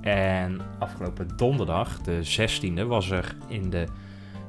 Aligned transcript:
En 0.00 0.60
afgelopen 0.78 1.28
donderdag, 1.36 2.00
de 2.00 2.20
16e, 2.24 2.86
was 2.86 3.10
er 3.10 3.34
in, 3.48 3.70
de, 3.70 3.86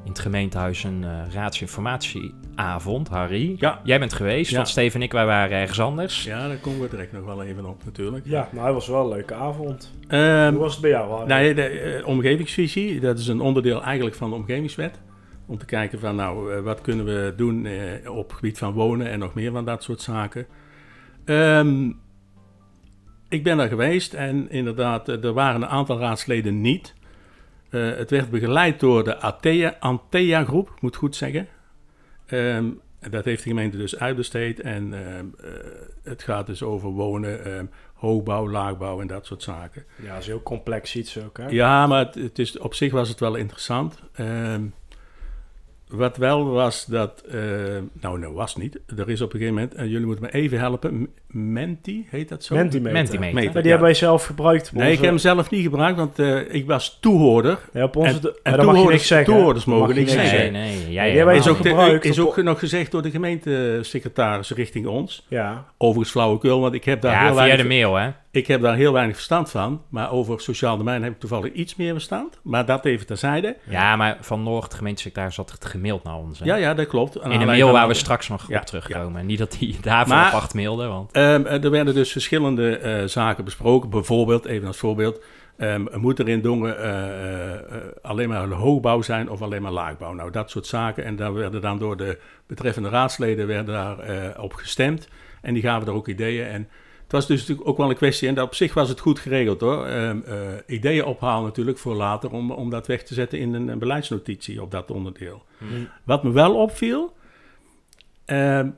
in 0.04 0.09
het 0.09 0.20
gemeentehuis 0.20 0.84
een 0.84 1.02
uh, 1.02 1.34
raadsinformatieavond. 1.34 3.08
Harry, 3.09 3.56
Ja. 3.59 3.80
jij 3.84 4.00
bent 4.00 4.14
geweest, 4.14 4.50
Ja. 4.50 4.56
want 4.56 4.68
Steven 4.68 5.00
en 5.00 5.06
ik 5.06 5.12
wij 5.12 5.26
waren 5.26 5.58
ergens 5.58 5.80
anders. 5.80 6.23
Ja, 6.23 6.48
daar 6.48 6.58
komen 6.58 6.82
we 6.82 6.90
direct 6.90 7.12
nog 7.12 7.26
wel 7.26 7.44
even 7.44 7.66
op 7.66 7.86
natuurlijk. 7.86 8.26
Ja, 8.26 8.48
nou, 8.52 8.66
het 8.66 8.73
was 8.73 8.88
wel 8.88 9.02
een 9.04 9.09
leuke 9.09 9.34
avond. 9.34 9.92
Ehm, 10.08 10.50
Hoe 10.52 10.59
was 10.62 10.72
het 10.72 10.82
bij 10.82 10.90
jou? 10.92 11.09
Harry? 11.12 11.28
nou, 11.28 11.54
de 11.54 11.64
eh, 11.68 12.08
omgevingsvisie, 12.08 13.00
dat 13.00 13.20
is 13.20 13.28
een 13.28 13.42
onderdeel 13.42 13.84
eigenlijk 13.84 14.16
van 14.16 14.30
de 14.30 14.36
omgevingswet. 14.36 15.00
Om 15.48 15.58
te 15.58 15.66
kijken 15.66 16.00
van, 16.00 16.16
nou, 16.16 16.54
eh, 16.54 16.62
wat 16.62 16.81
kunnen 16.81 17.06
we 17.06 17.34
doen 17.36 17.66
eh, 17.66 18.12
op 18.16 18.28
het 18.28 18.34
gebied 18.36 18.58
van 18.58 18.73
wonen 18.73 19.08
en 19.09 19.20
nog 19.20 19.34
meer 19.34 19.52
van 19.52 19.66
dat 19.66 19.84
soort 19.84 20.02
zaken. 20.02 20.45
Ehm, 21.26 21.92
ik 23.31 23.44
ben 23.44 23.58
daar 23.58 23.67
geweest 23.67 24.13
en 24.13 24.49
inderdaad, 24.49 25.09
eh, 25.09 25.23
er 25.23 25.34
waren 25.34 25.61
een 25.61 25.67
aantal 25.67 26.00
raadsleden 26.00 26.61
niet. 26.61 26.94
Eh, 27.69 27.95
het 27.95 28.09
werd 28.09 28.30
begeleid 28.30 28.80
door 28.80 29.03
de 29.03 29.19
Atea, 29.19 29.75
Antea-groep, 29.80 30.69
ik 30.69 30.81
moet 30.81 30.95
goed 30.95 31.16
zeggen. 31.16 31.47
Ehm, 32.25 32.66
dat 33.09 33.25
heeft 33.25 33.44
de 33.44 33.50
gemeente 33.50 33.78
dus 33.78 34.00
uitbesteed 34.00 34.59
en 34.59 34.94
ehm, 34.94 35.25
eh, 35.44 35.52
het 36.03 36.23
gaat 36.23 36.45
dus 36.45 36.64
over 36.64 36.89
wonen, 36.89 37.45
ehm, 37.45 37.66
hoogbouw, 37.94 38.50
laagbouw 38.50 39.02
en 39.02 39.08
dat 39.08 39.25
soort 39.25 39.44
zaken. 39.44 39.86
Ja, 40.03 40.11
dat 40.11 40.22
is 40.22 40.28
heel 40.28 40.44
complex 40.44 40.95
iets 40.95 41.23
ook, 41.23 41.38
hè? 41.38 41.47
Ja, 41.47 41.88
maar 41.88 42.06
het, 42.06 42.16
het 42.16 42.39
is, 42.39 42.58
op 42.58 42.73
zich 42.73 42.91
was 42.91 43.09
het 43.09 43.19
wel 43.19 43.36
interessant. 43.36 44.00
Ehm, 44.13 44.63
wat 45.92 46.17
wel 46.17 46.45
was 46.50 46.86
dat... 46.86 47.23
eh, 47.31 47.38
nou, 48.02 48.20
nou 48.20 48.34
was 48.34 48.56
niet. 48.56 48.80
Er 48.97 49.09
is 49.09 49.22
op 49.22 49.34
een 49.34 49.39
gegeven 49.39 49.53
moment... 49.59 49.73
en 49.75 49.89
jullie 49.89 50.06
moeten 50.06 50.25
me 50.25 50.31
even 50.34 50.59
helpen. 50.59 51.08
Menti, 51.28 52.08
heet 52.09 52.30
dat 52.30 52.44
zo? 52.44 52.56
Mentimeter. 52.56 52.94
Mentimeter. 52.94 53.34
Meter, 53.36 53.44
Maar 53.53 53.61
die 53.61 53.64
ja. 53.64 53.70
hebben 53.78 53.88
wij 53.88 53.94
zelf 53.94 54.25
gebruikt. 54.25 54.72
Nee, 54.73 54.92
ik 54.92 54.97
heb 54.97 55.09
hem 55.09 55.17
zelf 55.17 55.50
niet 55.50 55.62
gebruikt, 55.64 55.97
want 55.97 56.19
eh, 56.19 56.53
ik 56.53 56.66
was 56.66 56.97
toehoorder. 57.02 57.59
Ja, 57.73 57.84
op 57.84 57.95
onze... 57.95 58.14
en- 58.16 58.22
de- 58.22 58.28
en 58.28 58.39
maar 58.44 58.44
dan 58.44 58.52
mag 58.53 58.59
je 58.66 58.66
toehoorders- 58.66 58.92
niks 58.94 59.08
zeggen. 59.08 59.34
toehoorders 59.34 59.66
mogen 59.66 59.95
niks 59.95 60.16
Nee, 60.16 60.28
zeggen. 60.28 60.52
nee, 60.52 60.92
jij 60.92 61.08
Die 61.08 61.17
hebben 61.17 61.36
Is 61.36 61.44
wij 61.45 61.53
ook, 61.53 61.59
gebruikt 61.66 62.06
is 62.06 62.19
op- 62.19 62.28
ook 62.28 62.44
nog 62.44 62.59
gezegd 62.59 62.92
door 62.92 63.02
de 63.02 63.12
gemeentesecretaris 63.12 64.50
richting 64.52 64.88
ons. 64.88 65.25
Ja, 65.28 65.66
Overigens 65.78 66.12
flauwekul, 66.12 66.59
want 66.59 66.73
ik 66.73 66.84
heb 66.86 67.02
daar, 67.02 67.12
Ja, 67.12 67.25
heel, 67.25 67.36
via 67.44 67.56
de 67.56 67.67
mail, 67.67 67.95
hè? 67.95 68.09
Ik 68.32 68.48
heb 68.48 68.62
daar 68.62 68.76
heel 68.76 68.94
weinig 68.94 69.16
verstand 69.16 69.50
van. 69.52 69.82
Maar 69.90 70.12
over 70.12 70.42
sociaal 70.42 70.78
domein 70.78 71.04
heb 71.04 71.12
ik 71.14 71.20
toevallig 71.20 71.52
iets 71.54 71.76
meer 71.76 71.92
verstand. 71.94 72.40
Maar 72.44 72.66
dat 72.66 72.86
even 72.86 73.06
terzijde. 73.06 73.58
Ja, 73.70 73.96
maar 73.96 74.18
van 74.22 74.44
Noord, 74.44 74.74
gemeentesecretaris, 74.74 75.36
had 75.36 75.52
het 75.52 75.66
gemaild 75.66 76.04
naar 76.04 76.16
ons. 76.16 76.40
hè? 76.40 76.46
Ja, 76.46 76.56
ja, 76.56 76.74
dat 76.74 76.88
klopt. 76.88 77.22
Aan 77.22 77.32
in 77.32 77.40
een 77.42 77.46
mail 77.48 77.72
waar 77.72 77.88
we 77.88 77.94
straks 77.94 78.28
nog 78.28 78.48
Ja, 78.48 78.59
op 78.59 78.66
terugkomen. 78.66 79.26
Niet 79.26 79.38
dat 79.38 79.58
hij 79.59 79.76
daarvoor 79.82 80.16
Maar- 80.16 80.26
apart 80.26 80.54
mailde, 80.54 80.86
want... 80.88 81.12
Ehm, 81.12 81.46
er 81.46 81.70
werden 81.72 81.94
dus 81.94 82.12
verschillende 82.12 82.78
eh, 82.78 83.04
zaken 83.06 83.44
besproken. 83.44 83.90
Bijvoorbeeld, 83.90 84.46
even 84.46 84.68
als 84.68 84.78
voorbeeld, 84.78 85.24
ehm, 85.58 85.86
moet 85.94 86.20
er 86.20 86.30
in 86.30 86.42
Dongen 86.42 86.78
eh, 86.80 86.90
eh, 86.90 87.54
eh, 87.54 87.82
alleen 88.02 88.30
maar 88.30 88.48
hoogbouw 88.50 89.02
zijn 89.02 89.30
of 89.30 89.41
alleen 89.41 89.62
maar 89.62 89.72
laagbouw? 89.72 90.14
Nou, 90.14 90.31
dat 90.31 90.50
soort 90.50 90.66
zaken. 90.68 91.03
En 91.06 91.16
daar 91.16 91.34
werden 91.34 91.62
dan 91.62 91.80
door 91.80 91.97
de 91.97 92.18
betreffende 92.47 92.90
raadsleden 92.90 93.47
werden 93.47 93.74
daar, 93.74 94.00
eh, 94.00 94.44
op 94.44 94.53
gestemd. 94.53 95.08
En 95.41 95.53
die 95.53 95.64
gaven 95.64 95.88
er 95.88 95.94
ook 95.94 96.08
ideeën. 96.08 96.46
En 96.47 96.68
het 97.11 97.19
was 97.19 97.29
dus 97.29 97.39
natuurlijk 97.39 97.67
ook 97.69 97.77
wel 97.77 97.89
een 97.89 97.95
kwestie, 97.95 98.27
en 98.27 98.35
dat 98.35 98.45
op 98.45 98.55
zich 98.55 98.73
was 98.73 98.89
het 98.89 98.99
goed 98.99 99.19
geregeld 99.19 99.61
hoor. 99.61 99.85
Ehm, 99.85 100.19
eh, 100.25 100.38
ideeën 100.67 101.05
ophalen 101.05 101.44
natuurlijk 101.44 101.77
voor 101.77 101.95
later 101.95 102.31
om, 102.31 102.51
om 102.51 102.69
dat 102.69 102.88
weg 102.88 103.03
te 103.03 103.13
zetten 103.13 103.39
in 103.39 103.53
een, 103.53 103.67
een 103.67 103.79
beleidsnotitie 103.79 104.61
op 104.61 104.72
dat 104.72 104.91
onderdeel. 104.91 105.44
Wat 106.03 106.23
me 106.23 106.31
wel 106.31 106.55
opviel, 106.55 107.13
ehm, 108.25 108.69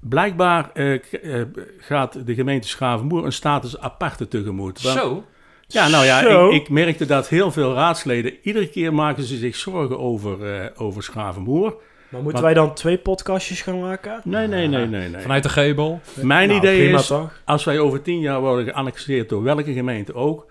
blijkbaar 0.00 0.70
eh, 0.72 0.94
eh, 1.40 1.46
gaat 1.78 2.26
de 2.26 2.34
gemeente 2.34 2.68
Schavenmoer 2.68 3.24
een 3.24 3.32
status 3.32 3.78
aparte 3.78 4.28
tegemoet. 4.28 4.82
Want- 4.82 4.98
Zo? 4.98 5.24
Ja, 5.66 5.88
nou 5.88 6.04
ja, 6.04 6.20
ik, 6.20 6.52
ik 6.60 6.68
merkte 6.68 7.06
dat 7.06 7.28
heel 7.28 7.50
veel 7.50 7.74
raadsleden, 7.74 8.34
iedere 8.42 8.68
keer 8.68 8.94
maken 8.94 9.22
ze 9.22 9.36
zich 9.36 9.56
zorgen 9.56 9.98
over, 9.98 10.54
eh 10.54 10.70
over 10.82 11.02
Schavenmoer. 11.02 11.76
Maar 12.12 12.22
moeten 12.22 12.42
wij 12.42 12.54
dan 12.54 12.74
twee 12.74 12.98
podcastjes 12.98 13.62
gaan 13.62 13.80
maken? 13.80 14.20
Nee, 14.24 14.46
nee, 14.46 14.68
nee, 14.68 14.86
nee. 14.86 15.08
nee. 15.08 15.22
Vanuit 15.22 15.42
de 15.42 15.48
geubel? 15.48 16.00
Mijn 16.14 16.48
Nou, 16.48 16.60
idee 16.60 16.82
prima 16.82 16.98
is, 16.98 17.06
toch? 17.06 17.40
als 17.44 17.64
wij 17.64 17.78
over 17.78 18.02
tien 18.02 18.20
jaar 18.20 18.40
worden 18.40 18.64
geannexeerd 18.64 19.28
door 19.28 19.42
welke 19.42 19.72
gemeente 19.72 20.14
ook, 20.14 20.46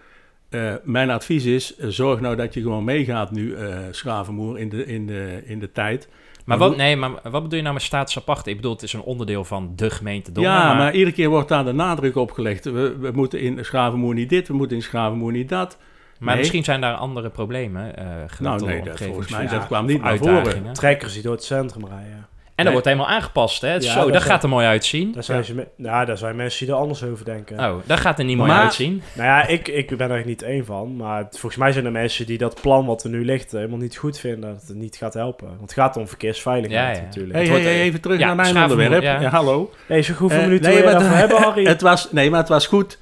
eh, 0.50 0.74
mijn 0.84 1.10
advies 1.10 1.46
is, 1.46 1.76
eh, 1.76 1.88
zorg 1.88 2.20
nou 2.20 2.36
dat 2.36 2.54
je 2.54 2.62
gewoon 2.62 2.84
meegaat 2.84 3.32
nu, 3.32 3.56
eh 3.56 3.78
Schavenmoer, 3.92 4.60
in 4.60 4.70
de, 4.70 4.86
in, 4.86 5.08
de, 5.08 5.42
in 5.46 5.60
de 5.60 5.72
tijd. 5.72 6.10
Maar 6.46 6.58
wat, 6.58 6.78
nee, 6.78 6.96
maar 6.96 7.12
wat 7.12 7.44
bedoel 7.44 7.58
je 7.58 7.62
nou 7.62 7.74
met 7.74 7.84
status 7.84 8.18
apart? 8.18 8.48
Ik 8.48 8.56
bedoel, 8.56 8.72
het 8.72 8.84
is 8.84 8.94
een 8.94 9.02
onderdeel 9.02 9.44
van 9.44 9.74
de 9.76 9.90
gemeente 9.90 10.32
Dongen. 10.32 10.52
ja, 10.52 10.74
maar... 10.74 10.94
iedere 10.94 11.12
keer 11.12 11.30
wordt 11.30 11.50
daar 11.50 11.66
de 11.66 11.72
nadruk 11.72 12.16
op 12.16 12.32
gelegd. 12.32 12.66
We, 12.66 12.98
we 13.00 13.12
moeten 13.14 13.40
in 13.40 13.66
Schavenmoer 13.66 14.14
niet 14.14 14.30
dit, 14.30 14.48
we 14.48 14.54
moeten 14.54 14.78
in 14.78 14.84
Schavenmoer 14.84 15.32
niet 15.32 15.50
dat. 15.50 15.78
Maar 16.22 16.30
nee. 16.30 16.38
misschien 16.38 16.64
zijn 16.64 16.82
daar 16.82 16.94
andere 16.96 17.30
problemen. 17.30 17.98
eh 17.98 18.06
Nou 18.40 18.66
nee, 18.66 18.84
dat, 18.84 18.98
volgens 19.02 19.30
mij 19.30 19.48
dat 19.48 19.66
kwam 19.66 19.86
niet 19.86 20.02
naar 20.02 20.18
voren. 20.18 20.74
Trekkers 20.74 21.14
die 21.14 21.22
door 21.22 21.32
het 21.34 21.44
centrum 21.44 21.88
rijden. 21.88 22.30
En 22.56 22.68
dat 22.68 22.76
wordt 22.76 22.88
helemaal 22.94 23.16
aangepast, 23.16 23.62
hè? 23.62 23.74
Ja, 23.74 23.80
Zo, 23.80 24.12
dat 24.12 24.22
gaat 24.22 24.44
er 24.44 24.50
mooi 24.50 24.66
uitzien. 24.66 25.12
Daar 25.12 25.24
zijn, 25.24 25.44
ze 25.46 25.68
nou, 25.76 26.06
daar 26.06 26.18
zijn 26.18 26.36
mensen 26.36 26.66
die 26.66 26.76
er 26.76 26.82
anders 26.82 27.04
over 27.04 27.26
denken. 27.26 27.60
Oh, 27.60 27.76
dat 27.86 28.00
gaat 28.00 28.20
er 28.20 28.26
niet 28.26 28.38
mooi 28.38 28.50
Maar- 28.52 28.62
uitzien. 28.62 29.02
Nou 29.14 29.28
ja, 29.28 29.48
ik, 29.48 29.68
ik 29.68 29.98
ben 29.98 30.12
er 30.12 30.26
niet 30.26 30.42
één 30.42 30.66
van. 30.66 30.96
Maar 30.96 31.18
het- 31.18 31.40
volgens 31.40 31.56
mij 31.56 31.72
zijn 31.72 31.86
er 31.86 31.92
mensen 31.92 32.26
die 32.26 32.38
dat 32.38 32.62
plan 32.62 32.86
wat 32.86 33.04
er 33.04 33.10
nu 33.10 33.26
ligt 33.26 33.52
helemaal 33.52 33.78
niet 33.78 33.98
goed 33.98 34.20
vinden. 34.20 34.54
Dat 34.54 34.68
het 34.68 34.78
niet 34.78 34.96
gaat 34.96 35.14
helpen. 35.14 35.48
Want 35.48 35.62
het 35.62 35.74
gaat 35.74 35.98
om 35.98 36.08
verkeersveiligheid 36.08 36.96
Ja, 36.96 37.02
ja. 37.02 37.06
natuurlijk. 37.08 37.36
Hey, 37.36 37.48
hey, 37.48 37.82
even 37.82 38.02
terug 38.02 38.20
ja, 38.20 38.26
naar 38.34 38.54
mijn 38.54 38.58
onderwerp. 38.72 39.02
ja. 39.04 39.20
Ja, 39.22 39.30
hallo. 39.30 39.72
Hey, 39.88 40.02
zeg 40.04 40.18
hoeveel 40.18 40.40
Eh, 40.40 40.44
minuten 40.46 40.72
nee, 40.74 40.84
het- 40.84 41.02
hebben, 41.22 41.38
Harry? 41.42 41.66
Het 41.66 41.82
was, 41.82 42.12
nee, 42.12 42.30
maar 42.30 42.40
het 42.40 42.50
was 42.50 42.68
goed. 42.68 43.00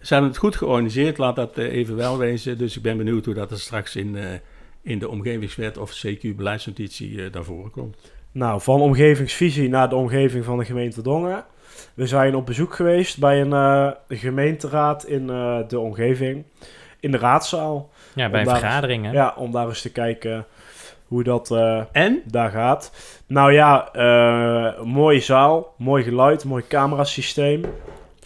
Ze 0.00 0.12
hebben 0.12 0.30
het 0.30 0.40
goed 0.40 0.56
georganiseerd, 0.56 1.18
laat 1.18 1.36
dat 1.36 1.58
eh, 1.58 1.72
even 1.72 1.96
wel 1.96 2.18
wezen. 2.18 2.58
Dus 2.58 2.76
ik 2.76 2.82
ben 2.82 2.96
benieuwd 2.96 3.24
hoe 3.24 3.34
dat 3.34 3.50
er 3.50 3.58
straks 3.60 3.96
in, 3.96 4.16
eh, 4.16 4.24
in 4.82 4.98
de 4.98 5.08
omgevingswet 5.08 5.78
of 5.78 5.90
CQ-beleidsnotitie 6.06 7.24
eh 7.24 7.32
daarvoor 7.32 7.70
komt. 7.70 7.96
Nou, 8.32 8.60
van 8.60 8.80
omgevingsvisie 8.80 9.68
naar 9.68 9.88
de 9.88 9.94
omgeving 9.96 10.44
van 10.44 10.58
de 10.58 10.64
gemeente 10.64 11.02
Dongen. 11.02 11.44
We 11.94 12.06
zijn 12.06 12.34
op 12.34 12.46
bezoek 12.46 12.74
geweest 12.74 13.18
bij 13.18 13.40
een 13.40 13.52
eh, 13.52 14.18
gemeenteraad 14.18 15.04
in 15.06 15.30
eh, 15.30 15.58
de 15.68 15.78
omgeving. 15.78 16.44
In 17.00 17.10
de 17.10 17.18
raadzaal. 17.18 17.90
Ja, 18.14 18.30
bij 18.30 18.40
een 18.40 18.46
Om 18.46 18.52
daar- 18.52 18.60
vergadering, 18.62 19.04
hè? 19.04 19.12
Ja, 19.12 19.34
om 19.36 19.52
daar 19.52 19.68
eens 19.68 19.82
te 19.82 19.92
kijken 19.92 20.46
hoe 21.06 21.22
dat 21.22 21.50
eh, 21.50 21.82
En? 21.92 22.22
daar 22.26 22.50
gaat. 22.50 22.92
Nou 23.26 23.52
ja, 23.52 23.92
eh, 23.92 24.82
mooie 24.82 25.20
zaal, 25.20 25.74
mooi 25.78 26.02
geluid, 26.04 26.44
mooi 26.44 26.64
camerasysteem. 26.68 27.60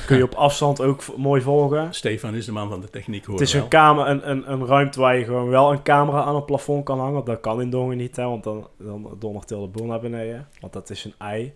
Kun 0.06 0.16
je 0.16 0.22
op 0.22 0.34
afstand 0.34 0.80
ook 0.80 1.16
mooi 1.16 1.42
volgen. 1.42 1.94
Stefan 1.94 2.34
is 2.34 2.44
de 2.44 2.52
man 2.52 2.68
van 2.68 2.80
de 2.80 2.90
techniek, 2.90 3.24
hoor 3.24 3.34
Het 3.34 3.46
is 3.46 3.52
wel. 3.52 3.62
een, 3.62 3.68
kamer, 3.68 4.08
een, 4.08 4.30
een, 4.30 4.52
een 4.52 4.66
ruimte 4.66 5.00
waar 5.00 5.16
je 5.16 5.24
gewoon 5.24 5.48
wel 5.48 5.72
een 5.72 5.82
camera 5.82 6.22
aan 6.22 6.34
het 6.34 6.46
plafond 6.46 6.84
kan 6.84 6.98
hangen. 6.98 7.24
Dat 7.24 7.40
kan 7.40 7.60
in 7.60 7.70
Dongen 7.70 7.96
niet, 7.96 8.16
hè, 8.16 8.24
want 8.24 8.44
dan, 8.44 8.68
dan 8.78 9.16
dondert 9.18 9.50
heel 9.50 9.60
de 9.60 9.68
boel 9.78 9.86
naar 9.86 10.00
beneden. 10.00 10.48
Want 10.60 10.72
dat 10.72 10.90
is 10.90 11.04
een 11.04 11.14
ei. 11.18 11.54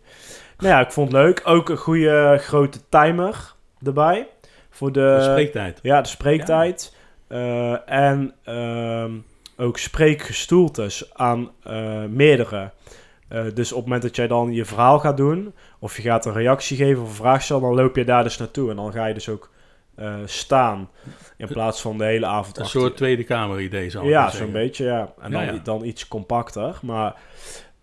Nou 0.58 0.72
ja, 0.72 0.80
ik 0.80 0.92
vond 0.92 1.12
het 1.12 1.20
leuk. 1.20 1.40
Ook 1.44 1.68
een 1.68 1.76
goede 1.76 2.36
grote 2.40 2.78
timer 2.88 3.54
erbij. 3.82 4.28
Voor 4.70 4.92
de, 4.92 5.16
De 5.19 5.22
spreektijd. 5.22 5.78
ja, 5.82 6.00
de 6.00 6.08
spreektijd. 6.08 6.94
Eh, 7.28 7.90
en 7.90 8.34
ehm, 8.44 9.12
ook 9.56 9.78
spreekgestoeltes 9.78 11.14
aan 11.14 11.50
eh, 11.62 12.04
meerdere. 12.04 12.70
Eh, 13.28 13.44
dus 13.55 13.73
op 13.73 13.76
het 13.76 13.84
moment 13.87 14.02
dat 14.02 14.17
jij 14.17 14.26
dan 14.26 14.52
je 14.52 14.64
verhaal 14.64 14.99
gaat 14.99 15.17
doen, 15.17 15.55
of 15.78 15.96
je 15.96 16.02
gaat 16.02 16.26
een 16.26 16.32
reactie 16.32 16.76
geven 16.76 17.02
of 17.02 17.08
een 17.08 17.14
vraag 17.14 17.43
stellen, 17.43 17.62
dan 17.62 17.75
loop 17.75 17.96
je 17.96 18.05
daar 18.05 18.23
dus 18.23 18.37
naartoe. 18.37 18.70
En 18.70 18.76
dan 18.76 18.93
ga 18.93 19.06
je 19.06 19.14
dus 19.14 19.28
ook 19.28 19.50
eh, 19.94 20.14
staan, 20.25 20.90
in 21.37 21.49
plaats 21.49 21.81
van 21.81 21.99
de 21.99 22.05
hele 22.05 22.26
avond 22.26 22.56
Een 22.56 22.62
achter 22.64 22.81
soort 22.81 22.96
Tweede 22.96 23.25
Kamer 23.25 23.61
idee 23.61 23.90
zal 23.90 24.02
ik 24.02 24.08
Ja, 24.08 24.31
zo'n 24.31 24.52
beetje, 24.52 24.84
ja. 24.84 25.12
En 25.20 25.31
dan, 25.31 25.44
Ja, 25.44 25.52
ja. 25.52 25.61
dan 25.62 25.84
iets 25.84 26.08
compacter. 26.08 26.78
Maar 26.82 27.14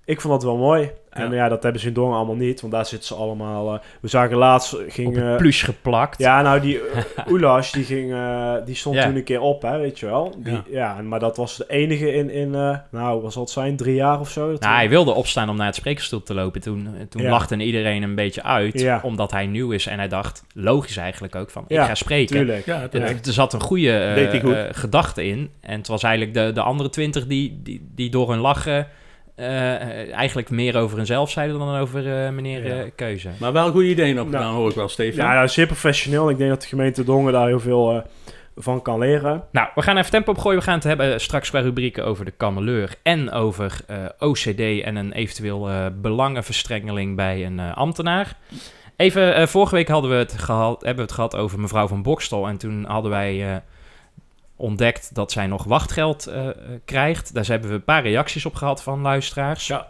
ik 0.06 0.22
vond 0.22 0.34
dat 0.34 0.44
wel 0.44 0.58
mooi. 0.58 0.92
En 1.10 1.30
Ja. 1.30 1.36
ja, 1.36 1.50
dat 1.50 1.64
hebben 1.64 1.82
ze 1.82 1.88
in 1.88 1.94
Dongen 1.94 2.16
allemaal 2.18 2.36
niet, 2.36 2.62
want 2.62 2.74
daar 2.74 2.86
zitten 2.86 3.08
ze 3.08 3.16
allemaal... 3.16 3.74
eh, 3.74 3.80
we 4.02 4.08
zagen 4.08 4.38
laatst, 4.38 4.74
Op 4.74 4.84
ging... 4.88 5.18
eh, 5.18 5.36
pluche 5.36 5.66
geplakt. 5.66 6.20
ja, 6.20 6.42
nou, 6.42 6.60
die 6.60 6.76
uh, 6.96 7.32
Oelas, 7.32 7.72
die, 7.72 7.84
ging, 7.84 8.14
eh, 8.14 8.54
die 8.66 8.76
stond 8.76 9.02
toen 9.02 9.16
een 9.16 9.24
keer 9.24 9.40
op, 9.42 9.62
hè, 9.62 9.78
weet 9.80 10.00
je 10.00 10.06
wel. 10.06 10.36
Die, 10.38 10.54
Ja. 10.54 10.64
ja. 10.70 11.02
maar 11.02 11.20
dat 11.20 11.38
was 11.38 11.58
de 11.58 11.66
enige 11.68 12.14
in, 12.14 12.30
in 12.30 12.56
eh, 12.56 12.78
nou, 12.92 13.22
wat 13.22 13.34
zal 13.34 13.42
het 13.42 13.52
zijn, 13.52 13.76
drie 13.76 13.96
jaar 13.96 14.20
of 14.20 14.30
zo? 14.30 14.46
Nou, 14.60 14.76
hij 14.76 14.90
wilde 14.90 15.12
opstaan 15.12 15.50
om 15.50 15.56
naar 15.58 15.66
het 15.66 15.76
sprekersstoel 15.76 16.24
te 16.24 16.34
lopen. 16.34 16.62
Toen, 16.62 16.88
toen 17.10 17.22
Ja. 17.22 17.30
lachte 17.30 17.56
iedereen 17.58 18.04
een 18.04 18.16
beetje 18.16 18.44
uit, 18.44 18.80
Ja. 18.80 19.00
omdat 19.04 19.32
hij 19.32 19.46
nieuw 19.48 19.72
is. 19.72 19.88
En 19.88 19.98
hij 19.98 20.08
dacht, 20.08 20.44
logisch 20.54 20.98
eigenlijk 20.98 21.36
ook, 21.36 21.50
van 21.50 21.66
Ja, 21.68 21.82
ik 21.82 21.88
ga 21.88 21.96
spreken. 21.96 22.36
Tuurlijk. 22.36 22.66
Ja, 22.66 22.82
Er, 22.82 22.90
terecht. 22.90 23.28
er 23.28 23.34
zat 23.34 23.54
een 23.54 23.62
goede 23.62 23.98
eh, 23.98 24.42
goed. 24.42 24.54
eh, 24.54 24.64
gedachte 24.72 25.26
in. 25.26 25.50
En 25.62 25.78
het 25.78 25.88
was 25.88 26.04
eigenlijk 26.04 26.34
de, 26.34 26.52
de 26.54 26.62
andere 26.62 26.90
twintig 26.90 27.28
die, 27.28 27.60
die, 27.64 27.88
die 27.96 28.10
door 28.10 28.30
hun 28.30 28.40
lachen... 28.40 28.88
eh, 29.36 30.14
eigenlijk 30.14 30.50
meer 30.50 30.78
over 30.78 30.98
hunzelf 30.98 31.30
zeiden 31.32 31.60
dan 31.60 31.76
over 31.76 32.24
eh, 32.26 32.30
meneer 32.30 32.66
Ja. 32.68 32.82
eh, 32.84 32.90
Keuze. 32.96 33.30
Maar 33.40 33.54
wel 33.54 33.72
goede 33.72 33.88
ideeën 33.90 34.20
opgedaan, 34.20 34.42
Nou. 34.42 34.56
hoor 34.56 34.70
ik 34.70 34.76
wel, 34.76 34.90
Stefan. 34.90 35.26
Ja, 35.26 35.34
nou, 35.34 35.48
zeer 35.48 35.66
professioneel. 35.66 36.30
Ik 36.30 36.38
denk 36.38 36.50
dat 36.50 36.62
de 36.62 36.68
gemeente 36.68 37.04
Dongen 37.04 37.34
daar 37.34 37.48
heel 37.48 37.60
veel 37.60 37.92
eh, 37.92 38.02
van 38.56 38.82
kan 38.82 39.00
leren. 39.00 39.44
Nou, 39.52 39.68
we 39.76 39.82
gaan 39.82 39.98
even 39.98 40.12
tempo 40.12 40.32
opgooien. 40.32 40.58
We 40.60 40.64
gaan 40.66 40.74
het 40.76 40.84
hebben 40.84 41.22
straks 41.22 41.50
qua 41.50 41.60
rubrieken 41.60 42.06
over 42.06 42.26
de 42.26 42.32
kameleur 42.32 42.96
en 43.04 43.32
over 43.32 43.80
eh, 43.88 43.98
OCD 44.20 44.60
en 44.84 44.96
een 44.96 45.12
eventueel 45.14 45.70
eh, 45.70 45.86
belangenverstrengeling 46.02 47.16
bij 47.16 47.46
een 47.46 47.60
eh, 47.60 47.78
ambtenaar. 47.78 48.38
Even, 48.96 49.36
eh, 49.36 49.48
vorige 49.48 49.76
week 49.76 49.88
hadden 49.88 50.10
we 50.12 50.16
het 50.16 50.34
gehad, 50.38 50.76
hebben 50.82 50.96
we 50.96 51.02
het 51.02 51.12
gehad 51.12 51.36
over 51.36 51.60
mevrouw 51.60 51.88
van 51.88 52.02
Bokstel 52.04 52.48
en 52.48 52.58
toen 52.58 52.86
hadden 52.88 53.12
wij 53.12 53.50
eh, 53.52 53.56
ontdekt 54.64 55.16
dat 55.16 55.32
zij 55.32 55.48
nog 55.48 55.64
wachtgeld 55.64 56.28
eh, 56.28 56.48
eh, 56.48 56.56
krijgt. 56.86 57.34
Daar 57.34 57.46
hebben 57.46 57.70
we 57.70 57.76
een 57.76 57.84
paar 57.84 58.04
reacties 58.04 58.46
op 58.46 58.56
gehad 58.56 58.84
van 58.84 59.02
luisteraars. 59.02 59.68
Ja. 59.68 59.88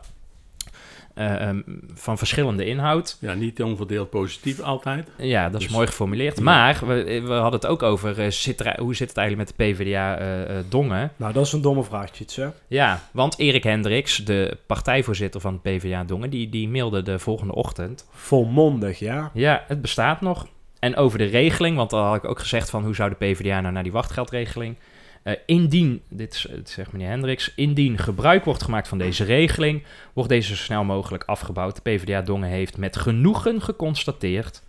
Eh, 1.14 1.48
ehm, 1.48 1.62
van 1.94 2.18
verschillende 2.18 2.66
inhoud. 2.66 3.18
Ja, 3.20 3.34
niet 3.34 3.64
onverdeeld 3.64 4.10
positief 4.10 4.60
altijd. 4.60 5.08
Ja, 5.18 5.50
dat 5.50 5.62
is 5.62 5.68
Dus- 5.68 5.76
mooi 5.76 5.88
geformuleerd. 5.88 6.38
Ja. 6.38 6.44
Maar 6.44 6.80
we, 6.88 7.22
we 7.26 7.34
hadden 7.34 7.60
het 7.60 7.66
ook 7.66 7.84
over 7.84 8.32
zit 8.32 8.60
er, 8.60 8.80
hoe 8.80 8.96
zit 8.96 9.08
het 9.10 9.18
eigenlijk 9.18 9.50
met 9.50 9.58
de 9.58 9.74
PvdA 9.74 10.18
eh, 10.18 10.58
eh, 10.58 10.66
Dongen. 10.70 11.12
Nou, 11.16 11.34
dat 11.34 11.46
is 11.46 11.52
een 11.52 11.62
domme 11.62 11.84
vraagje, 11.84 12.26
hè? 12.36 12.48
Ja, 12.68 13.02
want 13.12 13.40
Erik 13.40 13.64
Hendricks, 13.64 14.18
de 14.18 14.58
partijvoorzitter 14.66 15.42
van 15.42 15.54
het 15.54 15.62
PvdA 15.62 16.04
Dongen, 16.04 16.30
die, 16.30 16.50
die 16.50 16.70
mailde 16.70 17.02
de 17.02 17.20
volgende 17.20 17.56
ochtend. 17.56 18.08
Volmondig, 18.12 19.00
ja. 19.00 19.32
Ja, 19.34 19.64
het 19.68 19.82
bestaat 19.82 20.22
nog. 20.22 20.48
En 20.84 20.96
over 20.96 21.18
de 21.18 21.26
regeling, 21.26 21.76
want 21.76 21.90
dan 21.90 22.06
had 22.06 22.16
ik 22.16 22.26
ook 22.30 22.40
gezegd 22.40 22.70
van 22.70 22.84
hoe 22.84 22.96
zou 22.96 23.10
de 23.10 23.16
PvdA 23.16 23.62
nou 23.62 23.74
naar 23.74 23.84
die 23.84 23.92
wachtgeldregeling. 23.92 24.76
Eh, 25.24 25.34
indien, 25.46 26.02
dit, 26.10 26.46
zegt 26.64 26.92
meneer 26.92 27.08
Hendricks, 27.08 27.54
indien 27.56 27.98
gebruik 27.98 28.46
wordt 28.46 28.64
gemaakt 28.64 28.88
van 28.88 28.98
deze 28.98 29.24
regeling, 29.24 29.84
wordt 30.14 30.30
deze 30.30 30.56
zo 30.56 30.64
snel 30.64 30.84
mogelijk 30.84 31.24
afgebouwd. 31.24 31.76
De 31.76 31.82
PvdA 31.82 32.22
Dongen 32.22 32.50
heeft 32.50 32.78
met 32.78 32.98
genoegen 32.98 33.62
geconstateerd 33.62 34.64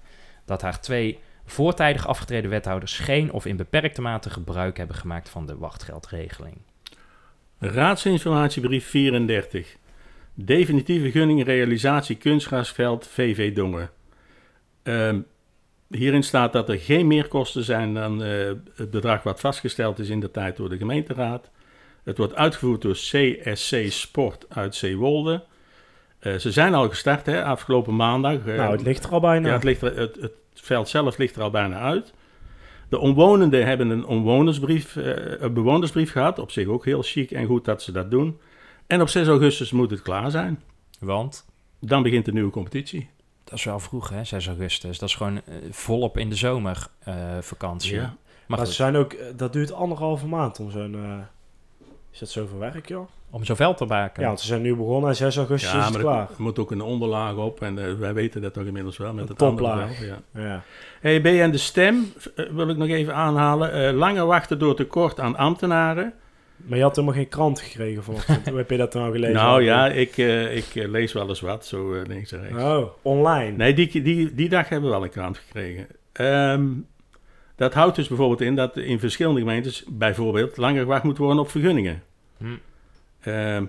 dat 0.45 0.63
haar 0.63 0.81
twee 0.81 1.19
voortijdig 1.45 2.07
afgetreden 2.07 2.51
wethouders 2.51 2.99
geen 2.99 3.33
of 3.33 3.47
in 3.47 3.57
beperkte 3.57 4.03
mate 4.03 4.31
gebruik 4.31 4.77
hebben 4.77 4.97
gemaakt 4.97 5.29
van 5.29 5.47
de 5.47 5.57
wachtgeldregeling. 5.57 6.57
Raadsinformatiebrief 7.59 8.87
34. 8.87 9.77
Definitieve 10.35 11.11
gunning 11.11 11.45
realisatie 11.45 12.17
kunstgrasveld 12.17 13.07
VV 13.07 13.55
Dongen. 13.55 13.91
Ehm, 14.83 15.21
hierin 15.97 16.23
staat 16.23 16.53
dat 16.53 16.69
er 16.69 16.79
geen 16.79 17.07
meerkosten 17.07 17.65
zijn 17.65 17.95
dan 17.95 18.23
eh, 18.23 18.53
het 18.75 18.91
bedrag 18.91 19.23
wat 19.23 19.41
vastgesteld 19.41 19.99
is 19.99 20.09
in 20.09 20.21
de 20.21 20.31
tijd 20.31 20.57
door 20.57 20.69
de 20.69 20.77
gemeenteraad. 20.77 21.51
Het 22.05 22.19
wordt 22.19 22.35
uitgevoerd 22.35 22.83
door 22.83 22.93
CSC 22.93 23.77
Sport 23.89 24.47
uit 24.49 24.75
Zeewolde. 24.75 25.45
Eh, 26.19 26.35
ze 26.35 26.53
zijn 26.53 26.75
al 26.75 26.89
gestart 26.89 27.27
hè, 27.27 27.45
afgelopen 27.45 27.97
maandag. 27.97 28.47
Eh, 28.47 28.57
nou, 28.57 28.73
het 28.73 28.83
ligt 28.83 29.05
er 29.05 29.11
al 29.11 29.21
bijna. 29.21 29.49
ja, 29.49 29.55
het, 29.55 29.65
ligt 29.65 29.83
er, 29.83 29.97
het, 29.97 30.17
het 30.21 30.33
veld 30.55 30.89
zelf 30.89 31.19
ligt 31.19 31.37
er 31.37 31.43
al 31.43 31.51
bijna 31.51 31.79
uit. 31.79 32.13
De 32.89 32.99
omwonenden 32.99 33.67
hebben 33.67 33.91
een, 33.91 34.07
omwonersbrief, 34.07 34.97
eh, 34.97 35.41
een 35.41 35.53
bewonersbrief 35.53 36.13
gehad. 36.13 36.39
Op 36.39 36.51
zich 36.51 36.67
ook 36.67 36.85
heel 36.85 37.03
chic 37.03 37.31
en 37.31 37.47
goed 37.47 37.65
dat 37.65 37.83
ze 37.83 37.93
dat 37.93 38.11
doen. 38.11 38.39
En 38.87 39.01
op 39.01 39.09
6 39.09 39.27
augustus 39.27 39.71
moet 39.71 39.91
het 39.91 40.03
klaar 40.03 40.31
zijn. 40.31 40.63
Want 41.01 41.47
Dan 41.81 42.03
begint 42.03 42.25
de 42.25 42.33
nieuwe 42.33 42.51
competitie. 42.51 43.09
Dat 43.45 43.59
is 43.59 43.65
wel 43.65 43.81
vroeg, 43.81 44.09
hè? 44.09 44.25
6 44.25 44.47
augustus. 44.47 44.99
Dat 44.99 45.09
is 45.09 45.15
gewoon 45.15 45.37
eh, 45.37 45.55
volop 45.71 46.19
in 46.19 46.29
de 46.31 46.37
zomervakantie. 46.37 47.95
Ja. 47.95 48.01
maar 48.47 48.59
maar 48.59 48.67
ze 48.67 48.73
zijn 48.73 48.97
ook, 48.97 49.13
eh, 49.13 49.27
dat 49.37 49.53
duurt 49.53 49.73
anderhalve 49.73 50.27
maand 50.27 50.61
om 50.61 50.71
zo'n... 50.71 50.95
eh, 50.95 51.19
is 52.13 52.19
dat 52.19 52.29
zoveel 52.29 52.59
werk, 52.59 52.89
joh? 52.89 53.09
om 53.31 53.45
zo'n 53.45 53.57
veld 53.57 53.77
te 53.77 53.85
maken. 53.85 54.23
Ja, 54.23 54.29
want 54.29 54.41
ze 54.41 54.47
zijn 54.47 54.63
nu 54.63 54.77
begonnen 54.77 55.11
en 55.11 55.17
6 55.17 55.37
augustus 55.37 55.73
Ja, 55.73 55.79
is 55.79 55.85
het 55.85 55.93
maar 55.93 56.03
klaar. 56.03 56.29
er 56.37 56.43
moet 56.43 56.59
ook 56.59 56.71
een 56.71 56.81
onderlaag 56.81 57.35
op. 57.35 57.63
En 57.63 57.79
eh, 57.79 57.95
wij 57.95 58.15
weten 58.15 58.43
dat 58.43 58.53
toch 58.53 58.65
inmiddels 58.65 58.97
wel 58.97 59.13
met 59.13 59.23
Een 59.25 59.31
het 59.31 59.43
andere 59.43 59.69
toplaag. 59.69 60.01
Ja. 60.05 60.19
Ja. 60.43 60.63
Hey, 61.01 61.21
BN 61.21 61.51
De 61.51 61.59
Stem 61.59 62.13
eh, 62.37 62.47
wil 62.51 62.69
ik 62.69 62.77
nog 62.77 62.89
even 62.89 63.15
aanhalen. 63.15 63.73
Eh, 63.73 63.93
langer 63.95 64.27
wachten 64.27 64.59
door 64.59 64.75
tekort 64.77 65.21
aan 65.21 65.37
ambtenaren. 65.37 66.13
Maar 66.57 66.79
je 66.79 66.85
had 66.85 66.97
helemaal 66.97 67.17
geen 67.17 67.29
krant 67.29 67.61
gekregen 67.61 68.03
vanochtend. 68.03 68.47
Hoe 68.49 68.57
heb 68.57 68.71
je 68.71 68.77
dat 68.77 68.95
nou 68.95 69.13
gelezen? 69.13 69.35
nou 69.35 69.63
ja, 69.63 69.89
ik, 69.89 70.17
eh, 70.17 70.57
ik 70.57 70.75
eh, 70.75 70.89
lees 70.89 71.13
wel 71.13 71.29
eens 71.29 71.41
wat, 71.41 71.67
zo 71.67 71.95
eh, 71.95 72.07
links 72.07 72.33
en 72.33 72.41
rechts. 72.41 72.63
Oh, 72.63 72.87
online. 73.03 73.57
Nee, 73.57 73.75
die, 73.75 74.03
die, 74.03 74.35
die 74.35 74.49
dag 74.49 74.69
hebben 74.69 74.89
we 74.89 74.95
wel 74.97 75.05
een 75.05 75.11
krant 75.11 75.39
gekregen. 75.39 75.87
Ehm, 76.13 76.67
dat 77.57 77.75
houdt 77.75 77.97
dus 77.97 78.09
bijvoorbeeld 78.09 78.41
in 78.41 78.55
dat 78.55 78.77
in 78.77 78.99
verschillende 78.99 79.41
gemeentes 79.41 79.85
bijvoorbeeld 79.89 80.57
langer 80.57 80.81
gewacht 80.81 81.03
moet 81.03 81.19
worden 81.19 81.39
op 81.39 81.51
vergunningen. 81.51 82.03
Hm. 82.39 82.47
Ehm, 83.21 83.65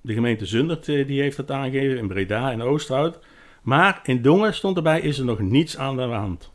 de 0.00 0.12
gemeente 0.12 0.46
Zundert 0.46 0.84
die 0.84 1.20
heeft 1.20 1.36
dat 1.36 1.50
aangegeven, 1.50 1.98
in 1.98 2.08
Breda 2.08 2.50
en 2.50 2.62
Oosterhout. 2.62 3.18
Maar 3.62 4.00
in 4.04 4.22
Dongen 4.22 4.54
stond 4.54 4.76
erbij, 4.76 5.00
is 5.00 5.18
er 5.18 5.24
nog 5.24 5.38
niets 5.38 5.78
aan 5.78 5.96
de 5.96 6.02
hand. 6.02 6.52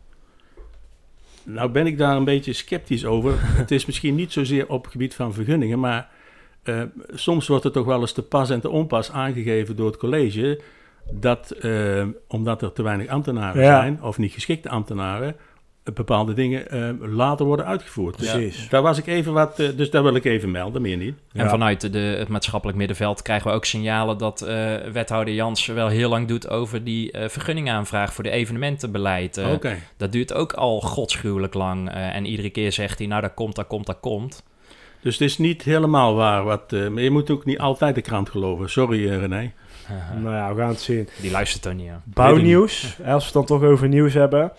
Nou 1.45 1.69
ben 1.69 1.87
ik 1.87 1.97
daar 1.97 2.15
een 2.15 2.23
beetje 2.23 2.53
sceptisch 2.53 3.05
over. 3.05 3.33
het 3.61 3.71
is 3.71 3.85
misschien 3.85 4.15
niet 4.15 4.31
zozeer 4.31 4.69
op 4.69 4.83
het 4.83 4.91
gebied 4.91 5.15
van 5.15 5.33
vergunningen, 5.33 5.79
maar 5.79 6.09
eh, 6.63 6.81
soms 7.13 7.47
wordt 7.47 7.65
er 7.65 7.71
toch 7.71 7.85
wel 7.85 7.99
eens 8.01 8.11
te 8.11 8.23
pas 8.23 8.49
en 8.49 8.59
te 8.61 8.69
onpas 8.69 9.11
aangegeven 9.11 9.75
door 9.75 9.85
het 9.87 9.97
college 9.97 10.61
dat 11.11 11.51
eh, 11.51 12.05
omdat 12.27 12.61
er 12.61 12.73
te 12.73 12.83
weinig 12.83 13.07
ambtenaren 13.07 13.61
Ja. 13.61 13.79
zijn, 13.79 14.01
of 14.03 14.17
niet 14.17 14.33
geschikte 14.33 14.69
ambtenaren, 14.69 15.35
bepaalde 15.93 16.33
dingen 16.33 16.69
eh, 16.69 16.89
later 16.99 17.45
worden 17.45 17.65
uitgevoerd. 17.65 18.19
Dus 18.19 18.31
Precies. 18.31 18.69
daar 18.69 18.81
was 18.81 18.97
ik 18.97 19.07
even 19.07 19.33
wat, 19.33 19.59
eh, 19.59 19.67
dus 19.75 19.89
daar 19.89 20.03
wil 20.03 20.15
ik 20.15 20.25
even 20.25 20.51
melden, 20.51 20.81
meer 20.81 20.97
niet. 20.97 21.15
En 21.33 21.43
Ja. 21.43 21.49
vanuit 21.49 21.93
de, 21.93 21.99
het 21.99 22.27
maatschappelijk 22.27 22.77
middenveld 22.77 23.21
krijgen 23.21 23.49
we 23.49 23.55
ook 23.55 23.65
signalen 23.65 24.17
dat 24.17 24.41
eh, 24.41 24.75
wethouder 24.91 25.33
Jans 25.33 25.65
wel 25.65 25.87
heel 25.87 26.09
lang 26.09 26.27
doet 26.27 26.49
over 26.49 26.83
die 26.83 27.11
eh 27.11 27.29
vergunningaanvraag 27.29 28.13
voor 28.13 28.23
de 28.23 28.29
evenementenbeleid. 28.29 29.37
Eh, 29.37 29.51
Oké. 29.51 29.75
Dat 29.97 30.11
duurt 30.11 30.33
ook 30.33 30.53
al 30.53 30.81
godschuwelijk 30.81 31.53
lang. 31.53 31.89
eh, 31.91 32.15
en 32.15 32.25
iedere 32.25 32.49
keer 32.49 32.71
zegt 32.71 32.97
hij, 32.97 33.07
nou 33.07 33.21
dat 33.21 33.33
komt, 33.33 33.55
dat 33.55 33.67
komt, 33.67 33.85
dat 33.85 33.97
komt. 33.99 34.43
Dus 35.01 35.13
het 35.13 35.29
is 35.29 35.37
niet 35.37 35.63
helemaal 35.63 36.15
waar. 36.15 36.43
Wat, 36.43 36.73
eh, 36.73 36.87
maar 36.87 37.03
je 37.03 37.11
moet 37.11 37.29
ook 37.29 37.45
niet 37.45 37.59
altijd 37.59 37.95
de 37.95 38.01
krant 38.01 38.29
geloven. 38.29 38.69
Sorry, 38.69 39.07
René. 39.09 39.51
Nou 40.23 40.35
ja, 40.35 40.53
we 40.53 40.59
gaan 40.61 40.69
het 40.69 40.79
zien. 40.79 41.09
Die 41.21 41.31
luistert 41.31 41.65
er 41.65 41.75
niet 41.75 41.89
aan. 41.89 42.01
Bouwnieuws, 42.05 42.83
als 43.05 43.19
we 43.19 43.23
het 43.23 43.33
dan 43.33 43.45
toch 43.59 43.69
over 43.69 43.87
nieuws 43.87 44.13
hebben. 44.13 44.51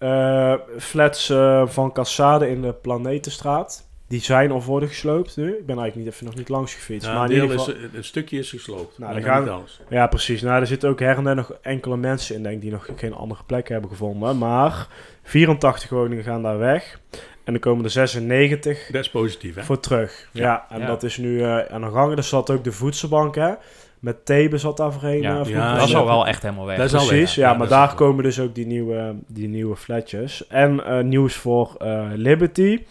Eh, 0.00 0.54
flats 0.78 1.30
eh, 1.30 1.66
van 1.66 1.92
Cassade 1.92 2.48
in 2.50 2.62
de 2.62 2.72
Planetenstraat. 2.72 3.88
Die 4.08 4.20
zijn 4.20 4.52
of 4.52 4.66
worden 4.66 4.88
gesloopt 4.88 5.36
nu. 5.36 5.46
Ik 5.56 5.66
ben 5.66 5.78
eigenlijk 5.78 5.96
niet, 5.96 6.06
even 6.14 6.26
nog 6.26 6.34
niet 6.34 6.48
langs 6.48 6.74
gefietst. 6.74 7.08
Maar 7.08 7.16
een, 7.16 7.24
in 7.30 7.30
ieder 7.42 7.48
deel 7.48 7.58
geval, 7.58 7.74
is, 7.74 7.88
een 7.94 8.04
stukje 8.04 8.38
is 8.38 8.50
gesloopt. 8.50 8.98
Nou, 8.98 9.12
dan 9.14 9.22
gaan- 9.22 9.40
niet 9.42 9.50
alles. 9.50 9.80
Ja, 9.88 10.06
precies. 10.06 10.42
Nou, 10.42 10.60
er 10.60 10.66
zitten 10.66 10.88
ook 10.88 11.00
her 11.00 11.16
en 11.16 11.24
der 11.24 11.34
nog 11.34 11.52
enkele 11.62 11.96
mensen 11.96 12.34
in, 12.36 12.42
denk 12.42 12.54
ik, 12.54 12.60
die 12.60 12.70
nog 12.70 12.88
geen 12.96 13.14
andere 13.14 13.42
plekken 13.46 13.72
hebben 13.72 13.90
gevonden. 13.90 14.38
Maar 14.38 14.86
84 15.22 15.90
woningen 15.90 16.24
gaan 16.24 16.42
daar 16.42 16.58
weg. 16.58 17.00
En 17.44 17.54
er 17.54 17.60
komen 17.60 17.84
er 17.84 17.90
96 17.90 18.86
Dat 18.90 19.00
is 19.00 19.10
positief, 19.10 19.54
hè? 19.54 19.62
voor 19.62 19.80
terug. 19.80 20.28
Ja, 20.32 20.42
Ja, 20.42 20.66
en 20.68 20.80
ja. 20.80 20.86
dat 20.86 21.02
is 21.02 21.16
nu 21.16 21.42
eh, 21.42 21.58
aan 21.58 21.80
de 21.80 21.90
gang. 21.90 22.16
Er 22.16 22.22
zat 22.22 22.50
ook 22.50 22.64
de 22.64 22.72
voedselbank, 22.72 23.34
hè. 23.34 23.52
Met 24.00 24.24
Thebe 24.24 24.58
zat 24.58 24.76
daar 24.76 24.92
voorheen. 24.92 25.22
Ja, 25.22 25.36
dat 25.74 25.88
is 25.88 25.94
al 25.94 26.04
wel 26.06 26.26
echt 26.26 26.42
helemaal 26.42 26.66
weg. 26.66 26.76
Dat 26.76 26.86
is 26.86 26.94
al 26.94 27.06
Precies, 27.06 27.34
ja, 27.34 27.50
Ja, 27.50 27.56
maar 27.56 27.68
daar 27.68 27.94
komen 27.94 28.22
dus 28.24 28.40
ook 28.40 28.54
die 28.54 28.66
nieuwe, 28.66 29.14
die 29.26 29.48
nieuwe 29.48 29.76
flatjes. 29.76 30.46
En 30.46 30.84
eh, 30.84 31.04
nieuws 31.04 31.34
voor 31.34 31.74
eh, 31.78 32.04
Liberty. 32.14 32.82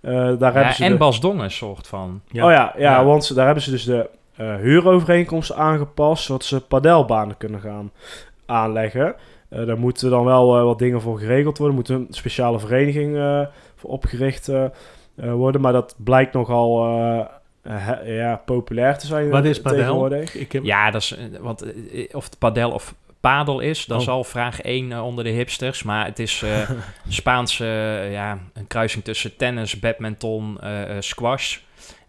Eh, 0.00 0.12
daar 0.12 0.38
Ja, 0.38 0.52
hebben 0.52 0.74
ze 0.74 0.84
en 0.84 0.92
de- 0.92 0.96
Bas 0.98 1.20
Dongen 1.20 1.50
soort 1.50 1.86
van. 1.86 2.20
Ja. 2.30 2.44
Oh 2.44 2.50
ja, 2.50 2.74
ja, 2.76 2.90
Ja. 2.98 3.04
want 3.04 3.24
ze- 3.24 3.34
daar 3.34 3.44
hebben 3.44 3.62
ze 3.64 3.70
dus 3.70 3.84
de 3.84 4.10
eh, 4.36 4.54
huurovereenkomst 4.54 5.52
aangepast, 5.52 6.24
zodat 6.24 6.44
ze 6.44 6.60
padelbanen 6.60 7.36
kunnen 7.36 7.60
gaan 7.60 7.92
aanleggen. 8.46 9.14
Eh, 9.48 9.66
daar 9.66 9.78
moeten 9.78 10.10
dan 10.10 10.24
wel 10.24 10.64
wat 10.64 10.78
dingen 10.78 11.00
voor 11.00 11.18
geregeld 11.18 11.58
worden. 11.58 11.76
Er 11.76 11.82
moet 11.82 12.00
een 12.00 12.06
speciale 12.10 12.58
vereniging 12.58 13.16
eh, 13.16 13.40
voor 13.76 13.90
opgericht 13.90 14.50
worden. 15.14 15.60
Maar 15.60 15.72
dat 15.72 15.94
blijkt 16.04 16.32
nogal 16.32 16.88
eh, 17.68 18.16
ja, 18.16 18.42
populair 18.44 18.98
te 18.98 19.06
zijn 19.06 19.28
Wat 19.30 19.44
is 19.44 19.60
padel? 19.60 19.78
tegenwoordig. 19.78 20.34
Ik 20.34 20.52
heb, 20.52 20.64
Ja, 20.64 20.90
dat 20.90 21.02
is, 21.02 21.14
eh, 21.16 21.24
want 21.40 21.62
eh, 21.62 22.08
of 22.12 22.24
het 22.24 22.38
padel 22.38 22.70
of 22.70 22.94
padel 23.20 23.60
is, 23.60 23.84
dat 23.86 23.96
Oh. 23.96 24.02
is 24.02 24.08
al 24.08 24.24
vraag 24.24 24.60
1 24.62 25.02
onder 25.02 25.24
de 25.24 25.30
hipsters. 25.30 25.82
Maar 25.82 26.04
het 26.06 26.18
is 26.18 26.42
eh 26.42 26.70
Spaanse, 27.08 27.64
ja, 28.10 28.38
een 28.54 28.66
kruising 28.66 29.04
tussen 29.04 29.36
tennis, 29.36 29.78
badminton, 29.78 30.58
squash. 30.98 31.58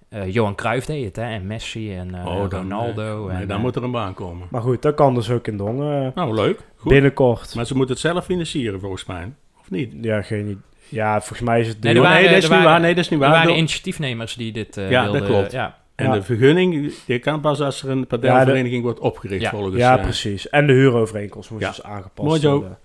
Eh, 0.10 0.34
Johan 0.34 0.56
Cruijff 0.56 0.86
deed 0.86 1.06
het, 1.06 1.16
hè? 1.16 1.24
En 1.24 1.48
Messi 1.48 1.96
en 1.96 2.16
eh, 2.16 2.26
Oh, 2.26 2.50
dan, 2.50 2.62
Ronaldo. 2.62 3.28
nee, 3.28 3.42
en, 3.42 3.48
dan 3.48 3.62
moet 3.62 3.76
er 3.76 3.84
een 3.84 3.92
baan 3.92 4.14
komen. 4.14 4.48
Maar 4.52 4.62
goed, 4.62 4.82
dat 4.82 4.96
kan 4.96 5.14
dus 5.16 5.30
ook 5.30 5.48
in 5.48 5.58
Dongen 5.58 6.12
Nou, 6.16 6.34
leuk. 6.34 6.60
Goed. 6.76 6.92
binnenkort. 6.92 7.56
Maar 7.56 7.66
ze 7.66 7.76
moeten 7.76 7.96
het 7.96 8.04
zelf 8.04 8.26
financieren, 8.26 8.80
volgens 8.80 9.06
mij. 9.06 9.32
Of 9.60 9.70
niet? 9.70 9.94
Ja, 10.02 10.22
geen 10.22 10.40
idee. 10.42 10.58
Ja, 10.90 11.18
volgens 11.20 11.42
mij 11.42 11.60
is 11.60 11.68
het... 11.68 11.82
Nee, 11.82 11.94
de- 11.94 12.00
er 12.00 12.06
waren- 12.06 12.22
nee, 12.22 12.30
dat 12.30 12.38
is 12.38 12.44
er 12.44 12.50
niet 12.50 12.58
waren- 12.60 12.72
waar. 12.72 12.80
Nee, 12.82 12.96
dat 12.96 13.04
is 13.04 13.10
niet 13.10 13.20
er 13.20 13.26
waar. 13.26 13.34
waren 13.36 13.48
Door- 13.52 13.58
initiatiefnemers 13.58 14.34
die 14.36 14.52
dit 14.52 14.78
eh 14.78 14.90
Ja, 14.90 15.04
dat 15.04 15.12
wilden. 15.12 15.30
klopt. 15.30 15.52
Ja. 15.52 15.78
En 15.96 16.06
Ja. 16.06 16.14
de 16.14 16.22
vergunning, 16.24 16.94
die 17.06 17.20
kan 17.20 17.42
pas 17.42 17.62
als 17.62 17.84
er 17.84 17.90
een 17.90 18.08
padelvereniging 18.08 18.84
wordt 18.84 19.00
opgericht, 19.00 19.42
Ja. 19.42 19.50
volgens 19.50 19.76
ja, 19.76 19.98
eh, 19.98 20.04
precies. 20.04 20.50
En 20.50 20.68
de 20.68 20.74
huurovereenkomst 20.74 21.50
moest 21.50 21.64
Ja. 21.64 21.70
dus 21.70 21.84
aangepast 21.84 22.28
Mooi, 22.28 22.40
Joe. 22.42 22.60
worden. 22.60 22.78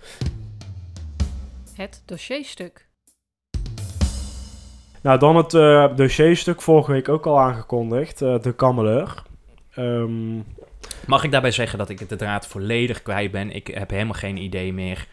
Het 1.74 2.02
dossierstuk. 2.06 2.86
Nou, 5.02 5.18
dan 5.18 5.36
het 5.36 5.54
eh, 5.54 5.96
dossierstuk, 5.96 6.62
vorige 6.62 6.92
week 6.92 7.08
ook 7.08 7.26
al 7.26 7.40
aangekondigd. 7.40 8.22
eh, 8.22 8.38
de 8.42 8.52
kameleur. 8.54 9.22
Ehm, 9.74 10.34
Mag 11.06 11.24
ik 11.24 11.30
daarbij 11.30 11.50
zeggen 11.50 11.78
dat 11.78 11.88
ik 11.88 11.98
het 11.98 12.18
draad 12.18 12.46
volledig 12.46 13.02
kwijt 13.02 13.30
ben? 13.30 13.50
Ik 13.50 13.66
heb 13.66 13.90
helemaal 13.90 14.12
geen 14.14 14.36
idee 14.36 14.72
meer 14.72 15.06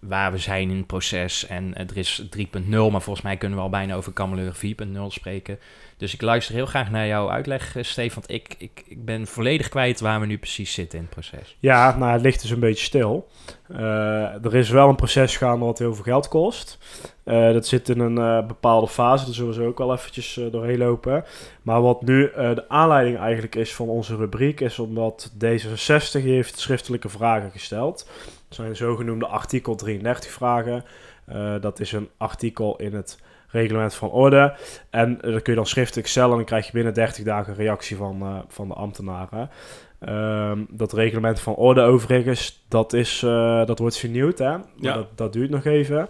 waar 0.00 0.32
we 0.32 0.38
zijn 0.38 0.70
in 0.70 0.76
het 0.76 0.86
proces. 0.86 1.46
En 1.46 1.74
er 1.76 1.96
is 1.96 2.22
3.0, 2.36 2.68
maar 2.68 3.02
volgens 3.02 3.22
mij 3.22 3.36
kunnen 3.36 3.58
we 3.58 3.64
al 3.64 3.70
bijna 3.70 3.94
over 3.94 4.12
Kameleur 4.12 4.54
4.0 4.54 5.06
spreken. 5.08 5.58
Dus 5.96 6.14
ik 6.14 6.22
luister 6.22 6.54
heel 6.54 6.66
graag 6.66 6.90
naar 6.90 7.06
jouw 7.06 7.30
uitleg, 7.30 7.76
eh, 7.76 7.82
Steve. 7.82 8.14
Want 8.14 8.30
ik, 8.30 8.54
ik, 8.58 8.82
ik 8.86 9.04
ben 9.04 9.26
volledig 9.26 9.68
kwijt 9.68 10.00
waar 10.00 10.20
we 10.20 10.26
nu 10.26 10.38
precies 10.38 10.72
zitten 10.72 10.98
in 10.98 11.04
het 11.04 11.14
proces. 11.14 11.56
ja, 11.58 11.96
nou, 11.96 12.12
het 12.12 12.22
ligt 12.22 12.40
dus 12.42 12.50
een 12.50 12.60
beetje 12.60 12.84
stil. 12.84 13.28
Eh, 13.68 14.44
er 14.44 14.54
is 14.54 14.70
wel 14.70 14.88
een 14.88 14.96
proces 14.96 15.36
gaande 15.36 15.64
wat 15.64 15.78
heel 15.78 15.94
veel 15.94 16.04
geld 16.04 16.28
kost. 16.28 16.78
Eh, 17.24 17.52
dat 17.52 17.66
zit 17.66 17.88
in 17.88 18.00
een 18.00 18.46
bepaalde 18.46 18.88
fase, 18.88 19.24
daar 19.24 19.34
zullen 19.34 19.58
we 19.58 19.66
ook 19.66 19.78
wel 19.78 19.92
eventjes 19.92 20.40
doorheen 20.50 20.78
lopen. 20.78 21.24
Maar 21.62 21.82
wat 21.82 22.02
nu 22.02 22.30
de 22.34 22.64
aanleiding 22.68 23.18
eigenlijk 23.18 23.54
is 23.54 23.74
van 23.74 23.88
onze 23.88 24.16
rubriek, 24.16 24.60
is 24.60 24.78
omdat 24.78 25.32
D66 25.44 26.22
heeft 26.22 26.58
schriftelijke 26.58 27.08
vragen 27.08 27.50
gesteld. 27.50 28.06
Het 28.48 28.56
zijn 28.56 28.76
zogenoemde 28.76 29.26
artikel 29.26 29.74
33 29.74 30.30
vragen. 30.30 30.84
Eh, 31.24 31.54
dat 31.60 31.80
is 31.80 31.92
een 31.92 32.08
artikel 32.16 32.76
in 32.76 32.94
het 32.94 33.18
reglement 33.48 33.94
van 33.94 34.10
orde. 34.10 34.56
En 34.90 35.22
eh, 35.22 35.32
dat 35.32 35.42
kun 35.42 35.52
je 35.52 35.58
dan 35.58 35.66
schriftelijk 35.66 36.08
stellen 36.08 36.30
en 36.30 36.36
dan 36.36 36.44
krijg 36.44 36.66
je 36.66 36.72
binnen 36.72 36.94
30 36.94 37.24
dagen 37.24 37.52
een 37.52 37.58
reactie 37.58 37.96
van, 37.96 38.22
eh, 38.22 38.38
van 38.48 38.68
de 38.68 38.74
ambtenaren. 38.74 39.50
Ehm, 39.98 40.64
dat 40.70 40.92
reglement 40.92 41.40
van 41.40 41.54
orde 41.54 41.80
overigens, 41.80 42.64
dat, 42.68 42.92
is, 42.92 43.18
dat 43.66 43.78
wordt 43.78 43.96
vernieuwd, 43.96 44.38
hè? 44.38 44.50
Maar 44.50 44.66
Ja. 44.76 44.94
Dat, 44.94 45.06
dat 45.14 45.32
duurt 45.32 45.50
nog 45.50 45.64
even. 45.64 46.08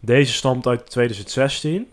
Deze 0.00 0.32
stamt 0.32 0.66
uit 0.66 0.90
2016. 0.90 1.90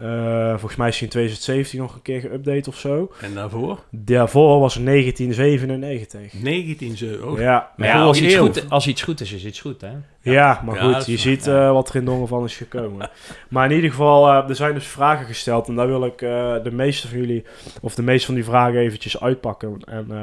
Eh, 0.00 0.48
volgens 0.50 0.76
mij 0.76 0.88
is 0.88 0.94
hij 0.94 1.02
in 1.02 1.08
2017 1.08 1.78
nog 1.80 1.94
een 1.94 2.02
keer 2.02 2.20
geüpdate 2.20 2.68
of 2.68 2.76
zo. 2.78 3.12
En 3.20 3.34
daarvoor? 3.34 3.78
Daarvoor 3.90 4.60
was 4.60 4.74
het 4.74 4.84
1997. 4.84 6.32
19 6.42 6.96
euro. 7.00 7.40
Ja, 7.40 7.70
Maar 7.76 7.88
ja, 7.88 8.02
als 8.02 8.20
iets, 8.20 8.34
eeuw. 8.34 8.40
goed, 8.44 8.70
als 8.70 8.86
iets 8.86 9.02
goed 9.02 9.20
is, 9.20 9.32
is 9.32 9.44
iets 9.44 9.60
goed, 9.60 9.80
hè? 9.80 9.90
ja, 10.20 10.62
maar 10.64 10.74
Ja, 10.74 10.92
goed, 10.94 11.06
je 11.06 11.16
ziet 11.16 11.44
ja. 11.44 11.66
eh, 11.66 11.72
wat 11.72 11.88
er 11.88 11.96
in 11.96 12.04
Dongen 12.04 12.28
van 12.28 12.44
is 12.44 12.56
gekomen. 12.56 13.10
maar 13.48 13.68
in 13.70 13.74
ieder 13.76 13.90
geval, 13.90 14.28
eh, 14.28 14.48
er 14.48 14.56
zijn 14.56 14.74
dus 14.74 14.86
vragen 14.86 15.26
gesteld. 15.26 15.68
En 15.68 15.74
daar 15.74 15.86
wil 15.86 16.04
ik 16.04 16.22
eh, 16.22 16.54
de 16.62 16.72
meeste 16.72 17.08
van 17.08 17.18
jullie, 17.18 17.44
of 17.80 17.94
de 17.94 18.02
meeste 18.02 18.26
van 18.26 18.34
die 18.34 18.44
vragen 18.44 18.78
eventjes 18.78 19.20
uitpakken 19.20 19.78
en 19.84 20.06
eh, 20.10 20.22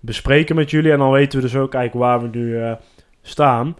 bespreken 0.00 0.56
met 0.56 0.70
jullie. 0.70 0.92
En 0.92 0.98
dan 0.98 1.10
weten 1.10 1.38
we 1.38 1.44
dus 1.44 1.56
ook 1.56 1.74
eigenlijk 1.74 2.06
waar 2.06 2.22
we 2.30 2.38
nu 2.38 2.60
eh, 2.62 2.72
staan. 3.22 3.76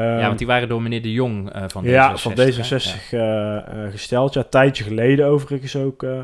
Ja, 0.00 0.16
Ehm, 0.18 0.26
want 0.26 0.38
die 0.38 0.46
waren 0.46 0.68
door 0.68 0.82
meneer 0.82 1.02
De 1.02 1.12
Jong 1.12 1.50
eh, 1.52 1.62
van 1.66 1.84
D66. 1.84 1.88
ja, 1.88 2.16
van 2.16 2.32
hè? 2.32 2.52
D66 2.52 3.10
eh, 3.10 3.56
eh, 3.56 3.90
gesteld. 3.90 4.34
Ja, 4.34 4.40
een 4.40 4.48
tijdje 4.48 4.84
geleden 4.84 5.26
overigens 5.26 5.76
ook 5.76 6.02
eh, 6.02 6.18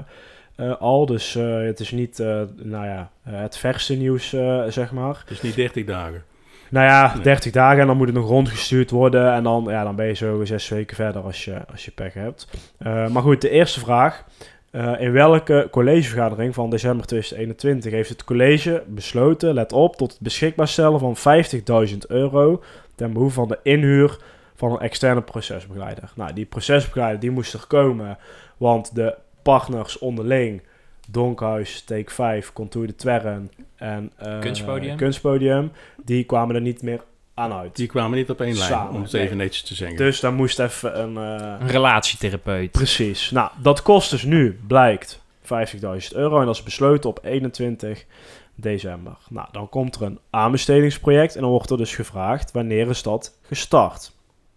eh, 0.57 0.77
al. 0.81 1.07
Dus 1.07 1.37
eh, 1.37 1.61
het 1.61 1.81
is 1.81 1.91
niet 1.91 2.21
eh, 2.21 2.41
nou 2.57 2.87
ja, 2.87 3.11
het 3.29 3.57
verste 3.57 3.95
nieuws, 3.97 4.33
eh, 4.33 4.62
zeg 4.69 4.93
maar. 4.93 5.23
Dus 5.27 5.43
niet 5.43 5.55
30 5.55 5.85
dagen. 5.85 6.23
Nou 6.71 6.87
ja, 6.87 7.12
Nee. 7.15 7.23
30 7.23 7.53
dagen 7.53 7.81
en 7.81 7.87
dan 7.87 7.97
moet 7.97 8.07
het 8.07 8.17
nog 8.17 8.29
rondgestuurd 8.29 8.91
worden. 8.91 9.33
En 9.33 9.43
dan, 9.43 9.67
ja, 9.69 9.85
dan 9.85 9.97
ben 9.97 10.07
je 10.07 10.15
zo 10.15 10.45
zes 10.45 10.69
weken 10.69 10.97
verder 10.97 11.23
als 11.23 11.45
je, 11.45 11.57
als 11.73 11.85
je 11.85 11.91
pech 11.91 12.15
hebt. 12.15 12.49
Eh, 12.79 13.09
maar 13.09 13.23
goed, 13.23 13.41
de 13.41 13.50
eerste 13.50 13.81
vraag. 13.81 14.25
Eh, 14.71 14.93
in 15.00 15.12
welke 15.12 15.69
collegevergadering 15.71 16.55
van 16.55 16.71
december 16.71 17.07
2021 17.07 17.93
heeft 17.93 18.09
het 18.09 18.25
college 18.25 18.83
besloten, 18.87 19.55
let 19.55 19.73
op, 19.73 19.97
tot 19.97 20.11
het 20.12 20.21
beschikbaar 20.21 20.69
stellen 20.69 20.99
van 21.00 21.17
50.000 21.17 21.97
euro 22.09 22.62
ten 23.00 23.12
behoeve 23.12 23.35
van 23.35 23.49
de 23.49 23.59
inhuur 23.62 24.19
van 24.57 24.73
een 24.73 24.78
externe 24.78 25.23
procesbegeleider? 25.23 26.12
Nou, 26.14 26.33
die 26.33 26.45
procesbegeleider 26.45 27.21
die 27.21 27.30
moest 27.30 27.54
er 27.54 27.64
komen, 27.69 28.19
want 28.57 28.95
de 28.95 29.14
partners 29.42 29.99
onderling, 29.99 30.62
Donkhuis, 31.09 31.83
Take 31.83 32.11
5, 32.11 32.52
Contour 32.52 32.87
de 32.87 32.95
Twerren 32.95 33.50
en 33.76 34.12
eh, 34.16 34.38
Kunstpodium. 34.38 34.97
Kunstpodium, 34.97 35.73
die 36.04 36.25
kwamen 36.25 36.54
er 36.54 36.61
niet 36.61 36.83
meer 36.83 37.00
aan 37.35 37.52
uit. 37.52 37.76
Die 37.76 37.87
kwamen 37.87 38.19
niet 38.19 38.30
op 38.30 38.40
één 38.40 38.57
lijn, 38.59 38.88
om 38.88 39.02
het 39.02 39.12
nee. 39.12 39.23
even 39.23 39.37
netjes 39.37 39.62
te 39.62 39.75
zeggen. 39.75 39.97
Dus 39.97 40.21
daar 40.21 40.33
moest 40.33 40.59
even 40.59 41.00
een... 41.00 41.16
eh, 41.16 41.54
Een 41.61 41.69
relatietherapeut. 41.69 42.71
Precies. 42.71 43.30
Nou, 43.30 43.50
dat 43.62 43.83
kost 43.83 44.11
dus 44.11 44.23
nu, 44.23 44.59
blijkt, 44.66 45.21
50.000 45.42 45.49
euro. 46.12 46.40
En 46.40 46.47
dat 46.47 46.54
is 46.54 46.62
besloten 46.62 47.11
op 47.11 47.21
21 47.23 48.04
december. 48.61 49.17
Nou, 49.29 49.49
dan 49.52 49.69
komt 49.69 49.97
er 49.97 50.02
een 50.02 50.19
aanbestedingsproject. 50.31 51.35
En 51.35 51.40
dan 51.40 51.50
wordt 51.50 51.71
er 51.71 51.76
dus 51.76 51.95
gevraagd, 51.95 52.52
wanneer 52.52 52.88
is 52.88 53.02
dat 53.02 53.38
gestart? 53.43 54.12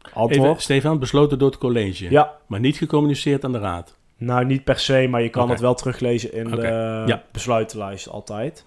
Even, 0.05 0.17
Antwoord? 0.17 0.61
Stefan, 0.61 0.99
besloten 0.99 1.39
door 1.39 1.49
het 1.49 1.57
college. 1.59 2.09
Ja, 2.09 2.31
Maar 2.47 2.59
niet 2.59 2.77
gecommuniceerd 2.77 3.43
aan 3.43 3.51
de 3.51 3.59
raad. 3.59 3.95
nou 4.17 4.45
niet 4.45 4.63
per 4.63 4.79
se, 4.79 5.07
maar 5.09 5.21
je 5.21 5.29
kan 5.29 5.43
Oké. 5.43 5.51
het 5.51 5.61
wel 5.61 5.73
teruglezen 5.75 6.33
in 6.33 6.49
de 6.49 7.03
ja. 7.05 7.23
besluitenlijst 7.31 8.07
altijd. 8.09 8.65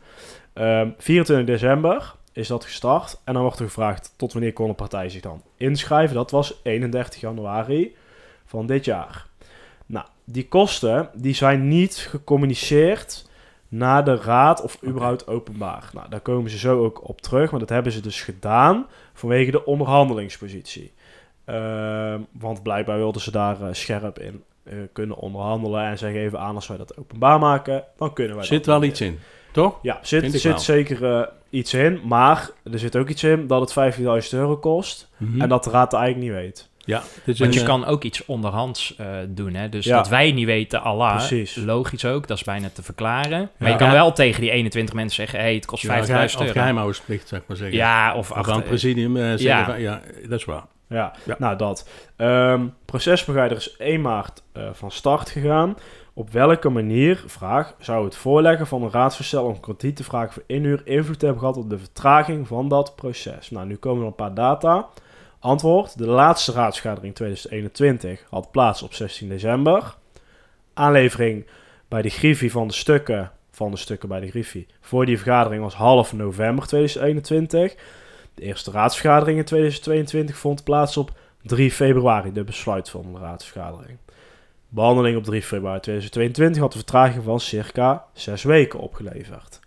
Ehm 0.53 0.89
24 0.99 1.47
december 1.47 2.15
is 2.33 2.49
dat 2.49 2.65
gestart. 2.65 3.21
En 3.25 3.33
dan 3.33 3.43
wordt 3.43 3.59
er 3.59 3.65
gevraagd, 3.65 4.15
tot 4.17 4.33
wanneer 4.33 4.53
kon 4.53 4.69
een 4.69 4.75
partij 4.75 5.09
zich 5.09 5.21
dan 5.21 5.43
inschrijven? 5.57 6.17
Dat 6.17 6.31
was 6.31 6.61
31 6.63 7.21
januari 7.21 7.95
van 8.47 8.67
dit 8.67 8.85
jaar. 8.85 9.27
Nou, 9.87 10.07
die 10.25 10.49
kosten 10.49 11.09
die 11.15 11.35
zijn 11.35 11.69
niet 11.69 11.97
gecommuniceerd 11.97 13.29
naar 13.69 14.05
de 14.05 14.17
raad 14.17 14.63
of 14.63 14.79
überhaupt 14.87 15.27
openbaar. 15.27 15.91
Nou, 15.93 16.09
daar 16.09 16.21
komen 16.21 16.51
ze 16.51 16.59
zo 16.59 16.85
ook 16.85 17.09
op 17.09 17.21
terug, 17.21 17.51
maar 17.51 17.61
dat 17.61 17.69
hebben 17.69 17.93
ze 17.93 18.01
dus 18.01 18.23
gedaan 18.23 18.87
vanwege 19.13 19.51
de 19.51 19.65
onderhandelingspositie. 19.65 20.93
Ehm, 21.45 22.21
want 22.33 22.63
blijkbaar 22.63 22.97
wilden 22.97 23.21
ze 23.21 23.31
daar 23.31 23.63
eh, 23.63 23.69
scherp 23.73 24.19
in 24.19 24.43
eh, 24.63 24.75
kunnen 24.93 25.17
onderhandelen 25.17 25.85
en 25.85 25.99
zij 25.99 26.13
geven 26.13 26.41
aan 26.41 26.55
als 26.55 26.67
wij 26.67 26.77
dat 26.77 26.97
openbaar 26.97 27.39
maken, 27.39 27.85
dan 27.97 28.13
kunnen 28.13 28.37
wij 28.37 28.45
Zit 28.45 28.67
wel 28.67 28.83
iets 28.83 29.01
in, 29.01 29.19
toch? 29.53 29.79
ja, 29.83 29.99
zit, 30.03 30.33
zit 30.33 30.43
wel. 30.43 30.59
zeker 30.59 31.05
eh, 31.05 31.27
iets 31.51 31.75
in. 31.75 32.01
Maar 32.05 32.51
er 32.73 32.79
zit 32.79 32.97
ook 32.97 33.09
iets 33.09 33.25
in 33.25 33.47
dat 33.47 33.75
het 33.75 33.95
15.000 33.95 34.05
euro 34.31 34.57
kost. 34.57 35.09
Mhm. 35.17 35.41
En 35.41 35.49
dat 35.49 35.65
de 35.65 35.71
raad 35.71 35.93
eigenlijk 35.93 36.25
niet 36.25 36.43
weet. 36.43 36.69
Ja, 36.87 37.03
dus 37.25 37.39
Want 37.39 37.55
je 37.55 37.63
kan 37.63 37.85
ook 37.85 38.05
iets 38.05 38.25
onderhands 38.25 38.97
eh, 38.97 39.07
doen, 39.29 39.55
hè? 39.55 39.69
Dus 39.69 39.85
Ja. 39.85 39.97
dat 39.97 40.09
wij 40.09 40.33
niet 40.33 40.47
weten, 40.47 40.83
Allah, 40.83 41.17
Precies. 41.17 41.55
logisch 41.57 42.05
ook, 42.05 42.27
dat 42.27 42.37
is 42.37 42.45
bijna 42.45 42.69
te 42.73 42.83
verklaren. 42.83 43.51
Maar 43.57 43.71
je 43.71 43.77
kan 43.77 43.91
wel 43.91 44.13
tegen 44.13 44.41
die 44.41 44.51
21 44.51 44.95
mensen 44.95 45.17
zeggen, 45.17 45.39
hey, 45.39 45.55
het 45.55 45.67
kost 45.67 45.83
ja, 45.83 45.89
50.000 46.07 46.11
Of 46.35 46.41
euro. 46.41 46.53
geheimhoudingsplicht, 46.53 47.29
zeg 47.29 47.43
maar 47.47 47.57
zeggen. 47.57 47.77
Ja, 47.77 48.15
of 48.15 48.31
Of 48.31 48.49
aan 48.49 48.63
presidium 48.63 49.17
eh, 49.17 49.23
zeggen 49.23 49.43
ja. 49.45 49.65
van, 49.65 49.81
ja, 49.81 50.01
dat 50.29 50.39
is 50.39 50.45
waar. 50.45 50.65
Ja, 50.89 51.13
nou 51.39 51.57
dat. 51.57 51.89
Ehm 52.17 52.61
procesbegeleider 52.85 53.57
is 53.59 53.77
1 53.77 54.01
maart 54.01 54.43
eh, 54.53 54.63
van 54.73 54.91
start 54.91 55.31
gegaan. 55.31 55.77
Op 56.15 56.31
welke 56.31 56.69
manier, 56.69 57.23
vraag, 57.27 57.75
zou 57.79 58.05
het 58.05 58.17
voorleggen 58.17 58.67
van 58.67 58.83
een 58.83 58.91
raadsvoorstel 58.91 59.45
om 59.45 59.61
krediet 59.61 59.97
te 59.97 60.05
vragen 60.05 60.33
voor 60.33 60.43
inhuur 60.47 60.81
invloed 60.85 61.21
hebben 61.21 61.41
gehad 61.41 61.57
op 61.57 61.71
de 61.71 61.79
vertraging 61.79 62.47
van 62.47 62.69
dat 62.69 62.97
proces? 62.97 63.51
Nou, 63.51 63.67
nu 63.67 63.77
komen 63.77 64.01
er 64.01 64.07
een 64.07 64.15
paar 64.15 64.35
data. 64.35 64.87
Antwoord, 65.47 65.99
de 65.99 66.07
laatste 66.07 66.53
raadsvergadering 66.53 67.15
2021 67.15 68.25
had 68.31 68.51
plaats 68.51 68.83
op 68.83 68.95
16 68.95 69.29
december. 69.29 69.97
Aanlevering 70.75 71.47
bij 71.89 72.03
de 72.03 72.09
Griffie 72.09 72.51
van 72.51 72.69
de 72.69 72.75
stukken, 72.75 73.33
van 73.51 73.71
de 73.71 73.77
stukken 73.77 74.09
bij 74.09 74.21
de 74.21 74.29
Griffie, 74.29 74.67
voor 74.81 75.07
die 75.07 75.19
vergadering 75.19 75.63
was 75.63 75.75
half 75.75 76.13
november 76.13 76.67
2021. 76.67 77.75
De 78.35 78.43
eerste 78.43 78.71
raadsvergadering 78.71 79.39
in 79.39 79.45
2022 79.45 80.37
vond 80.37 80.65
plaats 80.65 80.97
op 80.97 81.11
3 81.43 81.71
februari, 81.71 82.33
de 82.33 82.45
besluit 82.45 82.91
van 82.91 83.13
de 83.13 83.19
raadsvergadering. 83.19 83.99
Behandeling 84.69 85.17
op 85.17 85.25
3 85.25 85.43
februari 85.43 85.81
2022 85.81 86.63
had 86.63 86.73
een 86.73 86.81
vertraging 86.81 87.25
van 87.25 87.41
circa 87.41 88.05
6 88.13 88.43
weken 88.43 88.79
opgeleverd. 88.79 89.61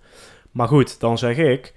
Maar 0.51 0.67
goed, 0.67 1.00
dan 1.00 1.17
zeg 1.17 1.38
ik, 1.38 1.74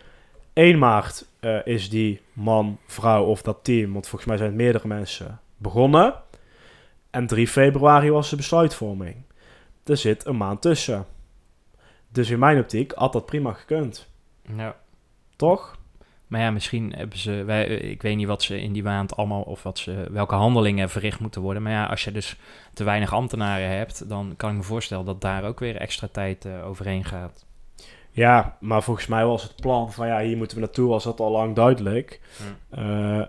1 0.52 0.78
maart 0.78 1.26
eh, 1.40 1.66
is 1.66 1.90
die 1.90 2.21
man, 2.32 2.78
vrouw 2.87 3.25
of 3.25 3.42
dat 3.42 3.59
team, 3.62 3.92
want 3.92 4.09
volgens 4.09 4.30
mij 4.30 4.37
zijn 4.37 4.49
het 4.49 4.59
meerdere 4.59 4.88
mensen, 4.88 5.40
begonnen. 5.56 6.14
En 7.11 7.26
3 7.26 7.49
februari 7.49 8.11
was 8.11 8.30
de 8.30 8.37
besluitvorming. 8.37 9.16
Er 9.85 9.97
zit 9.97 10.26
een 10.26 10.37
maand 10.37 10.62
tussen. 10.62 11.06
Dus 12.09 12.30
in 12.30 12.38
mijn 12.38 12.59
optiek 12.59 12.92
had 12.92 13.12
dat 13.12 13.26
prima 13.26 13.52
gekund. 13.52 14.09
Ja. 14.56 14.76
Toch? 15.37 15.78
Maar 16.26 16.40
ja, 16.40 16.50
misschien 16.50 16.92
hebben 16.97 17.18
ze, 17.18 17.44
wij, 17.44 17.66
eh, 17.66 17.90
ik 17.90 18.02
weet 18.02 18.16
niet 18.16 18.26
wat 18.26 18.42
ze 18.42 18.61
in 18.61 18.73
die 18.73 18.82
maand 18.82 19.16
allemaal, 19.16 19.42
of 19.42 19.62
wat 19.62 19.78
ze, 19.78 20.09
welke 20.11 20.35
handelingen 20.35 20.90
verricht 20.90 21.21
moeten 21.21 21.40
worden. 21.40 21.62
Maar 21.62 21.73
ja, 21.73 21.87
als 21.87 22.04
je 22.04 22.12
dus 22.12 22.37
te 22.75 22.85
weinig 22.85 23.12
ambtenaren 23.12 23.68
hebt, 23.68 24.09
dan 24.09 24.35
kan 24.37 24.50
ik 24.50 24.56
me 24.56 24.62
voorstellen 24.62 25.04
dat 25.04 25.21
daar 25.21 25.44
ook 25.44 25.61
weer 25.61 25.76
extra 25.76 26.09
tijd 26.12 26.44
uh, 26.44 26.66
overheen 26.66 27.04
gaat. 27.04 27.44
Ja, 28.12 28.57
maar 28.61 28.83
volgens 28.83 29.07
mij 29.07 29.25
was 29.25 29.42
het 29.42 29.57
plan 29.57 29.92
van 29.92 30.07
ja, 30.07 30.21
hier 30.21 30.37
moeten 30.37 30.57
we 30.57 30.62
naartoe, 30.62 30.88
was 30.88 31.04
dat 31.04 31.21
al 31.21 31.31
lang 31.31 31.54
duidelijk. 31.54 32.21
Uh, 32.78 33.25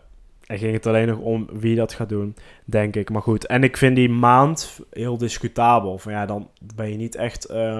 en 0.45 0.57
ging 0.57 0.73
het 0.73 0.87
alleen 0.87 1.07
nog 1.07 1.17
om 1.17 1.47
wie 1.51 1.75
dat 1.75 1.93
gaat 1.93 2.09
doen, 2.09 2.35
denk 2.65 2.95
ik. 2.95 3.09
Maar 3.09 3.21
goed, 3.21 3.45
en 3.45 3.63
ik 3.63 3.77
vind 3.77 3.95
die 3.95 4.09
maand 4.09 4.79
heel 4.89 5.17
discutabel. 5.17 5.97
Van 5.97 6.11
ja, 6.11 6.25
dan 6.25 6.49
ben 6.75 6.89
je 6.89 6.95
niet 6.95 7.15
echt, 7.15 7.51
uh, 7.51 7.79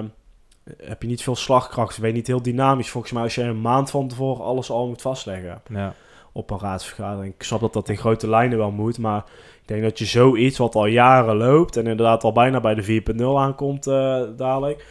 heb 0.78 1.02
je 1.02 1.08
niet 1.08 1.24
veel 1.24 1.36
slagkracht, 1.36 2.00
ben 2.00 2.10
je 2.10 2.16
niet 2.16 2.28
heel 2.28 2.42
dynamisch. 2.42 2.90
Volgens 2.90 3.14
mij 3.14 3.24
als 3.24 3.36
je 3.36 3.42
een 3.42 3.62
maand 3.62 3.90
van 3.90 4.08
tevoren 4.08 4.46
alles 4.46 4.70
al 4.70 4.88
moet 4.88 5.02
vastleggen 5.02 5.62
ja. 5.70 5.94
op 6.32 6.50
een 6.50 6.60
raadsvergadering. 6.60 7.34
Ik 7.34 7.44
snap 7.44 7.60
dat 7.60 7.74
dat 7.74 7.90
in 7.90 7.98
grote 7.98 8.30
lijnen 8.30 8.58
wel 8.58 8.72
moet, 8.72 8.98
maar 8.98 9.24
ik 9.62 9.68
denk 9.68 9.82
dat 9.82 10.00
je 10.00 10.06
zoiets 10.06 10.58
wat 10.58 10.76
al 10.76 10.86
jaren 10.86 11.36
loopt 11.36 11.78
en 11.78 11.88
inderdaad 11.88 12.24
al 12.24 12.32
bijna 12.32 12.60
bij 12.60 12.76
de 12.76 13.02
4.0 13.16 13.24
aankomt 13.24 13.88
uh, 13.88 14.22
dadelijk, 14.38 14.86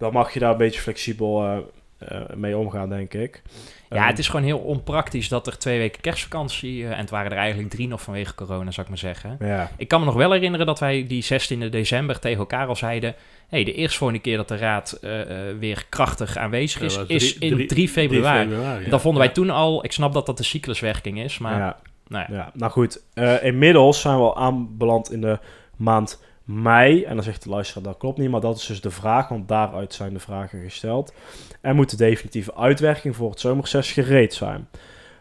dan 0.00 0.12
mag 0.12 0.32
je 0.32 0.40
daar 0.40 0.50
een 0.50 0.56
beetje 0.56 0.80
flexibel 0.80 1.44
uh, 1.44 2.18
mee 2.34 2.56
omgaan, 2.56 2.88
denk 2.88 3.14
ik. 3.14 3.42
Ja, 3.90 4.06
het 4.06 4.18
is 4.18 4.28
gewoon 4.28 4.44
heel 4.44 4.58
onpraktisch 4.58 5.28
dat 5.28 5.46
er 5.46 5.58
twee 5.58 5.78
weken 5.78 6.00
kerstvakantie... 6.00 6.82
Uh, 6.82 6.90
en 6.90 6.98
het 6.98 7.10
waren 7.10 7.30
er 7.30 7.36
eigenlijk 7.36 7.70
drie 7.70 7.88
nog 7.88 8.02
vanwege 8.02 8.34
corona, 8.34 8.70
zou 8.70 8.82
ik 8.82 8.88
maar 8.88 8.98
zeggen. 8.98 9.36
Ja. 9.40 9.70
Ik 9.76 9.88
kan 9.88 10.00
me 10.00 10.06
nog 10.06 10.14
wel 10.14 10.32
herinneren 10.32 10.66
dat 10.66 10.78
wij 10.78 11.06
die 11.06 11.22
16 11.22 11.70
december 11.70 12.18
tegen 12.18 12.38
elkaar 12.38 12.66
al 12.66 12.76
zeiden... 12.76 13.14
hey, 13.48 13.64
de 13.64 13.74
eerstvolgende 13.74 14.22
keer 14.22 14.36
dat 14.36 14.48
de 14.48 14.56
raad 14.56 14.98
uh, 15.02 15.18
uh, 15.18 15.58
weer 15.58 15.86
krachtig 15.88 16.36
aanwezig 16.36 16.82
is, 16.82 16.94
drie, 16.94 17.06
is 17.06 17.38
in 17.38 17.54
drie, 17.54 17.66
3 17.66 17.88
februari. 17.88 18.48
februari 18.48 18.84
ja. 18.84 18.90
Dan 18.90 19.00
vonden 19.00 19.22
wij 19.22 19.32
toen 19.32 19.50
al... 19.50 19.84
Ik 19.84 19.92
snap 19.92 20.12
dat 20.12 20.26
dat 20.26 20.36
de 20.36 20.44
cycluswerking 20.44 21.20
is, 21.20 21.38
maar... 21.38 21.58
ja. 21.58 21.76
Nou 22.10 22.24
ja. 22.28 22.36
Ja, 22.36 22.50
nou 22.54 22.72
goed. 22.72 23.02
Eh, 23.14 23.44
inmiddels 23.44 24.00
zijn 24.00 24.16
we 24.16 24.22
al 24.22 24.36
aanbeland 24.36 25.12
in 25.12 25.20
de 25.20 25.38
maand 25.76 26.22
mei. 26.52 27.04
En 27.04 27.14
dan 27.14 27.24
zegt 27.24 27.42
de 27.42 27.50
luisteraar 27.50 27.84
dat 27.84 27.96
klopt 27.96 28.18
niet, 28.18 28.30
maar 28.30 28.40
dat 28.40 28.56
is 28.56 28.66
dus 28.66 28.80
de 28.80 28.90
vraag, 28.90 29.28
want 29.28 29.48
daaruit 29.48 29.94
zijn 29.94 30.12
de 30.12 30.20
vragen 30.20 30.62
gesteld. 30.62 31.12
Er 31.60 31.74
moet 31.74 31.90
de 31.90 31.96
definitieve 31.96 32.54
uitwerking 32.54 33.16
voor 33.16 33.30
het 33.30 33.40
zomerreces 33.40 33.92
gereed 33.92 34.34
zijn. 34.34 34.68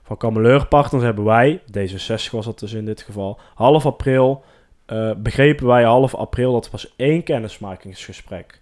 Van 0.04 0.18
Kameleurpartners 0.18 1.04
hebben 1.04 1.24
wij, 1.24 1.62
D66 1.78 2.32
was 2.32 2.46
dat 2.46 2.60
dus 2.60 2.74
in 2.74 2.86
dit 2.86 3.02
geval, 3.02 3.40
half 3.56 3.86
april, 3.86 4.44
eh, 4.86 5.12
begrepen 5.18 5.68
wij 5.68 5.84
half 5.84 6.16
april 6.16 6.54
dat 6.54 6.66
er 6.66 6.72
pas 6.72 6.94
één 6.96 7.24
kennismakingsgesprek 7.24 8.62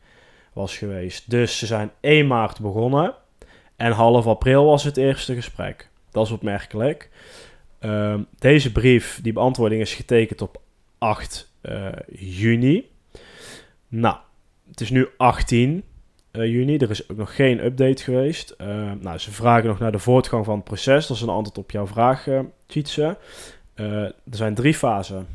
was 0.54 0.78
geweest. 0.78 1.30
Dus 1.30 1.58
ze 1.58 1.66
zijn 1.66 1.92
1 2.02 2.28
maart 2.28 2.60
begonnen 2.60 3.14
en 3.76 3.92
half 3.92 4.28
april 4.28 4.66
was 4.66 4.84
het 4.84 4.98
eerste 4.98 5.36
gesprek. 5.36 5.90
Dat 6.12 6.26
is 6.26 6.32
opmerkelijk. 6.32 7.10
Ehm, 7.80 8.22
deze 8.40 8.72
brief, 8.72 9.20
die 9.22 9.34
beantwoording 9.34 9.82
is 9.82 9.94
getekend 9.94 10.42
op 10.42 10.62
8 10.98 11.50
uh, 11.57 11.57
juni. 12.16 12.90
Nou, 13.88 14.18
het 14.70 14.82
is 14.82 14.90
nu 14.90 15.08
18 15.18 15.84
uh, 16.38 16.46
juni. 16.46 16.78
Er 16.78 16.90
is 16.90 17.10
ook 17.10 17.18
nog 17.18 17.36
geen 17.36 17.66
update 17.66 18.04
geweest. 18.04 18.56
Uh, 18.62 18.92
nou, 19.00 19.18
ze 19.18 19.32
vragen 19.32 19.68
nog 19.68 19.80
naar 19.80 19.92
de 19.92 20.00
voortgang 20.00 20.46
van 20.46 20.56
het 20.56 20.64
proces. 20.64 21.08
Dat 21.08 21.18
is 21.18 21.24
een 21.24 21.30
antwoord 21.30 21.58
op 21.58 21.72
jouw 21.72 21.88
vraag, 21.88 22.28
uh, 22.28 22.42
er 23.76 24.14
zijn 24.30 24.56
drie 24.56 24.74
fasen. 24.74 25.28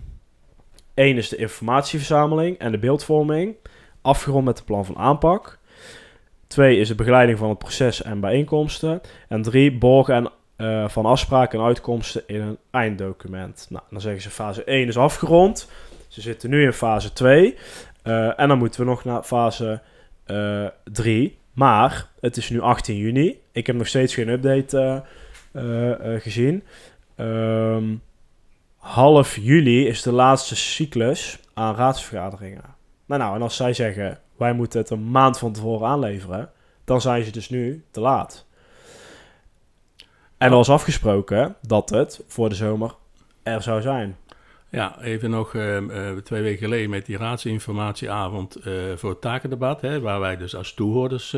Eén 0.95 1.17
is 1.17 1.29
de 1.29 1.37
informatieverzameling 1.37 2.59
en 2.59 2.73
de 2.73 2.79
beeldvorming. 2.79 3.55
Afgerond 4.01 4.45
met 4.45 4.57
de 4.57 4.63
plan 4.63 4.85
van 4.85 4.97
aanpak. 4.97 5.59
Twee 6.47 6.79
is 6.79 6.89
de 6.89 6.95
begeleiding 6.95 7.39
van 7.39 7.49
het 7.49 7.59
proces 7.59 8.03
en 8.03 8.21
bijeenkomsten. 8.21 9.01
En 9.29 9.43
drie, 9.43 9.79
borgen 9.79 10.31
en 10.57 10.91
van 10.91 11.07
afspraken 11.07 11.59
en 11.59 11.65
uitkomsten 11.65 12.23
in 12.27 12.41
een 12.41 12.59
einddocument. 12.71 13.67
Nou, 13.71 13.85
dan 13.91 14.01
zeggen 14.01 14.23
ze 14.23 14.31
fase 14.31 14.65
1 14.65 14.89
is 14.89 14.97
afgerond. 14.97 15.69
Ze 16.13 16.21
zitten 16.21 16.51
nu 16.51 16.65
in 16.65 16.73
fase 16.73 17.13
2. 17.13 17.57
Uh, 18.05 18.41
en 18.41 18.49
dan 18.49 18.59
moeten 18.59 18.81
we 18.81 18.87
nog 18.87 19.05
naar 19.05 19.23
fase 19.23 19.81
uh, 20.27 20.67
3. 20.85 21.39
Maar 21.53 22.09
het 22.21 22.37
is 22.37 22.51
nu 22.51 22.61
18 22.61 22.97
juni. 22.97 23.41
Ik 23.53 23.67
heb 23.67 23.77
nog 23.77 23.87
steeds 23.87 24.15
geen 24.15 24.29
update 24.29 25.05
uh, 25.53 26.21
gezien. 26.21 26.63
Um, 27.17 28.03
half 28.77 29.37
juli 29.37 29.87
is 29.87 30.03
de 30.03 30.13
laatste 30.13 30.57
cyclus 30.57 31.39
aan 31.55 31.75
raadsvergaderingen. 31.75 32.75
Nou, 33.07 33.21
nou, 33.21 33.35
en 33.35 33.43
als 33.43 33.57
zij 33.57 33.73
zeggen, 33.73 34.19
wij 34.37 34.53
moeten 34.53 34.81
het 34.81 34.91
een 34.91 35.11
maand 35.11 35.39
van 35.39 35.53
tevoren 35.53 35.89
aanleveren, 35.89 36.51
dan 36.85 37.01
zijn 37.01 37.25
ze 37.25 37.31
dus 37.31 37.49
nu 37.49 37.85
te 37.91 38.01
laat. 38.01 38.47
En 40.39 40.51
er 40.51 40.57
was 40.57 40.71
afgesproken 40.71 41.57
dat 41.61 41.91
het 41.91 42.25
voor 42.27 42.49
de 42.49 42.55
zomer 42.55 42.95
er 43.43 43.63
zou 43.63 43.81
zijn. 43.81 44.17
Ja, 44.73 45.03
even 45.03 45.31
nog 45.31 45.55
uh, 45.55 45.81
uh, 45.81 46.17
twee 46.25 46.43
weken 46.43 46.59
geleden 46.59 46.91
met 46.91 47.07
die 47.07 47.17
raadsinformatieavond 47.17 48.67
uh, 48.67 48.75
voor 48.97 49.11
het 49.11 49.21
takendebat, 49.21 49.81
hè, 49.81 50.01
waar 50.01 50.21
wij 50.21 50.37
dus 50.37 50.57
als 50.57 50.75
toehoorders... 50.75 51.37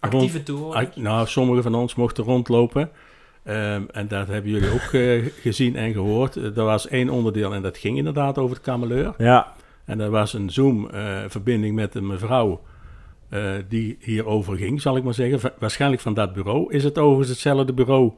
Actieve 0.00 0.42
toehoorders? 0.42 0.96
Nou, 0.96 1.26
sommigen 1.26 1.62
van 1.62 1.74
ons 1.74 1.94
mochten 1.94 2.24
rondlopen. 2.24 2.90
Um, 3.48 3.88
en 3.90 4.08
dat 4.08 4.26
hebben 4.26 4.50
jullie 4.50 4.70
ook 4.70 4.90
gezien 5.46 5.76
en 5.76 5.92
gehoord. 5.92 6.36
er 6.36 6.64
was 6.64 6.88
één 6.88 7.10
onderdeel 7.10 7.54
en 7.54 7.62
dat 7.62 7.78
ging 7.78 7.96
inderdaad 7.96 8.38
over 8.38 8.56
het 8.56 8.64
kameleur. 8.64 9.14
Ja. 9.18 9.52
En 9.84 10.00
er 10.00 10.10
was 10.10 10.32
een 10.32 10.50
Zoom-verbinding 10.50 11.74
met 11.74 11.94
een 11.94 12.06
mevrouw 12.06 12.60
die 13.68 13.96
hierover 14.00 14.56
ging, 14.56 14.80
zal 14.80 14.96
ik 14.96 15.02
maar 15.04 15.14
zeggen. 15.14 15.40
Va 15.40 15.52
waarschijnlijk 15.58 16.02
van 16.02 16.14
dat 16.14 16.32
bureau. 16.32 16.72
Is 16.72 16.84
het 16.84 16.98
overigens 16.98 17.28
hetzelfde 17.28 17.72
bureau 17.72 18.12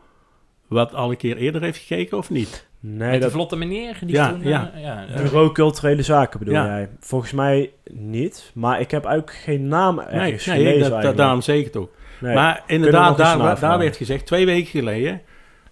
wat 0.68 0.94
al 0.94 1.10
een 1.10 1.16
keer 1.16 1.36
eerder 1.36 1.62
heeft 1.62 1.78
gekeken 1.78 2.18
of 2.18 2.30
niet? 2.30 2.66
Nee, 2.80 3.10
Met 3.10 3.20
dat 3.20 3.30
de 3.30 3.30
vlotte 3.30 3.56
meneer 3.56 3.98
die 4.00 4.14
Ja, 4.14 4.30
toen... 4.30 4.42
ja. 4.42 4.72
Uh, 4.74 4.82
ja, 4.82 5.06
bureau 5.16 5.52
culturele 5.52 6.02
zaken 6.02 6.38
bedoel 6.38 6.54
Ja. 6.54 6.66
jij? 6.66 6.88
Volgens 7.00 7.32
mij 7.32 7.72
niet, 7.90 8.50
maar 8.54 8.80
ik 8.80 8.90
heb 8.90 9.06
ook 9.06 9.34
geen 9.34 9.68
naam 9.68 9.96
nee, 9.96 10.06
ergens 10.06 10.46
nee 10.46 10.56
gelezen 10.56 10.90
dat, 10.90 11.02
dat, 11.02 11.16
daarom 11.16 11.40
zeg 11.40 11.56
ik 11.56 11.64
het 11.64 11.76
ook. 11.76 11.94
Nee. 12.20 12.34
Maar 12.34 12.62
inderdaad, 12.66 13.16
daar, 13.16 13.60
daar 13.60 13.78
werd 13.78 13.96
gezegd, 13.96 14.26
twee 14.26 14.46
weken 14.46 14.70
geleden, 14.70 15.22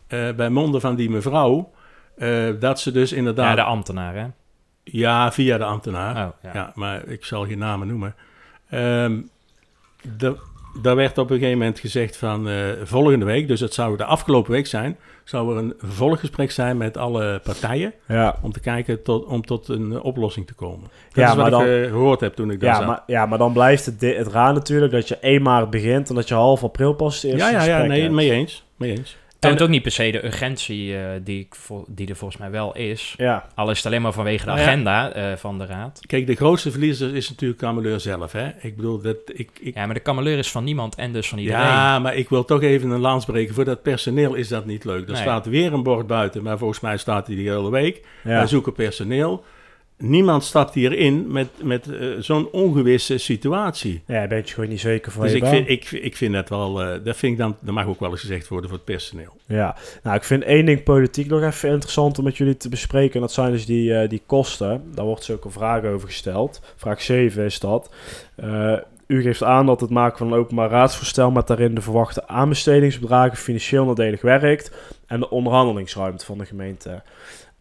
uh, 0.08 0.32
bij 0.32 0.48
monden 0.48 0.80
van 0.80 0.94
die 0.94 1.10
mevrouw, 1.10 1.72
uh, 2.16 2.60
dat 2.60 2.80
ze 2.80 2.92
dus 2.92 3.12
inderdaad... 3.12 3.48
Ja, 3.48 3.54
de 3.54 3.62
ambtenaar, 3.62 4.14
hè? 4.14 4.26
Ja, 4.84 5.32
via 5.32 5.58
de 5.58 5.64
ambtenaar. 5.64 6.26
Oh, 6.26 6.32
ja. 6.42 6.50
ja. 6.54 6.72
maar 6.74 7.06
ik 7.06 7.24
zal 7.24 7.46
geen 7.46 7.58
namen 7.58 7.86
noemen. 7.86 8.14
Um, 8.70 9.30
de, 10.16 10.36
daar 10.82 10.96
werd 10.96 11.18
op 11.18 11.30
een 11.30 11.36
gegeven 11.38 11.58
moment 11.58 11.78
gezegd 11.78 12.16
van 12.16 12.48
uh, 12.48 12.54
volgende 12.82 13.24
week, 13.24 13.48
dus 13.48 13.60
het 13.60 13.74
zou 13.74 13.96
de 13.96 14.04
afgelopen 14.04 14.52
week 14.52 14.66
zijn, 14.66 14.96
zou 15.24 15.52
er 15.52 15.58
een 15.62 15.74
vervolggesprek 15.78 16.50
zijn 16.50 16.76
met 16.76 16.96
alle 16.96 17.40
partijen 17.44 17.92
Ja, 18.08 18.36
om 18.42 18.52
te 18.52 18.60
kijken 18.60 19.02
tot, 19.02 19.24
om 19.24 19.42
tot 19.46 19.68
een 19.68 20.00
oplossing 20.00 20.46
te 20.46 20.54
komen. 20.54 20.80
Dat 20.80 20.90
Ja, 21.12 21.22
is 21.30 21.34
wat 21.36 21.50
maar 21.50 21.66
ik 21.66 21.82
dan- 21.82 21.88
gehoord 21.90 22.20
heb 22.20 22.34
toen 22.34 22.50
ik 22.50 22.60
daar 22.60 22.70
ja, 22.70 22.76
zat. 22.76 22.86
maar, 22.86 23.02
ja, 23.06 23.26
maar 23.26 23.38
dan 23.38 23.52
blijft 23.52 23.86
het, 23.86 24.00
het 24.00 24.26
raar 24.26 24.52
natuurlijk 24.52 24.92
dat 24.92 25.08
je 25.08 25.16
1 25.18 25.42
maart 25.42 25.70
begint 25.70 26.08
en 26.08 26.14
dat 26.14 26.28
je 26.28 26.34
half 26.34 26.62
april 26.64 26.92
pas 26.92 27.22
het 27.22 27.32
eerste 27.32 27.50
ja, 27.50 27.64
ja, 27.64 27.78
ja, 27.78 27.86
nee, 27.86 28.00
hebt. 28.02 28.12
mee 28.14 28.30
eens. 28.30 28.64
Mee 28.76 28.90
eens. 28.90 29.16
Toont 29.48 29.62
ook 29.62 29.68
niet 29.68 29.82
per 29.82 29.90
se 29.90 30.10
de 30.10 30.24
urgentie 30.24 30.96
eh, 30.96 31.02
die, 31.22 31.40
ik 31.40 31.54
die 31.88 32.08
er 32.08 32.16
volgens 32.16 32.40
mij 32.40 32.50
wel 32.50 32.76
is. 32.76 33.14
Ja, 33.16 33.46
Al 33.54 33.70
is 33.70 33.76
het 33.76 33.86
alleen 33.86 34.02
maar 34.02 34.12
vanwege 34.12 34.44
de 34.44 34.46
Nou 34.50 34.58
ja. 34.60 34.66
agenda 34.66 35.12
eh, 35.12 35.36
van 35.36 35.58
de 35.58 35.66
raad. 35.66 36.00
Kijk, 36.06 36.26
de 36.26 36.34
grootste 36.34 36.70
verliezer 36.70 37.14
is 37.16 37.28
natuurlijk 37.30 37.60
Kameleur 37.60 38.00
zelf. 38.00 38.32
Hè? 38.32 38.48
Ik 38.60 38.76
bedoel, 38.76 39.00
dat, 39.00 39.16
ik, 39.32 39.50
ik, 39.60 39.74
Ja, 39.74 39.84
maar 39.86 39.94
de 39.94 40.00
kameleur 40.00 40.38
is 40.38 40.50
van 40.50 40.64
niemand 40.64 40.94
en 40.94 41.12
dus 41.12 41.28
van 41.28 41.38
iedereen. 41.38 41.60
Ja, 41.62 41.98
maar 41.98 42.14
ik 42.16 42.28
wil 42.28 42.44
toch 42.44 42.62
even 42.62 42.90
een 42.90 43.00
lans 43.00 43.24
breken. 43.24 43.54
Voor 43.54 43.64
dat 43.64 43.82
personeel 43.82 44.34
is 44.34 44.48
dat 44.48 44.66
niet 44.66 44.84
leuk. 44.84 45.06
Er 45.06 45.12
Nee. 45.12 45.22
staat 45.22 45.46
weer 45.46 45.72
een 45.72 45.82
bord 45.82 46.06
buiten, 46.06 46.42
maar 46.42 46.58
volgens 46.58 46.80
mij 46.80 46.96
staat 46.96 47.26
hij 47.26 47.36
de 47.36 47.42
hele 47.42 47.70
week. 47.70 48.00
ja. 48.24 48.30
Wij 48.30 48.46
zoeken 48.46 48.72
personeel. 48.72 49.44
Niemand 50.08 50.44
stapt 50.44 50.74
hierin 50.74 51.32
met, 51.32 51.48
met 51.62 51.92
eh, 51.92 52.08
zo'n 52.18 52.50
ongewisse 52.50 53.18
situatie. 53.18 54.02
ja, 54.06 54.14
daar 54.14 54.28
ben 54.28 54.38
je 54.38 54.44
gewoon 54.44 54.68
niet 54.68 54.80
zeker 54.80 55.12
van 55.12 55.22
Dus 55.22 55.30
je 55.30 55.36
ik 55.36 55.42
baan. 55.42 55.52
vind, 55.52 55.68
ik, 55.68 55.90
ik 55.90 56.16
vind 56.16 56.32
dat 56.32 56.48
wel, 56.48 56.82
eh, 56.82 57.04
dat 57.04 57.16
vind 57.16 57.32
ik 57.32 57.38
dan, 57.38 57.56
dat 57.60 57.74
mag 57.74 57.86
ook 57.86 58.00
wel 58.00 58.10
eens 58.10 58.20
gezegd 58.20 58.48
worden 58.48 58.68
voor 58.68 58.78
het 58.78 58.86
personeel. 58.86 59.36
Ja, 59.46 59.76
nou, 60.02 60.16
ik 60.16 60.24
vind 60.24 60.42
één 60.42 60.66
ding 60.66 60.82
politiek 60.82 61.26
nog 61.26 61.42
even 61.42 61.70
interessant 61.70 62.18
om 62.18 62.24
met 62.24 62.36
jullie 62.36 62.56
te 62.56 62.68
bespreken. 62.68 63.14
En 63.14 63.20
dat 63.20 63.32
zijn 63.32 63.50
dus 63.50 63.66
die, 63.66 63.94
eh, 63.94 64.08
die 64.08 64.22
kosten. 64.26 64.82
Daar 64.94 65.04
wordt 65.04 65.28
een 65.28 65.50
vraag 65.50 65.84
over 65.84 66.08
gesteld. 66.08 66.60
Vraag 66.76 67.02
7 67.02 67.44
is 67.44 67.60
dat. 67.60 67.90
U 69.06 69.22
geeft 69.22 69.42
aan 69.42 69.66
dat 69.66 69.80
het 69.80 69.90
maken 69.90 70.18
van 70.18 70.26
een 70.26 70.38
openbaar 70.38 70.70
raadsvoorstel 70.70 71.30
met 71.30 71.46
daarin 71.46 71.74
de 71.74 71.80
verwachte 71.80 72.28
aanbestedingsbedragen 72.28 73.36
financieel 73.36 73.84
nadelig 73.84 74.20
werkt 74.20 74.70
en 75.06 75.20
de 75.20 75.30
onderhandelingsruimte 75.30 76.24
van 76.24 76.38
de 76.38 76.46
gemeente 76.46 77.02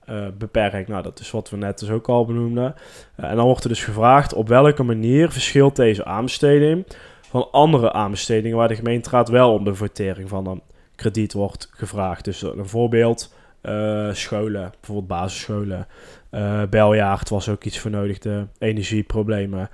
eh, 0.05 0.25
beperkt. 0.37 0.87
Nou, 0.87 1.03
dat 1.03 1.19
is 1.19 1.31
wat 1.31 1.49
we 1.49 1.57
net 1.57 1.79
dus 1.79 1.89
ook 1.89 2.09
al 2.09 2.25
benoemden. 2.25 2.75
Eh, 3.15 3.29
en 3.29 3.35
dan 3.35 3.45
wordt 3.45 3.63
er 3.63 3.69
dus 3.69 3.83
gevraagd 3.83 4.33
op 4.33 4.47
welke 4.47 4.83
manier 4.83 5.31
verschilt 5.31 5.75
deze 5.75 6.05
aanbesteding 6.05 6.85
van 7.29 7.51
andere 7.51 7.93
aanbestedingen 7.93 8.57
waar 8.57 8.67
de 8.67 8.75
gemeenteraad 8.75 9.29
wel 9.29 9.53
om 9.53 9.63
de 9.63 9.75
vertering 9.75 10.29
van 10.29 10.47
een 10.47 10.61
krediet 10.95 11.33
wordt 11.33 11.69
gevraagd. 11.71 12.25
Dus 12.25 12.41
een 12.41 12.67
voorbeeld, 12.67 13.33
eh, 13.61 14.09
scholen, 14.11 14.71
bijvoorbeeld 14.79 15.07
basisscholen. 15.07 15.87
eh 16.29 16.61
beljaard 16.69 17.29
was 17.29 17.49
ook 17.49 17.63
iets 17.63 17.79
voor 17.79 17.91
nodig, 17.91 18.17
energieproblemen 18.57 19.69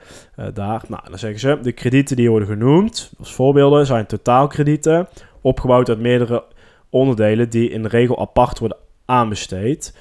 daar. 0.54 0.84
Nou, 0.88 1.02
dan 1.10 1.20
zeggen 1.20 1.40
ze, 1.40 1.60
de 1.62 1.72
kredieten 1.72 2.16
die 2.16 2.30
worden 2.30 2.48
genoemd, 2.48 3.14
als 3.20 3.34
voorbeelden, 3.34 3.86
zijn 3.86 4.06
totaalkredieten, 4.06 5.08
opgebouwd 5.42 5.90
uit 5.90 6.00
meerdere 6.00 6.44
onderdelen 6.90 7.50
die 7.50 7.70
in 7.70 7.84
de 7.84 7.90
regel 7.90 8.20
apart 8.20 8.60
worden 8.60 8.78
aanbesteed. 9.10 9.94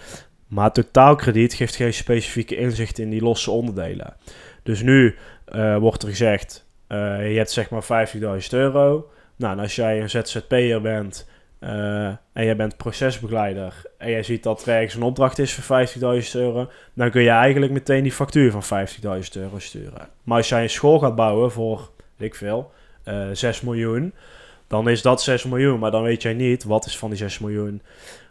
Maar 0.46 0.72
totaalkrediet 0.72 1.54
geeft 1.54 1.76
geen 1.76 1.94
specifieke 1.94 2.56
inzicht 2.56 2.98
in 2.98 3.10
die 3.10 3.22
losse 3.22 3.50
onderdelen. 3.50 4.16
Dus 4.62 4.82
nu 4.82 5.16
eh, 5.44 5.76
wordt 5.76 6.02
er 6.02 6.08
gezegd, 6.08 6.66
eh, 6.86 7.30
je 7.30 7.36
hebt 7.36 7.50
zeg 7.50 7.70
maar 7.70 7.84
50.000 7.84 8.52
euro. 8.52 9.10
Nou, 9.36 9.52
en 9.52 9.58
als 9.58 9.74
jij 9.74 10.00
een 10.00 10.10
ZZP'er 10.10 10.80
bent 10.80 11.28
eh, 11.58 12.06
en 12.06 12.44
jij 12.44 12.56
bent 12.56 12.76
procesbegeleider 12.76 13.82
en 13.98 14.10
jij 14.10 14.22
ziet 14.22 14.42
dat 14.42 14.66
er 14.66 14.74
ergens 14.74 14.94
een 14.94 15.02
opdracht 15.02 15.38
is 15.38 15.54
voor 15.54 15.88
50.000 15.88 16.30
euro, 16.32 16.70
dan 16.94 17.10
kun 17.10 17.22
je 17.22 17.30
eigenlijk 17.30 17.72
meteen 17.72 18.02
die 18.02 18.12
factuur 18.12 18.50
van 18.50 18.88
50.000 18.88 19.00
euro 19.32 19.58
sturen. 19.58 20.08
Maar 20.22 20.36
als 20.36 20.48
jij 20.48 20.62
een 20.62 20.70
school 20.70 20.98
gaat 20.98 21.14
bouwen 21.14 21.50
voor, 21.50 21.90
weet 22.16 22.36
veel, 22.36 22.72
eh 23.02 23.26
6 23.32 23.60
miljoen, 23.60 24.12
dan 24.66 24.88
is 24.88 25.02
dat 25.02 25.22
6 25.22 25.44
miljoen. 25.44 25.78
Maar 25.78 25.90
dan 25.90 26.02
weet 26.02 26.22
jij 26.22 26.34
niet 26.34 26.64
wat 26.64 26.86
is 26.86 26.98
van 26.98 27.08
die 27.08 27.18
6 27.18 27.38
miljoen 27.38 27.82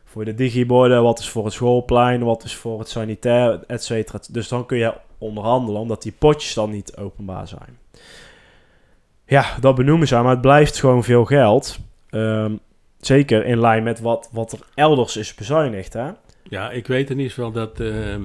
voor 0.08 0.26
de 0.26 0.36
digiborden, 0.36 1.04
wat 1.04 1.20
is 1.20 1.30
voor 1.30 1.46
het 1.46 1.54
schoolplein, 1.54 2.24
wat 2.24 2.44
is 2.44 2.56
voor 2.56 2.80
het 2.80 2.90
sanitair, 2.90 3.64
et 3.68 3.84
cetera. 3.84 4.20
Dus 4.32 4.48
dan 4.48 4.66
kun 4.66 4.78
je 4.78 4.94
onderhandelen, 5.18 5.82
omdat 5.82 6.02
die 6.02 6.14
potjes 6.18 6.54
dan 6.54 6.70
niet 6.70 6.98
openbaar 6.98 7.48
zijn. 7.48 7.78
Ja, 9.26 9.58
dat 9.60 9.76
benoemen 9.76 10.08
ze, 10.08 10.16
maar 10.16 10.32
het 10.32 10.42
blijft 10.42 10.80
gewoon 10.80 11.04
veel 11.04 11.26
geld. 11.26 11.78
Ehm, 12.10 12.56
zeker 13.00 13.46
in 13.46 13.60
lijn 13.60 13.84
met 13.84 14.00
wat, 14.00 14.30
wat 14.32 14.52
er 14.52 14.60
elders 14.76 15.18
is 15.18 15.36
bezuinigd, 15.36 15.94
hè? 15.94 16.10
Ja, 16.44 16.72
ik 16.72 16.88
weet 16.88 17.10
in 17.10 17.18
ieder 17.18 17.34
geval 17.34 17.52
dat, 17.52 17.80
ehm, 17.80 18.22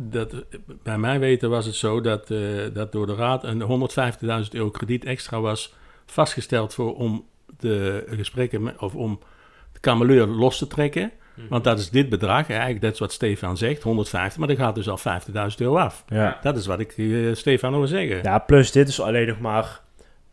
dat 0.00 0.34
bij 0.82 0.98
mij 0.98 1.18
weten 1.18 1.50
was 1.50 1.66
het 1.66 1.74
zo 1.74 2.00
dat, 2.00 2.30
eh, 2.30 2.38
dat 2.72 2.92
door 2.92 3.06
de 3.06 3.14
raad 3.14 3.44
een 3.44 3.62
150.000 3.62 4.54
euro 4.54 4.70
krediet 4.70 5.04
extra 5.04 5.40
was 5.40 5.74
vastgesteld 6.06 6.74
voor 6.74 6.94
om 6.96 7.24
de 7.58 8.04
gesprekken 8.08 8.80
of 8.80 8.94
om 8.94 9.18
kameleur 9.84 10.26
los 10.26 10.58
te 10.58 10.66
trekken. 10.66 11.12
Want 11.48 11.64
dat 11.64 11.78
is 11.78 11.90
dit 11.90 12.08
bedrag, 12.08 12.48
eigenlijk 12.50 12.80
dat 12.80 12.92
is 12.92 12.98
wat 12.98 13.12
Stefan 13.12 13.56
zegt, 13.56 13.82
150, 13.82 14.38
maar 14.38 14.48
er 14.48 14.56
gaat 14.56 14.74
dus 14.74 14.88
al 14.88 14.98
50.000 14.98 15.34
euro 15.58 15.76
af. 15.76 16.04
Ja. 16.08 16.38
Dat 16.42 16.56
is 16.56 16.66
wat 16.66 16.80
ik 16.80 16.94
eh, 16.96 17.06
Stefan 17.32 17.72
wil 17.72 17.86
zeggen. 17.86 18.20
Ja, 18.22 18.38
plus 18.38 18.72
dit 18.72 18.88
is 18.88 19.00
alleen 19.00 19.26
nog 19.26 19.40
maar 19.40 19.80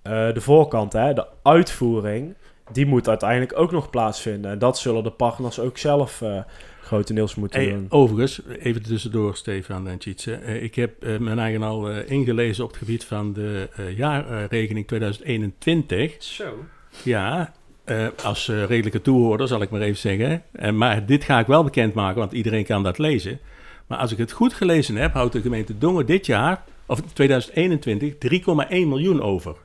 eh, 0.01 0.33
de 0.33 0.41
voorkant, 0.41 0.93
hè? 0.93 1.13
De 1.13 1.25
uitvoering, 1.43 2.35
die 2.71 2.85
moet 2.85 3.07
uiteindelijk 3.09 3.57
ook 3.59 3.71
nog 3.71 3.89
plaatsvinden. 3.89 4.51
En 4.51 4.59
dat 4.59 4.77
zullen 4.79 5.03
de 5.03 5.11
partners 5.11 5.59
ook 5.59 5.77
zelf 5.77 6.21
eh, 6.21 6.39
grotendeels 6.81 7.35
moeten 7.35 7.61
Hey, 7.61 7.69
doen. 7.69 7.85
overigens, 7.89 8.41
even 8.59 8.83
tussendoor, 8.83 9.35
Stefan 9.35 9.87
en 9.87 9.97
Tjitse. 9.97 10.61
Ik 10.61 10.75
heb 10.75 11.19
mijn 11.19 11.39
eigen 11.39 11.63
al 11.63 11.89
eh, 11.89 12.09
ingelezen 12.11 12.63
op 12.63 12.69
het 12.69 12.79
gebied 12.79 13.05
van 13.05 13.33
de 13.33 13.69
eh, 13.75 13.97
jaarrekening 13.97 14.87
2021. 14.87 16.23
Zo. 16.23 16.65
Ja, 17.03 17.53
eh, 17.83 18.07
als 18.23 18.47
eh, 18.47 18.63
redelijke 18.63 19.01
toehoorder 19.01 19.47
zal 19.47 19.61
ik 19.61 19.69
maar 19.69 19.81
even 19.81 19.99
zeggen. 19.99 20.43
En, 20.51 20.77
maar 20.77 21.05
dit 21.05 21.23
ga 21.23 21.39
ik 21.39 21.47
wel 21.47 21.63
bekendmaken, 21.63 22.19
want 22.19 22.31
iedereen 22.31 22.65
kan 22.65 22.83
dat 22.83 22.97
lezen. 22.97 23.39
Maar 23.87 23.97
als 23.97 24.11
ik 24.11 24.17
het 24.17 24.31
goed 24.31 24.53
gelezen 24.53 24.95
heb, 24.95 25.13
houdt 25.13 25.33
de 25.33 25.41
gemeente 25.41 25.77
Dongen 25.77 26.05
dit 26.05 26.25
jaar, 26.25 26.63
of 26.85 27.01
2021, 27.13 28.13
3,1 28.13 28.67
miljoen 28.69 29.21
over. 29.21 29.55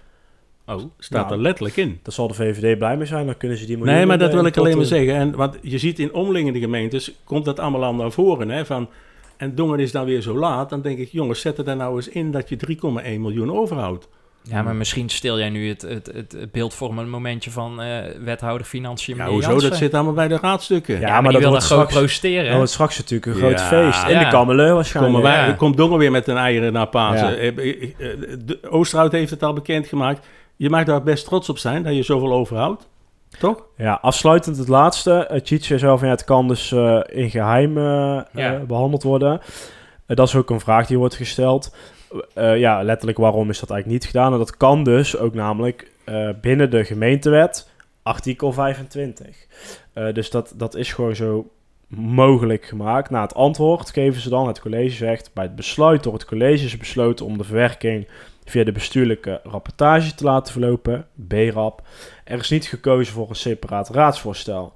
Oh. 0.67 0.83
Staat 0.99 1.23
Nou, 1.23 1.35
er 1.35 1.41
letterlijk 1.41 1.77
in. 1.77 1.99
Daar 2.03 2.13
zal 2.13 2.29
de 2.29 2.35
VVD 2.35 2.79
blij 2.79 2.97
mee 2.97 3.07
zijn, 3.07 3.27
dan 3.27 3.37
kunnen 3.37 3.59
ze 3.59 3.67
die 3.67 3.77
miljoen 3.77 3.95
Nee, 3.95 4.07
maar 4.07 4.19
dat 4.19 4.33
wil 4.33 4.47
ik 4.47 4.57
alleen 4.57 4.77
maar 4.77 4.87
zeggen. 4.87 5.15
En, 5.15 5.37
want 5.37 5.59
je 5.63 5.79
ziet 5.79 5.99
in 5.99 6.15
omliggende 6.15 6.59
gemeentes, 6.59 7.13
komt 7.25 7.45
dat 7.45 7.61
allemaal 7.61 7.85
al 7.85 7.95
naar 7.95 8.11
voren. 8.11 8.49
Hè, 8.49 8.67
van, 8.67 8.89
en 9.37 9.55
Dongen 9.55 9.79
is 9.79 9.93
dan 9.93 10.05
weer 10.05 10.21
zo 10.21 10.39
laat. 10.39 10.71
Dan 10.71 10.83
denk 10.83 10.99
ik, 10.99 11.09
jongens, 11.09 11.41
zet 11.41 11.59
er 11.59 11.65
daar 11.65 11.77
nou 11.77 11.97
eens 11.97 12.09
in 12.09 12.31
dat 12.31 12.49
je 12.49 12.57
3,1 12.67 13.19
miljoen 13.19 13.53
overhoudt. 13.53 14.09
Ja, 14.51 14.63
maar 14.63 14.75
misschien 14.75 15.09
stil 15.09 15.39
jij 15.39 15.49
nu 15.49 15.69
het, 15.69 15.83
het, 15.83 16.11
het, 16.15 16.33
het 16.33 16.53
beeldvormende 16.53 17.11
momentje 17.11 17.51
van 17.51 17.83
eh, 17.83 17.89
wethouder 18.25 18.67
financiën. 18.67 19.17
Ja, 19.17 19.27
hoezo? 19.27 19.49
Jansen. 19.51 19.69
Dat 19.71 19.79
zit 19.79 19.95
allemaal 19.95 20.13
bij 20.13 20.29
de 20.29 20.39
raadstukken. 20.43 20.95
Ja, 20.95 21.01
Ja, 21.01 21.07
maar 21.13 21.23
maar, 21.23 21.33
dat 21.33 21.41
die 21.41 21.51
wil 21.51 21.59
dan 21.59 21.69
gewoon 21.69 21.87
protesteren. 21.87 22.57
Wordt 22.57 22.71
straks 22.71 22.99
natuurlijk 22.99 23.27
een 23.27 23.35
groot 23.43 23.59
Ja. 23.59 23.67
feest. 23.67 24.03
In 24.05 24.11
Ja. 24.11 24.25
de 24.25 24.31
Kameleur 24.31 24.75
waarschijnlijk. 24.75 25.15
Komen 25.17 25.31
wij. 25.37 25.55
Komt 25.57 25.77
Dongen 25.77 25.99
weer 25.99 26.11
met 26.11 26.29
een 26.29 26.37
eieren 26.37 26.73
naar 26.73 26.87
Pasen. 26.87 27.31
Ja. 27.31 27.35
Eh, 27.37 27.49
eh, 27.49 27.93
de- 28.45 28.59
Oosterhout 28.71 29.13
heeft 29.13 29.31
het 29.31 29.43
al 29.43 29.53
bekendgemaakt. 29.53 30.27
Je 30.57 30.71
mag 30.71 30.85
daar 30.85 31.03
best 31.03 31.25
trots 31.25 31.49
op 31.49 31.59
zijn 31.59 31.83
dat 31.83 31.95
je 31.95 32.03
zoveel 32.03 32.33
overhoudt. 32.33 32.89
Toch? 33.39 33.63
Ja, 33.77 33.99
afsluitend 34.03 34.57
het 34.57 34.69
laatste. 34.69 35.43
Uh, 35.51 35.59
zei 35.79 35.79
van 35.99 35.99
ja, 36.09 36.15
het 36.15 36.25
kan 36.25 36.49
dus 36.49 36.73
eh, 36.73 37.01
in 37.07 37.31
geheim 37.31 37.79
eh, 37.79 37.85
Ja. 37.85 38.55
eh, 38.55 38.61
behandeld 38.67 39.03
worden. 39.03 39.41
Dat 40.07 40.29
is 40.29 40.35
ook 40.35 40.51
een 40.51 40.61
vraag 40.61 40.87
die 40.87 40.99
wordt 40.99 41.15
gesteld. 41.15 41.75
Eh, 42.35 42.59
ja, 42.59 42.83
letterlijk 42.83 43.19
waarom 43.19 43.51
is 43.51 43.61
dat 43.61 43.71
eigenlijk 43.71 44.03
niet 44.03 44.11
gedaan? 44.13 44.33
En 44.33 44.39
dat 44.39 44.57
kan 44.57 44.85
dus 44.85 45.19
ook 45.19 45.35
namelijk 45.35 45.91
eh, 46.05 46.29
binnen 46.41 46.71
de 46.71 46.85
gemeentewet, 46.85 47.71
artikel 48.03 48.53
25. 48.53 49.47
Eh, 49.93 50.15
dus 50.15 50.31
dat, 50.31 50.53
dat 50.57 50.75
is 50.75 50.93
gewoon 50.93 51.17
zo 51.17 51.51
mogelijk 51.89 52.65
gemaakt. 52.65 53.11
Na 53.11 53.23
het 53.23 53.35
antwoord 53.35 53.91
geven 53.91 54.21
ze 54.21 54.29
dan, 54.29 54.47
het 54.47 54.61
college 54.61 54.97
zegt, 54.97 55.31
bij 55.35 55.45
het 55.45 55.57
besluit 55.57 56.03
door 56.03 56.13
het 56.13 56.25
college 56.25 56.65
is 56.65 56.77
besloten 56.77 57.27
om 57.27 57.39
de 57.39 57.45
verwerking 57.45 58.09
via 58.45 58.65
de 58.65 58.73
bestuurlijke 58.73 59.41
rapportage 59.43 60.15
te 60.15 60.25
laten 60.25 60.53
verlopen, 60.53 61.07
BRAP. 61.15 61.83
Er 62.25 62.39
is 62.39 62.51
niet 62.51 62.67
gekozen 62.67 63.15
voor 63.15 63.29
een 63.29 63.37
separaat 63.37 63.89
raadsvoorstel. 63.89 64.73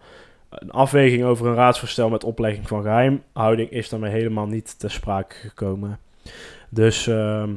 Een 0.50 0.70
afweging 0.70 1.24
over 1.24 1.46
een 1.46 1.54
raadsvoorstel 1.54 2.08
met 2.08 2.24
oplegging 2.24 2.68
van 2.68 2.82
geheimhouding 2.82 3.70
is 3.70 3.88
daarmee 3.88 4.12
helemaal 4.12 4.46
niet 4.46 4.78
ter 4.78 4.90
sprake 4.90 5.34
gekomen. 5.34 5.98
Dus 6.70 7.06
ehm, 7.06 7.50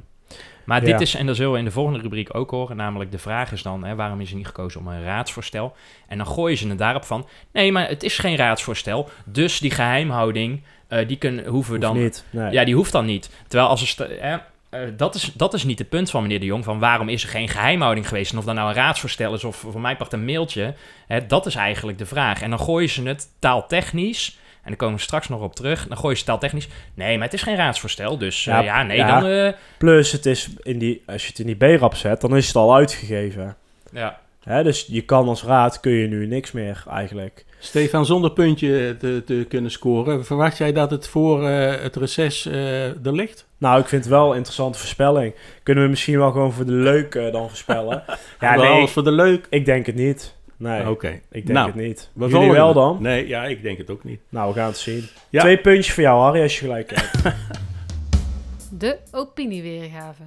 Maar 0.66 0.86
Ja. 0.86 0.92
dit 0.92 1.02
is, 1.02 1.16
en 1.16 1.26
dat 1.26 1.36
zullen 1.36 1.52
we 1.52 1.58
in 1.58 1.66
de 1.66 1.72
volgende 1.72 2.00
rubriek 2.00 2.36
ook 2.36 2.52
horen, 2.52 2.76
namelijk 2.76 3.12
de 3.12 3.18
vraag 3.18 3.52
is 3.52 3.62
dan, 3.62 3.84
hè, 3.84 3.96
waarom 3.96 4.22
is 4.22 4.30
er 4.30 4.36
niet 4.36 4.46
gekozen 4.46 4.80
om 4.80 4.88
een 4.88 5.04
raadsvoorstel? 5.04 5.76
En 6.08 6.18
dan 6.18 6.28
gooien 6.28 6.58
ze 6.58 6.68
het 6.68 6.78
daarop 6.78 7.04
van, 7.04 7.28
nee, 7.52 7.72
maar 7.72 7.88
het 7.88 8.04
is 8.04 8.18
geen 8.18 8.36
raadsvoorstel, 8.36 9.10
dus 9.26 9.60
die 9.60 9.72
geheimhouding, 9.72 10.62
eh, 10.88 11.08
die 11.08 11.18
kunnen, 11.18 11.46
hoeven 11.46 11.74
we 11.74 11.80
dan... 11.80 11.98
niet. 11.98 12.26
Nee. 12.30 12.52
Ja, 12.52 12.64
die 12.64 12.76
hoeft 12.76 12.92
dan 12.92 13.06
niet. 13.06 13.30
Terwijl 13.48 13.70
als 13.70 13.98
er... 13.98 14.08
hè, 14.20 14.38
eh, 14.70 14.92
dat, 14.98 15.16
is, 15.16 15.32
dat 15.34 15.54
is 15.54 15.64
niet 15.64 15.80
het 15.80 15.90
punt 15.90 16.10
van 16.10 16.22
meneer 16.22 16.40
de 16.40 16.46
Jong, 16.46 16.64
van 16.64 16.80
waarom 16.80 17.10
is 17.10 17.24
er 17.24 17.30
geen 17.30 17.50
geheimhouding 17.50 18.08
geweest? 18.08 18.32
En 18.32 18.38
of 18.38 18.46
dat 18.46 18.56
nou 18.56 18.70
een 18.70 18.76
raadsvoorstel 18.76 19.34
is 19.34 19.44
of 19.44 19.56
voor 19.56 19.82
mij 19.82 19.96
part 19.96 20.14
een 20.14 20.26
mailtje, 20.26 20.74
hè, 21.08 21.26
dat 21.26 21.46
is 21.46 21.56
eigenlijk 21.56 21.98
de 21.98 22.06
vraag. 22.06 22.42
En 22.42 22.50
dan 22.50 22.60
gooien 22.60 22.90
ze 22.90 23.04
het 23.04 23.28
taaltechnisch, 23.40 24.38
en 24.64 24.70
daar 24.70 24.76
komen 24.76 24.96
we 24.96 25.02
straks 25.02 25.30
nog 25.30 25.42
op 25.42 25.56
terug, 25.56 25.88
dan 25.88 25.98
gooien 25.98 26.18
ze 26.18 26.24
taaltechnisch, 26.24 26.68
nee, 26.94 27.16
maar 27.16 27.26
het 27.26 27.34
is 27.34 27.42
geen 27.42 27.56
raadsvoorstel, 27.56 28.18
dus 28.18 28.48
eh, 28.48 28.54
Ja, 28.54 28.60
ja, 28.62 28.84
nee, 28.84 28.98
ja. 28.98 29.20
dan... 29.20 29.30
eh, 29.30 29.54
Plus, 29.78 30.12
het 30.12 30.26
is 30.26 30.50
in 30.62 30.78
die, 30.80 31.04
als 31.06 31.22
je 31.22 31.28
het 31.28 31.40
in 31.40 31.46
die 31.58 31.78
B-rap 31.78 31.96
zet, 31.96 32.22
dan 32.22 32.36
is 32.38 32.48
het 32.48 32.56
al 32.56 32.76
uitgegeven. 32.76 33.56
ja. 33.92 34.22
Hè, 34.44 34.64
dus 34.64 34.86
je 34.88 35.02
kan 35.02 35.28
als 35.28 35.44
raad, 35.44 35.80
kun 35.80 35.92
je 35.92 36.08
nu 36.08 36.26
niks 36.28 36.52
meer 36.52 36.84
eigenlijk. 36.90 37.46
Stefan, 37.60 38.06
zonder 38.06 38.32
puntje 38.32 38.96
te, 39.00 39.22
te 39.26 39.46
kunnen 39.50 39.72
scoren, 39.72 40.26
verwacht 40.26 40.58
jij 40.58 40.72
dat 40.74 40.92
het 40.92 41.08
voor 41.08 41.48
eh, 41.48 41.82
het 41.82 41.96
reces 41.96 42.46
eh, 42.46 42.86
er 43.06 43.14
ligt? 43.14 43.48
Nou, 43.58 43.80
ik 43.82 43.88
vind 43.88 44.04
het 44.04 44.14
wel 44.14 44.30
een 44.30 44.36
interessante 44.36 44.80
voorspelling. 44.80 45.36
Kunnen 45.64 45.84
we 45.84 45.90
misschien 45.90 46.18
wel 46.18 46.32
gewoon 46.32 46.52
voor 46.54 46.66
de 46.66 46.72
leuk 46.72 47.16
eh, 47.16 47.32
dan 47.32 47.48
voorspellen? 47.48 48.04
ja, 48.40 48.56
Wel 48.56 48.64
nee, 48.64 48.72
alles 48.72 48.92
voor 48.92 49.04
de 49.04 49.12
leuk? 49.12 49.48
ik 49.50 49.66
denk 49.66 49.86
het 49.86 49.96
niet. 49.96 50.36
Nee, 50.64 50.90
Oké. 50.90 51.08
ik 51.08 51.22
denk 51.32 51.48
Nou, 51.48 51.68
het 51.68 51.76
niet. 51.76 52.10
we 52.14 52.28
Jullie 52.28 52.52
wel 52.52 52.74
dan? 52.74 52.98
Nee, 53.02 53.28
ja, 53.28 53.44
ik 53.44 53.62
denk 53.62 53.78
het 53.78 53.90
ook 53.90 54.04
niet. 54.04 54.20
Nou, 54.30 54.54
we 54.54 54.60
gaan 54.60 54.68
het 54.68 54.78
zien. 54.78 55.08
Ja. 55.30 55.42
Twee 55.42 55.58
puntjes 55.58 55.94
voor 55.94 56.04
jou, 56.04 56.22
Harry, 56.22 56.42
als 56.42 56.60
je 56.60 56.66
gelijk 56.66 56.92
hebt. 56.96 57.36
De 58.80 58.98
opinieweergave. 59.12 60.24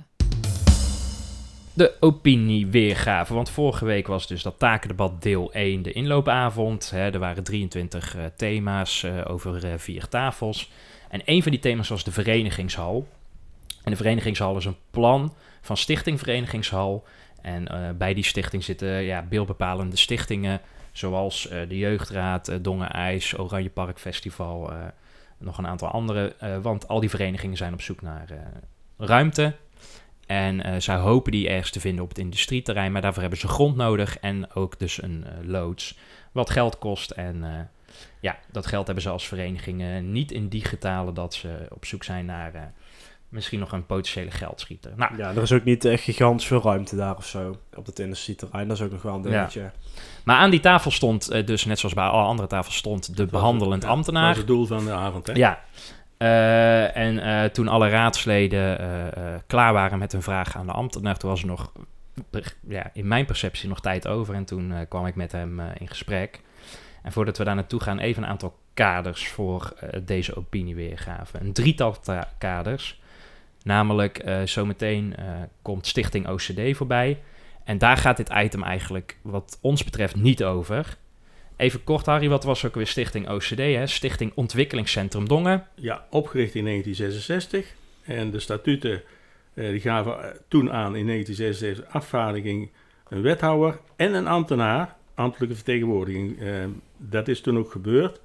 De 1.73 1.93
opinieweergave. 2.01 3.35
Want 3.35 3.51
vorige 3.51 3.85
week 3.85 4.07
was 4.07 4.27
dus 4.27 4.43
dat 4.43 4.59
takendebat 4.59 5.23
deel 5.23 5.53
1 5.53 5.83
de 5.83 5.93
inloopavond. 5.93 6.91
Hè, 6.91 7.11
er 7.13 7.19
waren 7.19 7.45
23 7.45 8.17
eh, 8.17 8.25
thema's 8.37 9.03
eh, 9.03 9.13
over 9.27 9.65
eh, 9.65 9.73
vier 9.77 10.09
tafels. 10.09 10.71
En 11.09 11.21
een 11.25 11.43
van 11.43 11.51
die 11.51 11.61
thema's 11.61 11.89
was 11.89 12.05
de 12.05 12.13
verenigingshal. 12.13 13.09
En 13.85 13.91
de 13.91 13.97
verenigingshal 13.97 14.57
is 14.57 14.65
een 14.65 14.77
plan 14.91 15.35
van 15.61 15.77
Stichting 15.77 16.19
Verenigingshal. 16.19 17.05
En 17.47 17.69
eh, 17.69 17.91
bij 17.99 18.15
die 18.15 18.25
stichting 18.25 18.65
zitten 18.65 18.89
ja, 18.89 19.23
beeldbepalende 19.23 19.97
stichtingen. 19.97 20.61
Zoals 20.93 21.49
eh, 21.49 21.69
de 21.69 21.79
Jeugdraad, 21.79 22.49
eh, 22.49 22.57
Dongen 22.61 22.91
IJs, 22.91 23.39
Oranje 23.39 23.71
Park 23.71 23.99
Festival. 23.99 24.73
nog 25.39 25.59
een 25.59 25.67
aantal 25.67 25.89
andere. 25.89 26.35
want 26.63 26.89
al 26.89 27.01
die 27.01 27.11
verenigingen 27.11 27.57
zijn 27.57 27.73
op 27.73 27.81
zoek 27.81 28.03
naar 28.03 28.29
ruimte. 28.99 29.55
En 30.27 30.83
zij 30.83 30.97
hopen 30.97 31.33
die 31.33 31.49
ergens 31.49 31.71
te 31.71 31.81
vinden 31.81 32.03
op 32.03 32.09
het 32.09 32.19
industrieterrein. 32.19 32.93
Maar 32.93 33.03
daarvoor 33.03 33.21
hebben 33.21 33.41
ze 33.41 33.49
grond 33.49 33.77
nodig. 33.77 34.19
En 34.19 34.55
ook 34.55 34.79
dus 34.79 35.03
een 35.03 35.25
loods. 35.43 35.99
Wat 36.33 36.51
geld 36.51 36.79
kost. 36.79 37.11
En 37.11 37.69
ja, 38.21 38.39
dat 38.53 38.67
geld 38.67 38.87
hebben 38.87 39.05
ze 39.05 39.11
als 39.11 39.29
verenigingen 39.29 40.13
niet 40.13 40.33
in 40.33 40.49
die 40.49 40.65
getalen 40.65 41.15
dat 41.15 41.35
ze 41.35 41.67
op 41.71 41.85
zoek 41.85 42.05
zijn 42.05 42.27
naar 42.27 42.73
misschien 43.37 43.59
nog 43.61 43.73
een 43.73 43.87
potentiële 43.87 44.31
geldschieter. 44.31 44.93
Nou, 44.97 45.17
ja, 45.17 45.31
er 45.35 45.43
is 45.43 45.53
ook 45.53 45.65
niet 45.65 45.85
echt 45.85 46.03
gigantisch 46.03 46.47
veel 46.47 46.63
ruimte 46.63 46.97
daar 46.97 47.17
of 47.17 47.27
zo. 47.27 47.57
Op 47.75 47.87
het 47.87 47.99
industrieterrein, 47.99 48.69
dat 48.69 48.77
is 48.77 48.83
ook 48.83 48.91
nog 48.93 49.03
wel 49.03 49.15
een 49.15 49.23
Ja. 49.23 49.29
dingetje. 49.31 49.71
maar 50.25 50.37
aan 50.37 50.51
die 50.51 50.61
tafel 50.61 50.91
stond 50.91 51.29
eh, 51.31 51.47
dus, 51.47 51.65
net 51.65 51.79
zoals 51.79 51.95
bij 51.95 52.05
alle 52.05 52.23
andere 52.27 52.49
tafels, 52.49 52.77
stond 52.77 53.17
de 53.17 53.27
behandelend 53.27 53.83
Ja, 53.83 53.89
Dat 53.89 53.97
ambtenaar. 53.97 54.31
is 54.31 54.37
het 54.37 54.47
doel 54.47 54.67
van 54.67 54.85
de 54.85 54.93
avond, 54.93 55.27
hè? 55.27 55.33
Ja. 55.33 55.61
Eh, 56.17 56.97
en 56.97 57.19
eh, 57.19 57.51
toen 57.51 57.69
alle 57.69 57.89
raadsleden 57.89 58.79
eh, 58.79 59.07
eh, 59.35 59.41
klaar 59.47 59.73
waren 59.73 59.99
met 59.99 60.13
hun 60.13 60.23
vraag 60.23 60.57
aan 60.57 60.67
de 60.67 60.73
ambtenaar, 60.73 61.17
toen 61.17 61.31
was 61.31 61.41
er 61.41 61.47
nog, 61.47 61.73
ja, 62.69 62.91
in 62.93 63.09
mijn 63.09 63.25
perceptie 63.27 63.69
nog 63.69 63.81
tijd 63.81 64.07
over. 64.09 64.35
En 64.35 64.45
toen 64.45 64.73
kwam 64.89 65.07
ik 65.07 65.15
met 65.15 65.33
hem 65.33 65.61
in 65.61 65.89
gesprek. 65.89 66.41
En 67.03 67.13
voordat 67.13 67.39
we 67.39 67.45
daar 67.45 67.55
naartoe 67.55 67.81
gaan, 67.81 67.99
even 67.99 68.23
een 68.23 68.29
aantal 68.29 68.59
kaders 68.75 69.29
voor 69.29 69.73
deze 70.05 70.37
opinieweergave. 70.37 71.39
Een 71.41 71.53
drietal 71.53 72.01
ta- 72.01 72.29
kaders. 72.39 73.01
Namelijk, 73.67 74.19
eh, 74.19 74.43
zometeen 74.43 75.17
eh, 75.17 75.25
komt 75.63 75.87
Stichting 75.87 76.29
OCD 76.29 76.77
voorbij. 76.77 77.19
En 77.65 77.79
daar 77.79 77.97
gaat 77.97 78.17
dit 78.17 78.31
item 78.35 78.63
eigenlijk, 78.63 79.17
wat 79.23 79.59
ons 79.61 79.85
betreft, 79.85 80.17
niet 80.17 80.45
over. 80.45 80.97
Even 81.57 81.85
kort, 81.85 82.07
Harry, 82.07 82.29
wat 82.29 82.45
was 82.45 82.65
ook 82.65 82.75
weer 82.75 82.87
Stichting 82.87 83.29
OCD? 83.29 83.57
Hè? 83.57 83.87
Stichting 83.87 84.33
Ontwikkelingscentrum 84.35 85.29
Dongen. 85.29 85.67
Ja, 85.75 86.07
opgericht 86.11 86.55
in 86.55 86.65
1966. 86.65 87.75
En 88.05 88.31
de 88.31 88.41
statuten 88.41 89.03
eh, 89.55 89.69
die 89.69 89.81
gaven 89.81 90.37
toen 90.49 90.73
aan 90.73 90.97
in 90.97 91.07
1966 91.07 91.95
afvaardiging 91.95 92.71
een 93.09 93.23
wethouder 93.23 93.79
en 93.97 94.15
een 94.15 94.27
ambtenaar, 94.27 94.97
ambtelijke 95.15 95.55
vertegenwoordiging. 95.55 96.41
Eh, 96.41 96.65
dat 96.97 97.29
is 97.29 97.41
toen 97.41 97.59
ook 97.59 97.71
gebeurd. 97.71 98.21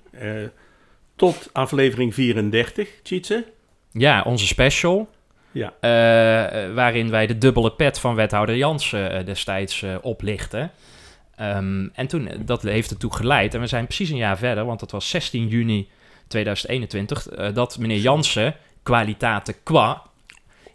Tot 1.15 1.49
aflevering 1.51 2.13
34, 2.13 2.89
Tjitse. 3.03 3.45
Ja, 3.91 4.21
onze 4.21 4.47
special. 4.47 5.09
Ja. 5.51 5.73
Eh, 5.79 6.73
waarin 6.73 7.09
wij 7.09 7.27
de 7.27 7.37
dubbele 7.37 7.71
pet 7.71 7.99
van 7.99 8.15
wethouder 8.15 8.57
Jansen 8.57 9.11
eh, 9.11 9.25
destijds 9.25 9.81
eh, 9.81 9.95
oplichten. 10.01 10.71
Ehm, 11.35 11.87
en 11.93 12.07
toen, 12.07 12.29
dat 12.45 12.61
heeft 12.61 12.91
ertoe 12.91 13.13
geleid. 13.13 13.53
En 13.53 13.59
we 13.59 13.67
zijn 13.67 13.85
precies 13.85 14.09
een 14.09 14.17
jaar 14.17 14.37
verder, 14.37 14.65
want 14.65 14.79
dat 14.79 14.91
was 14.91 15.09
16 15.09 15.47
juni 15.47 15.89
2021, 16.27 17.27
eh, 17.27 17.53
dat 17.53 17.77
meneer 17.77 17.97
Jansen 17.99 18.55
kwaliteiten 18.83 19.55
qua 19.63 20.01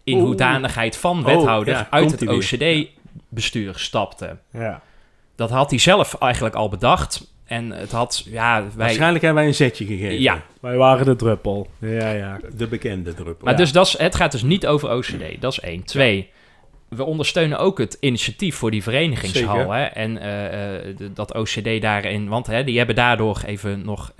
in 0.05 0.17
Oeh. 0.17 0.25
hoedanigheid 0.25 0.97
van 0.97 1.19
Oh, 1.19 1.25
wethouder 1.25 1.75
ja, 1.75 1.87
uit 1.91 2.11
het. 2.11 2.29
OCD-bestuur 2.29 3.79
stapte. 3.79 4.37
Ja. 4.53 4.83
Dat 5.37 5.51
had 5.51 5.71
hij 5.71 5.79
zelf 5.79 6.15
eigenlijk 6.15 6.55
al 6.55 6.69
bedacht. 6.69 7.35
En 7.47 7.71
het 7.71 7.93
had, 7.93 8.23
ja, 8.31 8.61
wij... 8.63 8.71
Waarschijnlijk 8.77 9.25
hebben 9.25 9.41
wij 9.43 9.51
een 9.51 9.57
zetje 9.57 9.87
gegeven. 9.87 10.21
Ja, 10.21 10.43
Wij 10.61 10.77
waren 10.77 11.05
de 11.07 11.17
druppel. 11.17 11.69
Ja, 11.79 12.11
ja. 12.11 12.39
De 12.57 12.67
bekende 12.67 13.15
druppel. 13.15 13.45
Maar 13.45 13.53
Ja. 13.53 13.59
dus 13.59 13.73
dat 13.73 13.87
is, 13.87 13.99
het 13.99 14.15
gaat 14.15 14.33
dus 14.33 14.43
niet 14.43 14.67
over 14.67 14.91
OCD. 14.97 15.41
Dat 15.41 15.53
is 15.53 15.61
één. 15.61 15.85
Twee, 15.85 16.31
we 16.89 17.05
ondersteunen 17.05 17.59
ook 17.59 17.79
het 17.79 17.97
initiatief 18.01 18.57
voor 18.57 18.71
die 18.71 18.83
verenigingshal. 18.83 19.57
Zeker. 19.57 19.75
Hè? 19.75 19.83
En 19.85 20.19
eh, 20.19 20.77
eh, 20.89 20.97
de- 20.97 21.13
dat 21.13 21.35
OCD 21.35 21.81
daarin... 21.83 22.29
Want 22.29 22.47
hè, 22.47 22.65
die 22.65 22.77
hebben 22.79 22.95
daardoor 22.95 23.41
even 23.47 23.85
nog 23.85 24.13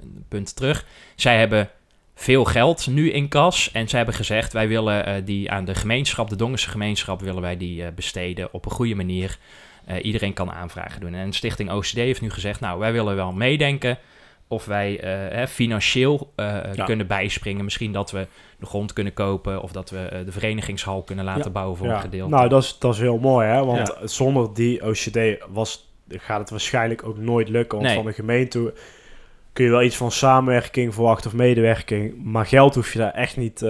een 0.00 0.24
punt 0.28 0.56
terug. 0.56 0.86
Zij 1.14 1.38
hebben 1.38 1.70
veel 2.14 2.44
geld 2.44 2.86
nu 2.86 3.10
in 3.10 3.28
kas. 3.28 3.70
En 3.72 3.88
zij 3.88 3.98
hebben 3.98 4.16
gezegd, 4.16 4.52
wij 4.52 4.68
willen 4.68 5.06
eh, 5.06 5.14
die 5.24 5.50
aan 5.50 5.64
de 5.64 5.74
gemeenschap, 5.74 6.28
de 6.28 6.36
Dongense 6.36 6.70
gemeenschap, 6.70 7.20
willen 7.20 7.42
wij 7.42 7.56
die 7.56 7.84
eh, 7.84 7.92
besteden 7.94 8.48
op 8.52 8.64
een 8.64 8.70
goede 8.72 8.94
manier. 8.94 9.38
Eh, 9.86 10.04
iedereen 10.04 10.32
kan 10.32 10.52
aanvragen 10.52 11.00
doen. 11.00 11.14
En 11.14 11.32
Stichting 11.32 11.70
OCD 11.70 11.92
heeft 11.94 12.20
nu 12.20 12.30
gezegd, 12.30 12.60
nou, 12.60 12.78
wij 12.78 12.92
willen 12.92 13.16
wel 13.16 13.32
meedenken 13.32 13.98
of 14.48 14.64
wij 14.64 15.00
eh, 15.00 15.36
hè, 15.36 15.48
financieel 15.48 16.32
eh, 16.36 16.56
Ja. 16.74 16.84
kunnen 16.84 17.06
bijspringen. 17.06 17.64
Misschien 17.64 17.92
dat 17.92 18.10
we 18.10 18.26
de 18.58 18.66
grond 18.66 18.92
kunnen 18.92 19.12
kopen 19.12 19.62
of 19.62 19.72
dat 19.72 19.90
we 19.90 20.22
de 20.24 20.32
verenigingshal 20.32 21.02
kunnen 21.02 21.24
laten 21.24 21.44
Ja. 21.44 21.50
bouwen 21.50 21.76
voor 21.76 21.86
een 21.88 22.00
gedeelte. 22.00 22.34
Nou, 22.34 22.48
dat 22.48 22.62
is, 22.62 22.76
dat 22.78 22.94
is 22.94 23.00
heel 23.00 23.18
mooi, 23.18 23.46
hè? 23.48 23.64
Want 23.64 23.94
zonder 24.04 24.54
die 24.54 24.86
OCD 24.86 25.18
was, 25.48 25.92
gaat 26.08 26.40
het 26.40 26.50
waarschijnlijk 26.50 27.06
ook 27.06 27.18
nooit 27.18 27.48
lukken. 27.48 27.78
Want 27.78 27.88
Nee. 27.90 27.96
van 27.96 28.06
de 28.06 28.12
gemeente 28.12 28.74
kun 29.52 29.64
je 29.64 29.70
wel 29.70 29.82
iets 29.82 29.96
van 29.96 30.10
samenwerking 30.10 30.94
verwachten 30.94 31.30
of 31.30 31.36
medewerking. 31.36 32.24
Maar 32.24 32.46
geld 32.46 32.74
hoef 32.74 32.92
je 32.92 32.98
daar 32.98 33.12
echt 33.14 33.36
niet, 33.36 33.64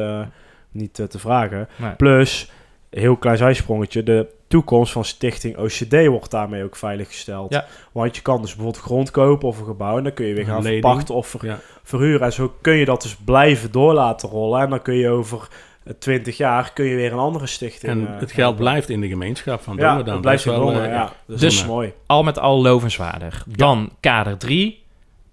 niet 0.71 0.95
te 0.95 1.19
vragen. 1.19 1.69
Nee. 1.77 1.93
Plus, 1.93 2.51
heel 2.91 3.17
klein 3.17 3.37
zijsprongetje, 3.37 4.03
de 4.03 4.27
toekomst 4.55 4.93
van 4.93 5.05
Stichting 5.05 5.57
OCD 5.59 6.07
wordt 6.07 6.31
daarmee 6.31 6.65
ook 6.65 6.77
veiliggesteld. 6.77 7.53
Ja. 7.53 7.65
Want 7.93 8.17
je 8.17 8.23
kan 8.23 8.41
dus 8.41 8.55
bijvoorbeeld 8.55 8.85
grond 8.85 9.11
kopen 9.11 9.49
of 9.49 9.59
een 9.59 9.65
gebouw 9.65 9.97
en 9.97 10.03
dan 10.03 10.13
kun 10.15 10.27
je 10.27 10.35
weer 10.35 10.45
gaan 10.45 10.63
verpachten 10.63 11.15
of 11.15 11.27
ver- 11.27 11.47
Ja. 11.47 11.59
verhuren. 11.83 12.21
En 12.27 12.33
zo 12.33 12.55
kun 12.61 12.75
je 12.75 12.85
dat 12.85 13.03
dus 13.03 13.17
blijven 13.25 13.73
door 13.73 13.93
laten 13.95 14.29
rollen. 14.29 14.61
En 14.61 14.71
dan 14.71 14.83
kun 14.83 14.95
je 14.95 15.09
over 15.09 15.49
eh, 15.85 15.93
20 15.99 16.37
jaar 16.37 16.73
kun 16.73 16.85
je 16.85 16.97
weer 16.97 17.13
een 17.13 17.19
andere 17.19 17.47
stichting. 17.47 17.93
En 17.93 18.07
eh, 18.15 18.21
het 18.21 18.33
geld 18.33 18.37
hebben. 18.37 18.57
blijft 18.57 18.89
in 18.89 19.01
de 19.01 19.09
gemeenschap 19.09 19.63
van 19.63 19.77
Ja, 19.77 19.89
Dongen 19.89 20.05
dan. 20.05 20.13
het 20.13 20.23
blijft 20.23 20.45
Dat 20.45 20.53
is 20.55 20.61
in 20.61 20.65
wel, 20.67 20.73
Dongen, 20.75 20.91
eh, 20.91 20.97
ja. 20.97 21.03
Dat 21.27 21.37
is 21.37 21.41
Dus- 21.41 21.57
dus 21.59 21.67
mooi. 21.67 21.93
al 22.07 22.23
met 22.23 22.39
al 22.39 22.63
lovenswaardig. 22.63 23.45
Dan 23.49 23.91
kader 24.01 24.39
3. 24.39 24.83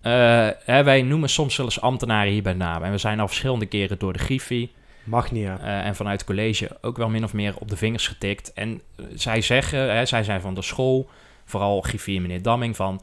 hè, 0.02 0.84
wij 0.84 1.02
noemen 1.02 1.30
soms 1.30 1.56
wel 1.58 1.66
eens 1.66 1.82
ambtenaren 1.82 2.32
hier 2.32 2.44
bij 2.44 2.54
naam. 2.54 2.84
En 2.84 2.92
we 2.92 2.98
zijn 2.98 3.20
al 3.20 3.28
verschillende 3.28 3.66
keren 3.66 4.00
door 4.00 4.14
de 4.14 4.20
Griffie 4.20 4.72
Mag 5.04 5.32
niet, 5.32 5.46
eh, 5.46 5.86
en 5.86 5.96
vanuit 5.96 6.24
college 6.24 6.78
ook 6.82 6.98
wel 6.98 7.10
min 7.10 7.24
of 7.24 7.34
meer 7.34 7.58
op 7.58 7.70
de 7.70 7.78
vingers 7.78 8.08
getikt. 8.08 8.54
En 8.54 8.82
eh, 8.96 9.06
zij 9.14 9.42
zeggen, 9.42 9.96
hè, 9.96 10.06
zij 10.06 10.24
zijn 10.24 10.42
van 10.42 10.54
de 10.54 10.62
school, 10.62 11.10
vooral 11.46 11.82
Griffie 11.82 12.16
en 12.16 12.22
meneer 12.22 12.42
Damming, 12.42 12.76
van 12.76 13.02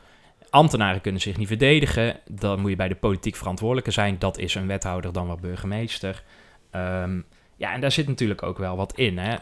ambtenaren 0.50 1.00
kunnen 1.00 1.20
zich 1.20 1.36
niet 1.36 1.46
verdedigen. 1.46 2.20
Dan 2.26 2.60
moet 2.60 2.70
je 2.70 2.76
bij 2.76 2.88
de 2.88 2.94
politiek 2.94 3.36
verantwoordelijke 3.36 3.90
zijn. 3.90 4.18
Dat 4.18 4.38
is 4.38 4.54
een 4.54 4.66
wethouder 4.66 5.12
dan 5.12 5.26
wel 5.26 5.36
burgemeester. 5.36 6.22
Ehm, 6.70 7.20
ja, 7.56 7.72
en 7.72 7.80
daar 7.80 7.92
zit 7.92 8.08
natuurlijk 8.08 8.42
ook 8.42 8.58
wel 8.58 8.76
wat 8.76 8.92
in. 8.96 9.18
Hè. 9.18 9.36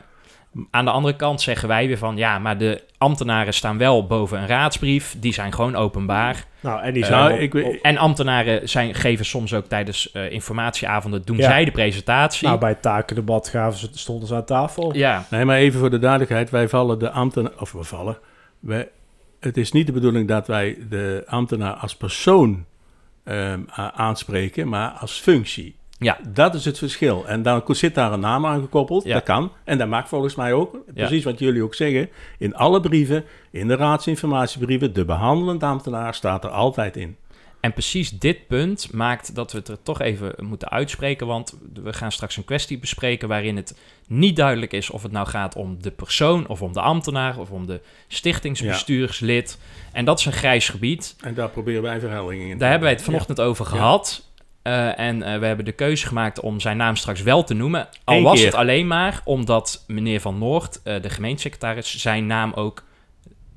Aan 0.71 0.85
de 0.85 0.91
andere 0.91 1.17
kant 1.17 1.41
zeggen 1.41 1.69
wij 1.69 1.87
weer 1.87 1.99
van, 1.99 2.17
ja, 2.17 2.39
maar 2.39 2.59
de 2.59 2.83
ambtenaren 2.99 3.55
staan 3.55 3.79
wel 3.79 4.07
boven 4.07 4.39
een 4.41 4.47
raadsbrief. 4.47 5.17
Die 5.19 5.33
zijn 5.33 5.53
gewoon 5.53 5.77
openbaar. 5.77 6.45
Nou, 6.61 6.83
en 6.83 6.93
die 6.93 7.03
Eh, 7.03 7.09
zijn 7.09 7.21
nou, 7.21 7.33
op- 7.35 7.39
ik 7.41 7.53
weet- 7.53 7.65
op- 7.65 7.75
En 7.83 7.97
ambtenaren 7.97 8.69
zijn, 8.69 8.95
geven 8.95 9.25
soms 9.25 9.55
ook 9.55 9.67
tijdens 9.67 10.13
eh, 10.13 10.31
informatieavonden, 10.33 11.23
doen 11.25 11.37
Ja. 11.37 11.43
zij 11.43 11.65
de 11.65 11.71
presentatie. 11.71 12.47
nou, 12.47 12.59
bij 12.61 12.69
het 12.69 12.83
takendebat 12.83 13.49
gaven 13.49 13.79
ze, 13.79 13.89
stonden 13.93 14.29
ze 14.29 14.35
aan 14.35 14.45
tafel. 14.45 14.95
ja, 14.97 15.27
Nee, 15.31 15.45
maar 15.45 15.57
even 15.57 15.81
voor 15.81 15.91
de 15.91 15.99
duidelijkheid. 15.99 16.51
Wij 16.51 16.69
vallen 16.69 16.99
de 16.99 17.11
ambtenaar... 17.11 17.53
Of 17.59 17.73
we 17.73 17.85
vallen. 17.85 18.19
Wij, 18.61 18.89
het 19.41 19.57
is 19.57 19.73
niet 19.73 19.87
de 19.87 19.93
bedoeling 19.93 20.29
dat 20.29 20.47
wij 20.47 20.79
de 20.89 21.23
ambtenaar 21.27 21.73
als 21.75 21.97
persoon 21.97 22.65
ehm, 23.25 23.61
aanspreken, 23.95 24.69
maar 24.69 24.91
als 24.91 25.13
functie. 25.21 25.77
Ja. 25.99 26.19
Dat 26.29 26.55
is 26.55 26.65
het 26.65 26.79
verschil. 26.79 27.27
En 27.27 27.43
dan 27.43 27.63
zit 27.67 27.95
daar 27.95 28.13
een 28.13 28.21
naam 28.21 28.47
aan 28.47 28.61
gekoppeld. 28.61 29.05
Ja. 29.05 29.15
Dat 29.15 29.23
kan. 29.23 29.53
En 29.65 29.79
dat 29.79 29.89
mag 29.89 30.09
volgens 30.09 30.35
mij 30.35 30.53
ook. 30.53 30.79
Precies 30.95 31.25
wat 31.25 31.39
jullie 31.39 31.63
ook 31.63 31.75
zeggen. 31.75 32.09
In 32.39 32.55
alle 32.55 32.81
brieven, 32.81 33.25
in 33.51 33.69
de 33.69 33.77
raadsinformatiebrieven, 33.77 34.93
de 34.93 35.05
behandelend 35.05 35.63
ambtenaar 35.63 36.15
staat 36.15 36.45
er 36.45 36.51
altijd 36.51 36.97
in. 36.97 37.17
En 37.61 37.73
precies 37.73 38.11
dit 38.11 38.47
punt 38.47 38.93
maakt 38.93 39.35
dat 39.35 39.53
we 39.53 39.59
het 39.59 39.69
er 39.69 39.83
toch 39.83 40.01
even 40.01 40.35
moeten 40.41 40.69
uitspreken. 40.69 41.27
Want 41.27 41.59
we 41.83 41.93
gaan 41.93 42.13
straks 42.13 42.37
een 42.37 42.45
kwestie 42.45 42.79
bespreken 42.79 43.29
waarin 43.29 43.57
het 43.57 43.79
niet 44.07 44.37
duidelijk 44.37 44.73
is 44.73 44.91
of 44.91 45.03
het 45.03 45.13
nou 45.13 45.27
gaat 45.27 45.57
om 45.57 45.83
de 45.83 45.91
persoon 45.91 46.47
of 46.47 46.63
om 46.63 46.73
de 46.73 46.81
ambtenaar 46.81 47.39
of 47.39 47.51
om 47.51 47.67
de 47.67 47.81
stichtingsbestuurslid. 48.09 49.59
En 49.93 50.05
dat 50.05 50.19
is 50.19 50.25
een 50.25 50.33
grijs 50.33 50.69
gebied. 50.69 51.17
En 51.21 51.35
daar 51.35 51.49
proberen 51.49 51.83
wij 51.83 52.01
verheldering 52.01 52.43
in 52.43 52.51
te 52.51 52.57
Daar 52.57 52.71
hebben 52.71 52.89
wij 52.89 52.97
het 52.97 53.07
vanochtend 53.07 53.41
over 53.41 53.67
gehad. 53.67 54.25
Eh, 54.67 54.99
en 54.99 55.23
eh, 55.23 55.39
we 55.39 55.47
hebben 55.47 55.65
de 55.65 55.73
keuze 55.73 56.07
gemaakt 56.07 56.41
om 56.41 56.61
zijn 56.61 56.77
naam 56.77 56.97
straks 56.97 57.23
wel 57.23 57.45
te 57.45 57.55
noemen. 57.55 57.89
Al 58.05 58.17
Eén 58.17 58.23
was 58.23 58.37
keer. 58.37 58.47
het 58.47 58.55
alleen 58.55 58.87
maar 58.87 59.21
omdat 59.25 59.85
meneer 59.87 60.21
Van 60.21 60.39
Noord, 60.39 60.81
eh, 60.85 61.03
de 61.03 61.11
gemeentesecretaris, 61.11 61.97
zijn 61.97 62.27
naam 62.27 62.53
ook 62.55 62.83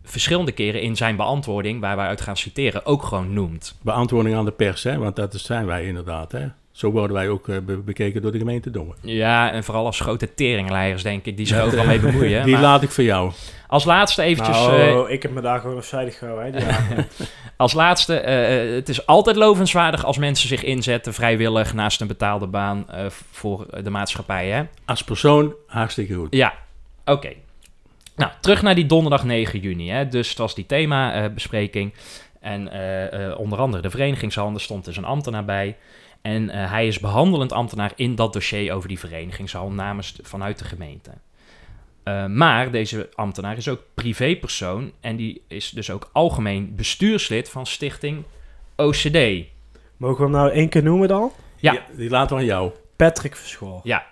verschillende 0.04 0.52
keren 0.52 0.82
in 0.82 0.96
zijn 0.96 1.16
beantwoording, 1.16 1.80
waar 1.82 1.96
wij 1.96 2.08
uit 2.08 2.22
gaan 2.22 2.38
citeren, 2.38 2.86
ook 2.86 3.04
gewoon 3.04 3.34
noemt. 3.34 3.78
Beantwoording 3.82 4.36
aan 4.36 4.46
de 4.46 4.52
pers, 4.52 4.84
hè? 4.84 4.98
want 4.98 5.16
dat 5.16 5.34
zijn 5.34 5.66
wij 5.66 5.86
inderdaad. 5.86 6.32
Hè? 6.32 6.46
Zo 6.72 6.92
worden 6.92 7.16
wij 7.16 7.30
ook 7.30 7.46
be- 7.46 7.78
bekeken 7.86 8.22
door 8.22 8.32
de 8.32 8.38
gemeente 8.38 8.72
Dongen. 8.72 8.96
Ja, 9.02 9.52
en 9.52 9.64
vooral 9.64 9.86
als 9.86 10.00
grote 10.00 10.34
teringleiers, 10.34 11.04
denk 11.04 11.26
ik, 11.26 11.38
die 11.38 11.46
zich 11.48 11.62
ook 11.62 11.72
wel 11.72 11.86
mee 11.86 12.00
bemoeien. 12.10 12.44
Die 12.44 12.54
Maar 12.54 12.62
laat 12.62 12.84
ik 12.84 12.90
voor 12.92 13.04
jou. 13.04 13.32
Als 13.70 13.86
laatste 13.86 14.22
eventjes... 14.22 14.58
nou, 14.58 15.08
eh, 15.08 15.14
ik 15.14 15.22
heb 15.22 15.32
me 15.32 15.42
daar 15.42 15.60
gewoon 15.60 15.78
afzijdig 15.78 16.18
gehouden. 16.18 16.64
als 17.58 17.74
laatste, 17.74 18.20
eh, 18.20 18.76
het 18.76 18.90
is 18.90 19.06
altijd 19.06 19.36
lovenswaardig 19.36 20.06
als 20.06 20.18
mensen 20.18 20.48
zich 20.48 20.64
inzetten, 20.64 21.14
vrijwillig, 21.14 21.74
naast 21.74 22.02
een 22.02 22.08
betaalde 22.08 22.48
baan 22.48 22.90
eh, 22.90 23.06
voor 23.32 23.66
de 23.84 23.90
maatschappij, 23.90 24.50
hè? 24.50 24.64
Als 24.86 25.04
persoon 25.04 25.54
hartstikke 25.68 26.14
goed. 26.14 26.36
Ja, 26.36 26.54
oké. 27.06 27.34
Nou, 28.20 28.32
terug 28.40 28.62
naar 28.62 28.76
die 28.76 28.86
donderdag 28.86 29.24
9 29.24 29.60
juni. 29.60 29.90
Hè. 29.90 30.08
Dus 30.08 30.30
het 30.30 30.38
was 30.38 30.56
die 30.56 30.66
themabespreking. 30.66 31.94
en 32.40 32.72
eh, 32.72 33.30
eh, 33.30 33.40
onder 33.40 33.60
andere 33.60 33.82
de 33.82 33.90
verenigingshanden 33.90 34.62
stond 34.62 34.86
dus 34.86 34.98
een 34.98 35.06
ambtenaar 35.06 35.46
bij. 35.46 35.78
En 36.22 36.50
eh, 36.50 36.72
hij 36.72 36.88
is 36.88 37.00
behandelend 37.00 37.52
ambtenaar 37.52 37.92
in 37.96 38.16
dat 38.16 38.34
dossier 38.34 38.74
over 38.74 38.88
die 38.88 39.00
verenigingshal 39.00 39.72
namens 39.72 40.20
vanuit 40.22 40.60
de 40.60 40.66
gemeente. 40.66 41.12
Eh, 42.04 42.26
maar 42.26 42.72
deze 42.72 43.10
ambtenaar 43.16 43.58
is 43.58 43.68
ook 43.68 43.82
privépersoon 43.94 44.92
en 45.00 45.16
die 45.16 45.42
is 45.48 45.70
dus 45.70 45.90
ook 45.92 46.10
algemeen 46.12 46.76
bestuurslid 46.76 47.50
van 47.50 47.66
stichting 47.66 48.24
OCD. 48.76 49.18
Mogen 49.98 50.18
we 50.18 50.24
hem 50.24 50.32
nou 50.32 50.52
één 50.52 50.70
keer 50.70 50.84
noemen 50.84 51.08
dan? 51.08 51.32
Ja. 51.58 51.86
die 51.98 52.10
laten 52.10 52.36
we 52.36 52.42
aan 52.42 52.48
jou. 52.48 52.72
Patrick 52.96 53.36
Verschoor. 53.36 53.80
Ja. 53.84 54.06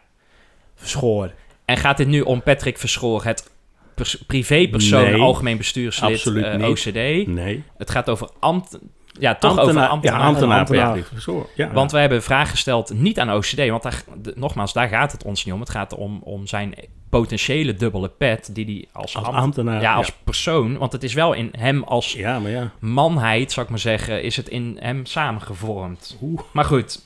Verschoor. 0.75 1.31
En 1.65 1.77
gaat 1.77 1.97
dit 1.97 2.07
nu 2.07 2.21
om 2.21 2.41
Patrick 2.43 2.77
Verschoor, 2.77 3.23
het 3.23 3.51
pers- 3.93 4.23
privépersoon, 4.27 5.03
Nee, 5.03 5.21
algemeen 5.21 5.57
bestuurslid 5.57 6.11
absoluut 6.11 6.43
eh, 6.45 6.55
niet. 6.55 6.65
OCD? 6.65 7.27
Nee. 7.27 7.63
Het 7.77 7.89
gaat 7.89 8.09
over 8.09 8.29
ambt... 8.39 8.79
Ja, 9.19 9.35
toch 9.35 9.51
over 9.51 9.61
Ambtenaar- 9.63 9.87
ambtenaar. 9.89 10.19
Ja, 10.19 10.25
ambtenaar. 10.25 11.45
Ja. 11.55 11.71
Want 11.71 11.91
wij 11.91 11.99
hebben 11.99 12.17
een 12.17 12.23
vraag 12.23 12.49
gesteld, 12.49 12.93
niet 12.93 13.19
aan 13.19 13.33
OCD, 13.33 13.67
want 13.69 13.83
daar, 13.83 14.03
nogmaals, 14.35 14.73
daar 14.73 14.87
gaat 14.87 15.11
het 15.11 15.23
ons 15.23 15.45
niet 15.45 15.53
om. 15.53 15.59
Het 15.59 15.69
gaat 15.69 15.93
om, 15.95 16.21
om 16.23 16.47
zijn 16.47 16.73
potentiële 17.09 17.73
dubbele 17.73 18.09
pet 18.09 18.49
die 18.53 18.65
hij 18.65 18.87
als, 19.01 19.15
Als 19.15 19.25
ambt- 19.25 19.39
ambtenaar. 19.39 19.81
ja, 19.81 19.93
als 19.93 20.11
persoon, 20.23 20.77
want 20.77 20.91
het 20.91 21.03
is 21.03 21.13
wel 21.13 21.33
in 21.33 21.49
hem 21.57 21.83
als 21.83 22.13
ja, 22.13 22.39
maar 22.39 22.51
ja. 22.51 22.71
manheid, 22.79 23.51
zou 23.51 23.65
ik 23.65 23.71
maar 23.71 23.81
zeggen, 23.81 24.23
is 24.23 24.35
het 24.37 24.49
in 24.49 24.77
hem 24.79 25.05
samengevormd. 25.05 26.17
Oeh. 26.21 26.41
Maar 26.51 26.65
goed. 26.65 27.01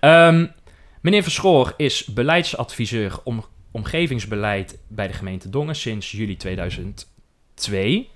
Ehm, 0.00 0.46
meneer 1.00 1.22
Verschoor 1.22 1.74
is 1.76 2.04
beleidsadviseur 2.04 3.18
om, 3.24 3.44
omgevingsbeleid 3.70 4.78
bij 4.88 5.06
de 5.06 5.12
gemeente 5.12 5.50
Dongen 5.50 5.76
sinds 5.76 6.10
juli 6.10 6.36
2002. 6.36 8.08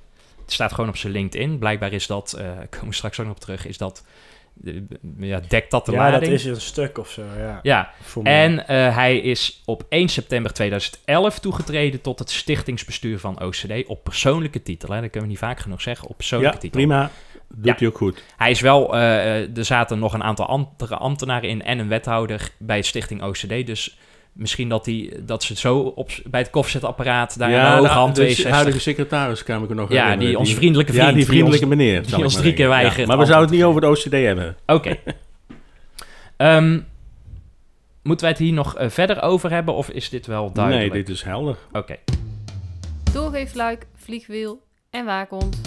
Het 0.50 0.58
staat 0.58 0.72
gewoon 0.72 0.90
op 0.90 0.96
zijn 0.96 1.12
LinkedIn. 1.12 1.58
Blijkbaar 1.58 1.92
is 1.92 2.06
dat, 2.06 2.32
eh 2.32 2.44
komen 2.70 2.88
we 2.88 2.94
straks 2.94 3.20
ook 3.20 3.26
nog 3.26 3.34
op 3.34 3.40
terug, 3.40 3.66
is 3.66 3.78
dat, 3.78 4.04
eh, 4.64 4.74
ja, 5.18 5.40
dekt 5.48 5.70
dat 5.70 5.86
de 5.86 5.92
Ja, 5.92 5.98
lading? 5.98 6.20
dat 6.22 6.30
is 6.32 6.44
een 6.44 6.60
stuk 6.60 6.98
of 6.98 7.10
zo, 7.10 7.22
ja. 7.38 7.60
Ja, 7.62 7.90
en 8.22 8.66
eh, 8.66 8.94
hij 8.96 9.18
is 9.18 9.62
op 9.64 9.84
1 9.88 10.08
september 10.08 10.52
2011 10.52 11.38
toegetreden 11.38 12.00
tot 12.00 12.18
het 12.18 12.30
stichtingsbestuur 12.30 13.18
van 13.18 13.42
OCD 13.42 13.86
op 13.86 14.04
persoonlijke 14.04 14.62
titel. 14.62 14.88
Hè? 14.94 15.00
Dat 15.00 15.10
kunnen 15.10 15.28
we 15.28 15.34
niet 15.34 15.44
vaak 15.44 15.60
genoeg 15.60 15.82
zeggen, 15.82 16.08
op 16.08 16.16
persoonlijke 16.16 16.54
Ja, 16.56 16.60
titel. 16.62 16.80
prima. 16.80 17.10
Doet 17.54 17.64
Ja. 17.64 17.74
hij 17.78 17.88
ook 17.88 17.96
goed. 17.96 18.22
Hij 18.36 18.50
is 18.50 18.60
wel, 18.60 18.94
eh, 18.96 19.56
er 19.56 19.64
zaten 19.64 19.98
nog 19.98 20.12
een 20.14 20.22
aantal 20.22 20.46
andere 20.46 20.96
ambtenaren 20.96 21.48
in 21.48 21.62
en 21.62 21.78
een 21.78 21.88
wethouder 21.88 22.50
bij 22.58 22.82
Stichting 22.82 23.22
OCD. 23.22 23.66
Dus 23.66 23.98
misschien 24.32 24.68
dat, 24.68 24.84
die, 24.84 25.24
dat 25.24 25.42
ze 25.42 25.52
het 25.52 25.60
zo 25.60 25.78
op, 25.78 26.10
bij 26.24 26.40
het 26.40 26.50
koffiezetapparaat 26.50 27.38
daar 27.38 27.76
hoge 27.76 27.88
hand 27.88 28.14
de, 28.14 28.20
de 28.20 28.26
62... 28.26 28.54
huidige 28.54 28.80
secretaris 28.80 29.42
kan 29.42 29.62
ik 29.62 29.68
me 29.68 29.74
nog 29.74 29.88
Ja, 29.88 29.94
herinneren. 30.02 30.26
die, 30.28 30.38
onze 30.38 30.54
vriendelijke 30.54 30.92
vriend. 30.92 31.06
Ja, 31.08 31.12
die 31.14 31.24
vriendelijke 31.26 31.66
ons- 31.66 31.74
meneer. 31.74 32.02
die 32.06 32.16
ons 32.24 32.32
maar 32.34 32.42
drie 32.42 32.54
keer 32.54 32.68
weigert 32.68 33.06
maar 33.06 33.18
we 33.18 33.24
zouden 33.24 33.48
het 33.48 33.56
niet 33.58 33.66
over 33.66 33.80
de 33.80 33.86
OCD 33.88 34.10
hebben. 34.12 34.56
Oké. 34.66 34.96
Ehm, 36.36 36.80
moeten 38.02 38.26
wij 38.26 38.34
het 38.34 38.38
hier 38.44 38.52
nog 38.52 38.76
eh, 38.76 38.88
verder 38.88 39.22
over 39.22 39.50
hebben 39.50 39.74
of 39.74 39.88
is 39.90 40.08
dit 40.10 40.26
wel 40.26 40.52
duidelijk? 40.52 40.92
Nee, 40.92 41.02
dit 41.04 41.14
is 41.14 41.22
helder. 41.22 41.56
Oké. 41.72 41.96
Doorgeefluik, 43.12 43.86
vliegwiel 43.96 44.62
en 44.90 45.04
waakhond. 45.04 45.60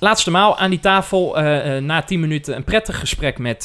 Laatste 0.00 0.30
maal 0.30 0.58
aan 0.58 0.70
die 0.70 0.80
tafel, 0.80 1.38
eh, 1.38 1.76
eh, 1.76 1.82
na 1.84 2.02
10 2.02 2.20
minuten 2.20 2.56
een 2.56 2.64
prettig 2.64 2.98
gesprek 2.98 3.38
met 3.38 3.64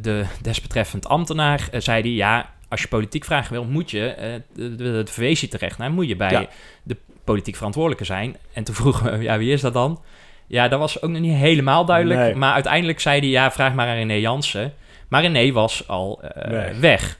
de 0.00 0.24
desbetreffend 0.42 1.08
ambtenaar. 1.08 1.68
zei 1.72 2.02
hij, 2.02 2.10
ja, 2.10 2.50
als 2.74 2.82
je 2.82 2.88
politiek 2.88 3.24
vragen 3.24 3.52
wil, 3.52 3.64
moet 3.64 3.90
je 3.90 4.06
eh, 4.08 4.32
de, 4.54 4.74
de, 4.74 5.02
de 5.04 5.12
verwees 5.12 5.48
terecht. 5.48 5.78
Nou, 5.78 5.90
moet 5.92 6.08
je 6.08 6.16
bij 6.16 6.30
Ja. 6.30 6.46
de 6.82 6.96
politiek 7.24 7.56
verantwoordelijke 7.56 8.04
zijn. 8.04 8.36
En 8.52 8.64
toen 8.64 8.74
vroegen 8.74 9.18
we, 9.18 9.22
ja, 9.28 9.38
wie 9.38 9.52
is 9.52 9.60
dat 9.60 9.72
dan? 9.72 10.02
Ja, 10.46 10.68
dat 10.68 10.78
was 10.78 11.02
ook 11.02 11.10
nog 11.10 11.20
niet 11.20 11.34
helemaal 11.34 11.84
duidelijk. 11.84 12.20
Nee. 12.20 12.34
Maar 12.34 12.52
uiteindelijk 12.52 13.00
zei 13.00 13.20
hij, 13.20 13.28
ja, 13.28 13.50
vraag 13.50 13.74
maar 13.74 13.86
aan 13.88 13.94
René 13.94 14.14
Jansen. 14.14 14.72
Maar 15.08 15.22
René 15.22 15.52
was 15.52 15.88
al 15.88 16.22
eh, 16.22 16.50
Weg. 16.50 16.78
weg. 16.78 17.18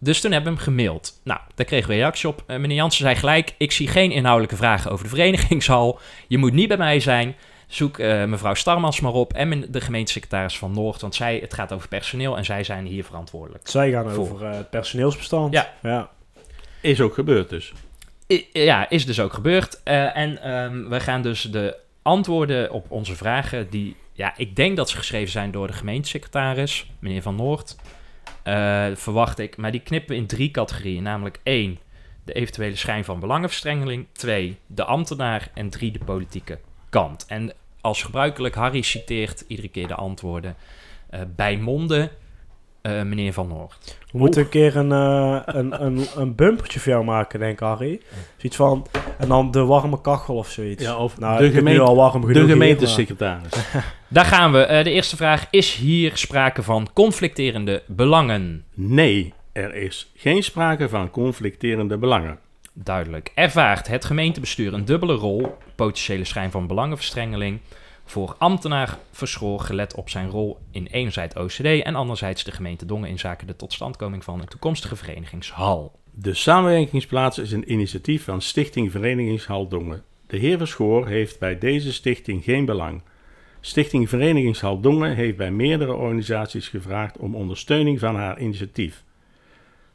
Dus 0.00 0.20
toen 0.20 0.32
hebben 0.32 0.52
we 0.52 0.56
hem 0.58 0.66
gemaild. 0.66 1.20
Nou, 1.24 1.40
daar 1.54 1.66
kregen 1.66 1.88
we 1.88 1.94
reactie 1.94 2.28
op. 2.28 2.42
Eh, 2.46 2.56
meneer 2.56 2.76
Jansen 2.76 3.04
zei 3.04 3.16
gelijk, 3.16 3.54
ik 3.58 3.72
zie 3.72 3.88
geen 3.88 4.10
inhoudelijke 4.12 4.56
vragen 4.56 4.90
over 4.90 5.04
de 5.04 5.10
verenigingshal. 5.10 5.98
Je 6.28 6.38
moet 6.38 6.52
niet 6.52 6.68
bij 6.68 6.76
mij 6.76 7.00
zijn. 7.00 7.34
Zoek 7.74 7.98
eh, 7.98 8.24
mevrouw 8.24 8.54
Starmans 8.54 9.00
maar 9.00 9.12
op 9.12 9.32
en 9.32 9.70
de 9.70 9.80
gemeentesecretaris 9.80 10.58
van 10.58 10.72
Noord. 10.72 11.00
Want 11.00 11.14
zij, 11.14 11.38
het 11.38 11.54
gaat 11.54 11.72
over 11.72 11.88
personeel 11.88 12.36
en 12.36 12.44
zij 12.44 12.64
zijn 12.64 12.86
hier 12.86 13.04
verantwoordelijk. 13.04 13.68
Zij 13.68 13.90
gaan 13.90 14.10
Voor. 14.10 14.24
over 14.24 14.46
eh, 14.46 14.56
het 14.56 14.70
personeelsbestand. 14.70 15.52
Ja. 15.52 15.72
ja. 15.82 16.10
Is 16.80 17.00
ook 17.00 17.14
gebeurd 17.14 17.48
dus. 17.48 17.72
I- 18.32 18.48
ja, 18.52 18.90
is 18.90 19.06
dus 19.06 19.20
ook 19.20 19.32
gebeurd. 19.32 19.80
Eh, 19.82 20.16
en 20.16 20.42
ehm, 20.42 20.88
we 20.88 21.00
gaan 21.00 21.22
dus 21.22 21.42
de 21.42 21.76
antwoorden 22.02 22.70
op 22.70 22.90
onze 22.90 23.16
vragen, 23.16 23.70
die 23.70 23.96
ja, 24.12 24.32
ik 24.36 24.56
denk 24.56 24.76
dat 24.76 24.90
ze 24.90 24.96
geschreven 24.96 25.32
zijn 25.32 25.50
door 25.50 25.66
de 25.66 25.72
gemeentesecretaris, 25.72 26.90
meneer 26.98 27.22
Van 27.22 27.36
Noord, 27.36 27.76
eh, 28.42 28.86
verwacht 28.94 29.38
ik. 29.38 29.56
Maar 29.56 29.70
die 29.70 29.80
knippen 29.80 30.14
we 30.14 30.20
in 30.20 30.26
drie 30.26 30.50
categorieën, 30.50 31.02
namelijk 31.02 31.40
één, 31.42 31.78
de 32.24 32.32
eventuele 32.32 32.76
schijn 32.76 33.04
van 33.04 33.20
belangenverstrengeling, 33.20 34.06
twee, 34.12 34.58
de 34.66 34.84
ambtenaar 34.84 35.50
en 35.54 35.70
drie, 35.70 35.92
de 35.92 36.04
politieke 36.04 36.58
kant. 36.88 37.24
En 37.28 37.52
als 37.84 38.02
gebruikelijk, 38.02 38.54
Harry 38.54 38.82
citeert 38.82 39.44
iedere 39.48 39.68
keer 39.68 39.86
de 39.86 39.94
antwoorden 39.94 40.56
eh, 41.10 41.20
bij 41.36 41.56
monden, 41.56 42.10
eh, 42.84 43.02
meneer 43.02 43.32
Van 43.32 43.48
Noord. 43.48 43.98
We 44.12 44.18
moeten 44.18 44.42
een 44.42 44.48
keer 44.48 44.76
een, 44.76 44.92
eh, 44.92 45.40
een, 45.44 45.84
een, 45.84 46.06
een 46.16 46.34
bumpertje 46.34 46.80
voor 46.80 46.92
jou 46.92 47.04
maken, 47.04 47.38
denk 47.38 47.52
ik, 47.52 47.58
Harry. 47.58 48.00
Zoiets 48.36 48.56
van, 48.56 48.86
en 49.18 49.28
dan 49.28 49.50
de 49.50 49.64
warme 49.64 50.00
kachel 50.00 50.36
of 50.36 50.50
zoiets. 50.50 50.82
Ja, 50.82 50.96
of 50.96 51.18
nou, 51.18 51.38
de, 51.38 51.50
gemeente, 51.50 51.80
al 51.80 51.96
warm 51.96 52.12
genoeg 52.12 52.32
de 52.32 52.38
hier, 52.38 52.48
gemeentesecretaris. 52.48 53.52
Daar 54.08 54.24
gaan 54.24 54.52
we. 54.52 54.58
Eh, 54.58 54.84
de 54.84 54.90
eerste 54.90 55.16
vraag, 55.16 55.46
is 55.50 55.74
hier 55.74 56.16
sprake 56.16 56.62
van 56.62 56.88
conflicterende 56.92 57.82
belangen? 57.86 58.64
Nee, 58.74 59.32
er 59.52 59.74
is 59.74 60.12
geen 60.16 60.42
sprake 60.42 60.88
van 60.88 61.10
conflicterende 61.10 61.96
belangen. 61.96 62.38
Duidelijk. 62.72 63.32
Ervaart 63.34 63.86
het 63.86 64.04
gemeentebestuur 64.04 64.74
een 64.74 64.84
dubbele 64.84 65.14
rol, 65.14 65.56
potentiële 65.74 66.24
schijn 66.24 66.50
van 66.50 66.66
belangenverstrengeling, 66.66 67.60
voor 68.04 68.34
ambtenaar 68.38 68.98
Verschoor 69.10 69.60
gelet 69.60 69.94
op 69.94 70.08
zijn 70.08 70.30
rol 70.30 70.58
in 70.70 70.86
enerzijds 70.86 71.34
OCD 71.34 71.82
en 71.82 71.94
anderzijds 71.94 72.44
de 72.44 72.52
gemeente 72.52 72.86
Dongen 72.86 73.08
in 73.08 73.18
zaken 73.18 73.46
de 73.46 73.56
totstandkoming 73.56 74.24
van 74.24 74.40
een 74.40 74.48
toekomstige 74.48 74.96
verenigingshal. 74.96 75.92
De 76.10 76.34
samenwerkingsplaats 76.34 77.38
is 77.38 77.52
een 77.52 77.72
initiatief 77.72 78.24
van 78.24 78.40
Stichting 78.40 78.90
Verenigingshal 78.90 79.68
Dongen. 79.68 80.02
De 80.26 80.36
heer 80.36 80.58
Verschoor 80.58 81.08
heeft 81.08 81.38
bij 81.38 81.58
deze 81.58 81.92
stichting 81.92 82.44
geen 82.44 82.64
belang. 82.64 83.02
Stichting 83.60 84.08
Verenigingshal 84.08 84.80
Dongen 84.80 85.14
heeft 85.14 85.36
bij 85.36 85.50
meerdere 85.50 85.94
organisaties 85.94 86.68
gevraagd 86.68 87.18
om 87.18 87.34
ondersteuning 87.34 87.98
van 87.98 88.16
haar 88.16 88.40
initiatief. 88.40 89.04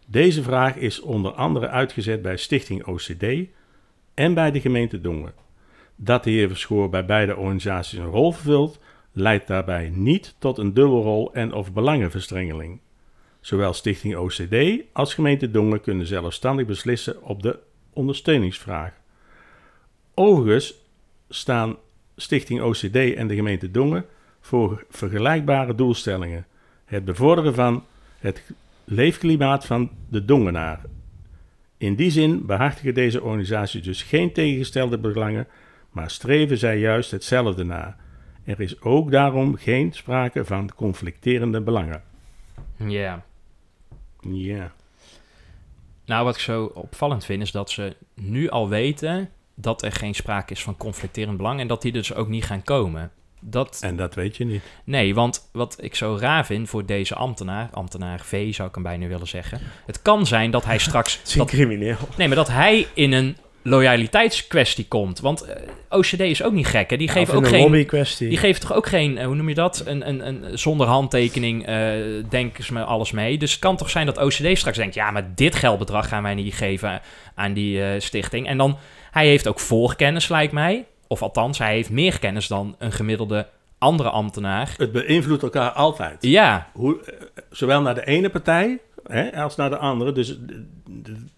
Deze 0.07 0.43
vraag 0.43 0.75
is 0.75 0.99
onder 0.99 1.31
andere 1.31 1.67
uitgezet 1.67 2.21
bij 2.21 2.37
Stichting 2.37 2.85
OCD 2.85 3.25
en 4.13 4.33
bij 4.33 4.51
de 4.51 4.61
gemeente 4.61 5.01
Dongen. 5.01 5.33
Dat 6.01 6.23
de 6.23 6.29
heer 6.29 6.47
Verschoor 6.47 6.89
bij 6.89 7.05
beide 7.05 7.35
organisaties 7.35 7.99
een 7.99 8.05
rol 8.05 8.31
vervult, 8.31 8.79
leidt 9.11 9.47
daarbij 9.47 9.91
niet 9.93 10.35
tot 10.37 10.57
een 10.57 10.73
dubbelrol 10.73 11.33
en 11.33 11.53
of 11.53 11.73
belangenverstrengeling. 11.73 12.79
Zowel 13.39 13.73
Stichting 13.73 14.15
OCD 14.15 14.83
als 14.93 15.13
gemeente 15.13 15.51
Dongen 15.51 15.81
kunnen 15.81 16.07
zelfstandig 16.07 16.65
beslissen 16.65 17.23
op 17.23 17.43
de 17.43 17.59
ondersteuningsvraag. 17.93 18.93
Overigens 20.13 20.73
staan 21.29 21.75
Stichting 22.15 22.61
OCD 22.61 22.95
en 22.95 23.27
de 23.27 23.35
gemeente 23.35 23.71
Dongen 23.71 24.05
voor 24.41 24.85
vergelijkbare 24.89 25.75
doelstellingen. 25.75 26.45
Het 26.85 27.05
bevorderen 27.05 27.53
van 27.53 27.83
het 28.19 28.51
leefklimaat 28.83 29.65
van 29.65 29.91
de 30.09 30.25
Dongenaar. 30.25 30.81
In 31.77 31.95
die 31.95 32.11
zin 32.11 32.45
behartigen 32.45 32.93
deze 32.93 33.21
organisaties 33.21 33.83
dus 33.83 34.03
geen 34.03 34.33
tegengestelde 34.33 34.97
belangen, 34.97 35.47
maar 35.91 36.11
streven 36.11 36.57
zij 36.57 36.79
juist 36.79 37.11
hetzelfde 37.11 37.63
na. 37.63 37.95
Er 38.43 38.59
is 38.61 38.81
ook 38.81 39.11
daarom 39.11 39.55
geen 39.55 39.93
sprake 39.93 40.45
van 40.45 40.71
conflicterende 40.75 41.61
belangen. 41.61 42.03
Ja. 42.75 43.23
Ja. 44.21 44.71
Nou, 46.05 46.25
wat 46.25 46.35
ik 46.35 46.41
zo 46.41 46.71
opvallend 46.73 47.25
vind 47.25 47.41
is 47.41 47.51
dat 47.51 47.69
ze 47.69 47.95
nu 48.13 48.49
al 48.49 48.69
weten 48.69 49.29
dat 49.55 49.81
er 49.81 49.91
geen 49.91 50.15
sprake 50.15 50.53
is 50.53 50.63
van 50.63 50.77
conflicterend 50.77 51.37
belang 51.37 51.59
en 51.59 51.67
dat 51.67 51.81
die 51.81 51.91
dus 51.91 52.13
ook 52.13 52.27
niet 52.27 52.45
gaan 52.45 52.63
komen. 52.63 53.11
Dat, 53.41 53.79
En 53.81 53.95
dat 53.95 54.15
weet 54.15 54.37
je 54.37 54.45
niet. 54.45 54.61
Nee, 54.83 55.15
want 55.15 55.49
wat 55.51 55.83
ik 55.83 55.95
zo 55.95 56.17
raar 56.19 56.45
vind 56.45 56.69
voor 56.69 56.85
deze 56.85 57.15
ambtenaar, 57.15 57.69
ambtenaar 57.71 58.19
V 58.19 58.53
zou 58.53 58.67
ik 58.67 58.73
hem 58.73 58.83
bijna 58.83 59.07
willen 59.07 59.27
zeggen. 59.27 59.59
Het 59.85 60.01
kan 60.01 60.25
zijn 60.25 60.51
dat 60.51 60.65
hij 60.65 60.77
straks. 60.77 61.15
Het 61.17 61.27
is 61.27 61.33
een 61.33 61.39
dat, 61.39 61.49
crimineel. 61.49 61.97
nee, 62.17 62.27
maar 62.27 62.35
dat 62.35 62.47
hij 62.47 62.87
in 62.93 63.11
een 63.11 63.37
loyaliteitskwestie 63.63 64.87
komt. 64.87 65.19
Want 65.19 65.41
eh, 65.41 65.55
OCD 65.89 66.19
is 66.19 66.43
ook 66.43 66.53
niet 66.53 66.67
gek, 66.67 66.89
hè? 66.89 66.97
Die 66.97 67.07
geven 67.07 67.33
ook 67.35 67.43
een 67.43 67.49
geen. 67.49 67.61
lobby 67.61 67.85
kwestie. 67.85 68.29
Die 68.29 68.37
geven 68.37 68.61
toch 68.61 68.73
ook 68.73 68.87
geen, 68.87 69.17
eh, 69.17 69.25
hoe 69.25 69.35
noem 69.35 69.49
je 69.49 69.55
dat? 69.55 69.83
Een, 69.85 70.07
een, 70.07 70.27
een, 70.27 70.57
zonder 70.57 70.87
handtekening 70.87 71.65
eh, 71.65 71.91
denken 72.29 72.63
ze 72.63 72.73
me 72.73 72.83
alles 72.83 73.11
mee. 73.11 73.37
Dus 73.37 73.51
het 73.51 73.59
kan 73.59 73.77
toch 73.77 73.89
zijn 73.89 74.05
dat 74.05 74.17
OCD 74.17 74.57
straks 74.57 74.77
denkt... 74.77 74.95
ja, 74.95 75.11
maar 75.11 75.35
dit 75.35 75.55
geldbedrag 75.55 76.07
gaan 76.07 76.23
wij 76.23 76.35
niet 76.35 76.53
geven 76.53 77.01
aan 77.35 77.53
die 77.53 77.83
eh, 77.83 77.99
stichting. 77.99 78.47
En 78.47 78.57
dan, 78.57 78.77
hij 79.11 79.27
heeft 79.27 79.47
ook 79.47 79.59
voorkennis, 79.59 80.27
lijkt 80.27 80.53
mij. 80.53 80.85
Of 81.07 81.21
althans, 81.21 81.57
hij 81.57 81.73
heeft 81.73 81.89
meer 81.89 82.19
kennis 82.19 82.47
dan 82.47 82.75
een 82.79 82.91
gemiddelde 82.91 83.47
andere 83.77 84.09
ambtenaar. 84.09 84.73
Het 84.77 84.91
beïnvloedt 84.91 85.43
elkaar 85.43 85.71
altijd. 85.71 86.17
Ja, 86.21 86.69
Hoe, 86.73 86.99
zowel 87.51 87.81
naar 87.81 87.95
de 87.95 88.05
ene 88.05 88.29
partij 88.29 88.79
hè, 89.09 89.31
als 89.43 89.55
naar 89.55 89.69
de 89.69 89.77
andere. 89.77 90.11
Dus 90.11 90.29
eh, 90.29 90.37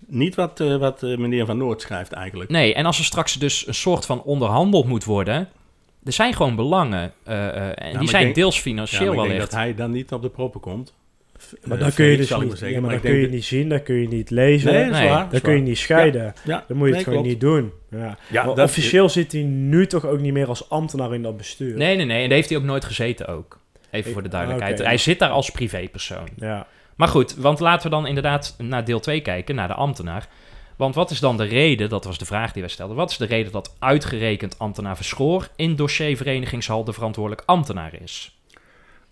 niet 0.07 0.35
wat, 0.35 0.59
eh, 0.59 0.75
wat 0.77 1.03
eh, 1.03 1.17
meneer 1.17 1.45
Van 1.45 1.57
Noord 1.57 1.81
schrijft 1.81 2.11
eigenlijk. 2.11 2.49
nee. 2.49 2.73
En 2.73 2.85
als 2.85 2.97
er 2.99 3.05
straks 3.05 3.33
dus 3.33 3.67
een 3.67 3.73
soort 3.73 4.05
van 4.05 4.23
onderhandeld 4.23 4.87
moet 4.87 5.03
worden... 5.03 5.49
er 6.03 6.11
zijn 6.13 6.33
gewoon 6.33 6.55
belangen. 6.55 7.13
eh, 7.23 7.47
eh, 7.47 7.71
en 7.75 7.99
die 7.99 8.09
zijn 8.09 8.23
denk- 8.23 8.35
deels 8.35 8.55
Ja, 8.55 8.61
financieel 8.61 9.01
maar 9.01 9.11
ik 9.13 9.17
denk 9.17 9.27
wellicht. 9.31 9.51
dat 9.51 9.59
hij 9.59 9.75
dan 9.75 9.91
niet 9.91 10.11
op 10.11 10.21
de 10.21 10.29
proppen 10.29 10.61
komt. 10.61 10.93
maar 11.63 11.77
dat 11.77 11.93
kun 11.93 12.05
je 12.05 12.17
dus 12.17 12.29
niet, 12.29 12.37
maar 12.47 12.47
zeggen. 12.57 12.69
ja, 12.69 12.73
maar 12.73 12.81
Maar 12.91 13.01
dat 13.01 13.11
kun 13.11 13.19
je 13.19 13.29
niet 13.29 13.45
zien, 13.45 13.69
dat 13.69 13.83
kun 13.83 13.95
je 13.95 14.07
niet 14.07 14.29
lezen. 14.29 14.73
Nee, 14.73 14.83
dat 14.83 14.99
Nee. 14.99 15.09
waar. 15.09 15.23
dat 15.23 15.33
is 15.33 15.41
kun 15.41 15.53
je 15.55 15.61
niet 15.61 15.77
scheiden. 15.77 16.33
Ja, 16.43 16.63
Dan 16.67 16.77
moet 16.77 16.87
je 16.87 16.93
nee, 16.93 16.93
het 16.93 17.03
gewoon 17.03 17.23
klopt. 17.23 17.27
niet 17.27 17.39
doen. 17.41 17.71
Ja. 17.91 18.17
Ja, 18.31 18.45
Maar 18.45 18.63
officieel 18.63 19.09
zit 19.09 19.31
hij 19.31 19.41
nu 19.41 19.87
toch 19.87 20.05
ook 20.05 20.19
niet 20.19 20.33
meer 20.33 20.47
als 20.47 20.69
ambtenaar 20.69 21.13
in 21.13 21.21
dat 21.23 21.37
bestuur. 21.37 21.77
Nee, 21.77 21.95
nee, 21.95 22.05
nee. 22.05 22.21
En 22.21 22.27
daar 22.27 22.37
heeft 22.37 22.49
hij 22.49 22.57
ook 22.57 22.63
nooit 22.63 22.85
gezeten 22.85 23.27
ook. 23.27 23.59
Even 23.91 24.11
voor 24.11 24.23
de 24.23 24.29
duidelijkheid. 24.29 24.79
Oké. 24.79 24.87
Hij 24.87 24.97
zit 24.97 25.19
daar 25.19 25.29
als 25.29 25.49
privépersoon. 25.51 26.27
Ja. 26.35 26.67
Maar 27.01 27.09
goed, 27.09 27.35
want 27.35 27.59
laten 27.59 27.89
we 27.89 27.95
dan 27.95 28.07
inderdaad 28.07 28.55
naar 28.57 28.85
deel 28.85 28.99
2 28.99 29.21
kijken, 29.21 29.55
naar 29.55 29.67
de 29.67 29.73
ambtenaar. 29.73 30.27
Want 30.75 30.95
wat 30.95 31.11
is 31.11 31.19
dan 31.19 31.37
de 31.37 31.43
reden, 31.43 31.89
dat 31.89 32.05
was 32.05 32.17
de 32.17 32.25
vraag 32.25 32.51
die 32.51 32.61
wij 32.61 32.71
stelden, 32.71 32.95
wat 32.95 33.11
is 33.11 33.17
de 33.17 33.25
reden 33.25 33.51
dat 33.51 33.75
uitgerekend 33.79 34.59
ambtenaar 34.59 34.95
Verschoor 34.95 35.47
in 35.55 35.75
dossier 35.75 36.17
Verenigingshal 36.17 36.83
de 36.83 36.93
verantwoordelijk 36.93 37.43
ambtenaar 37.45 38.01
is? 38.01 38.39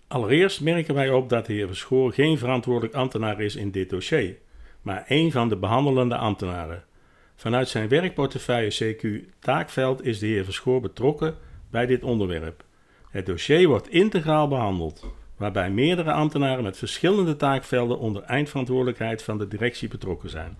Allereerst 0.08 0.60
merken 0.60 0.94
wij 0.94 1.10
op 1.10 1.28
dat 1.28 1.46
de 1.46 1.52
heer 1.52 1.66
Verschoor 1.66 2.12
geen 2.12 2.38
verantwoordelijk 2.38 2.94
ambtenaar 2.94 3.40
is 3.40 3.56
in 3.56 3.70
dit 3.70 3.90
dossier, 3.90 4.36
maar 4.82 5.04
een 5.08 5.32
van 5.32 5.48
de 5.48 5.56
behandelende 5.56 6.16
ambtenaren. 6.16 6.84
Vanuit 7.36 7.68
zijn 7.68 7.88
werkportefeuille 7.88 8.94
CQ 8.94 9.30
taakveld 9.38 10.04
is 10.04 10.18
de 10.18 10.26
heer 10.26 10.44
Verschoor 10.44 10.80
betrokken 10.80 11.34
bij 11.70 11.86
dit 11.86 12.02
onderwerp. 12.02 12.64
Het 13.10 13.26
dossier 13.26 13.68
wordt 13.68 13.88
integraal 13.88 14.48
behandeld, 14.48 15.06
waarbij 15.40 15.70
meerdere 15.70 16.12
ambtenaren 16.12 16.64
met 16.64 16.76
verschillende 16.76 17.36
taakvelden 17.36 17.98
onder 17.98 18.22
eindverantwoordelijkheid 18.22 19.22
van 19.22 19.38
de 19.38 19.48
directie 19.48 19.88
betrokken 19.88 20.30
zijn. 20.30 20.56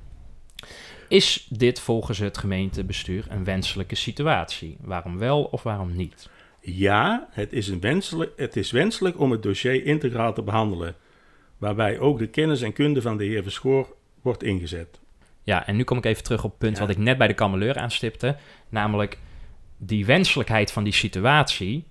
Is 1.08 1.46
dit 1.50 1.80
volgens 1.80 2.18
het 2.18 2.38
gemeentebestuur 2.38 3.26
een 3.28 3.44
wenselijke 3.44 3.94
situatie? 3.94 4.76
Waarom 4.80 5.18
wel 5.18 5.42
of 5.44 5.62
waarom 5.62 5.96
niet? 5.96 6.28
Ja, 6.60 7.28
het 7.30 7.52
is, 7.52 7.68
een 7.68 7.80
wenselijk, 7.80 8.32
het 8.36 8.56
is 8.56 8.70
wenselijk 8.70 9.20
om 9.20 9.30
het 9.30 9.42
dossier 9.42 9.84
integraal 9.84 10.32
te 10.34 10.42
behandelen, 10.42 10.94
waarbij 11.58 11.98
ook 11.98 12.18
de 12.18 12.26
kennis 12.26 12.62
en 12.62 12.72
kunde 12.72 13.02
van 13.02 13.16
de 13.16 13.24
heer 13.24 13.42
Verschoor 13.42 13.94
wordt 14.22 14.42
ingezet. 14.42 15.00
Ja, 15.42 15.66
en 15.66 15.76
nu 15.76 15.84
kom 15.84 15.98
ik 15.98 16.04
even 16.04 16.22
terug 16.24 16.44
op 16.44 16.50
het 16.50 16.58
punt 16.58 16.76
Ja. 16.76 16.80
wat 16.82 16.90
ik 16.90 16.98
net 16.98 17.18
bij 17.18 17.26
de 17.26 17.34
kameleur 17.34 17.76
aanstipte. 17.78 18.36
Namelijk 18.68 19.18
die 19.76 20.06
wenselijkheid 20.06 20.72
van 20.72 20.84
die 20.84 20.92
situatie. 20.92 21.84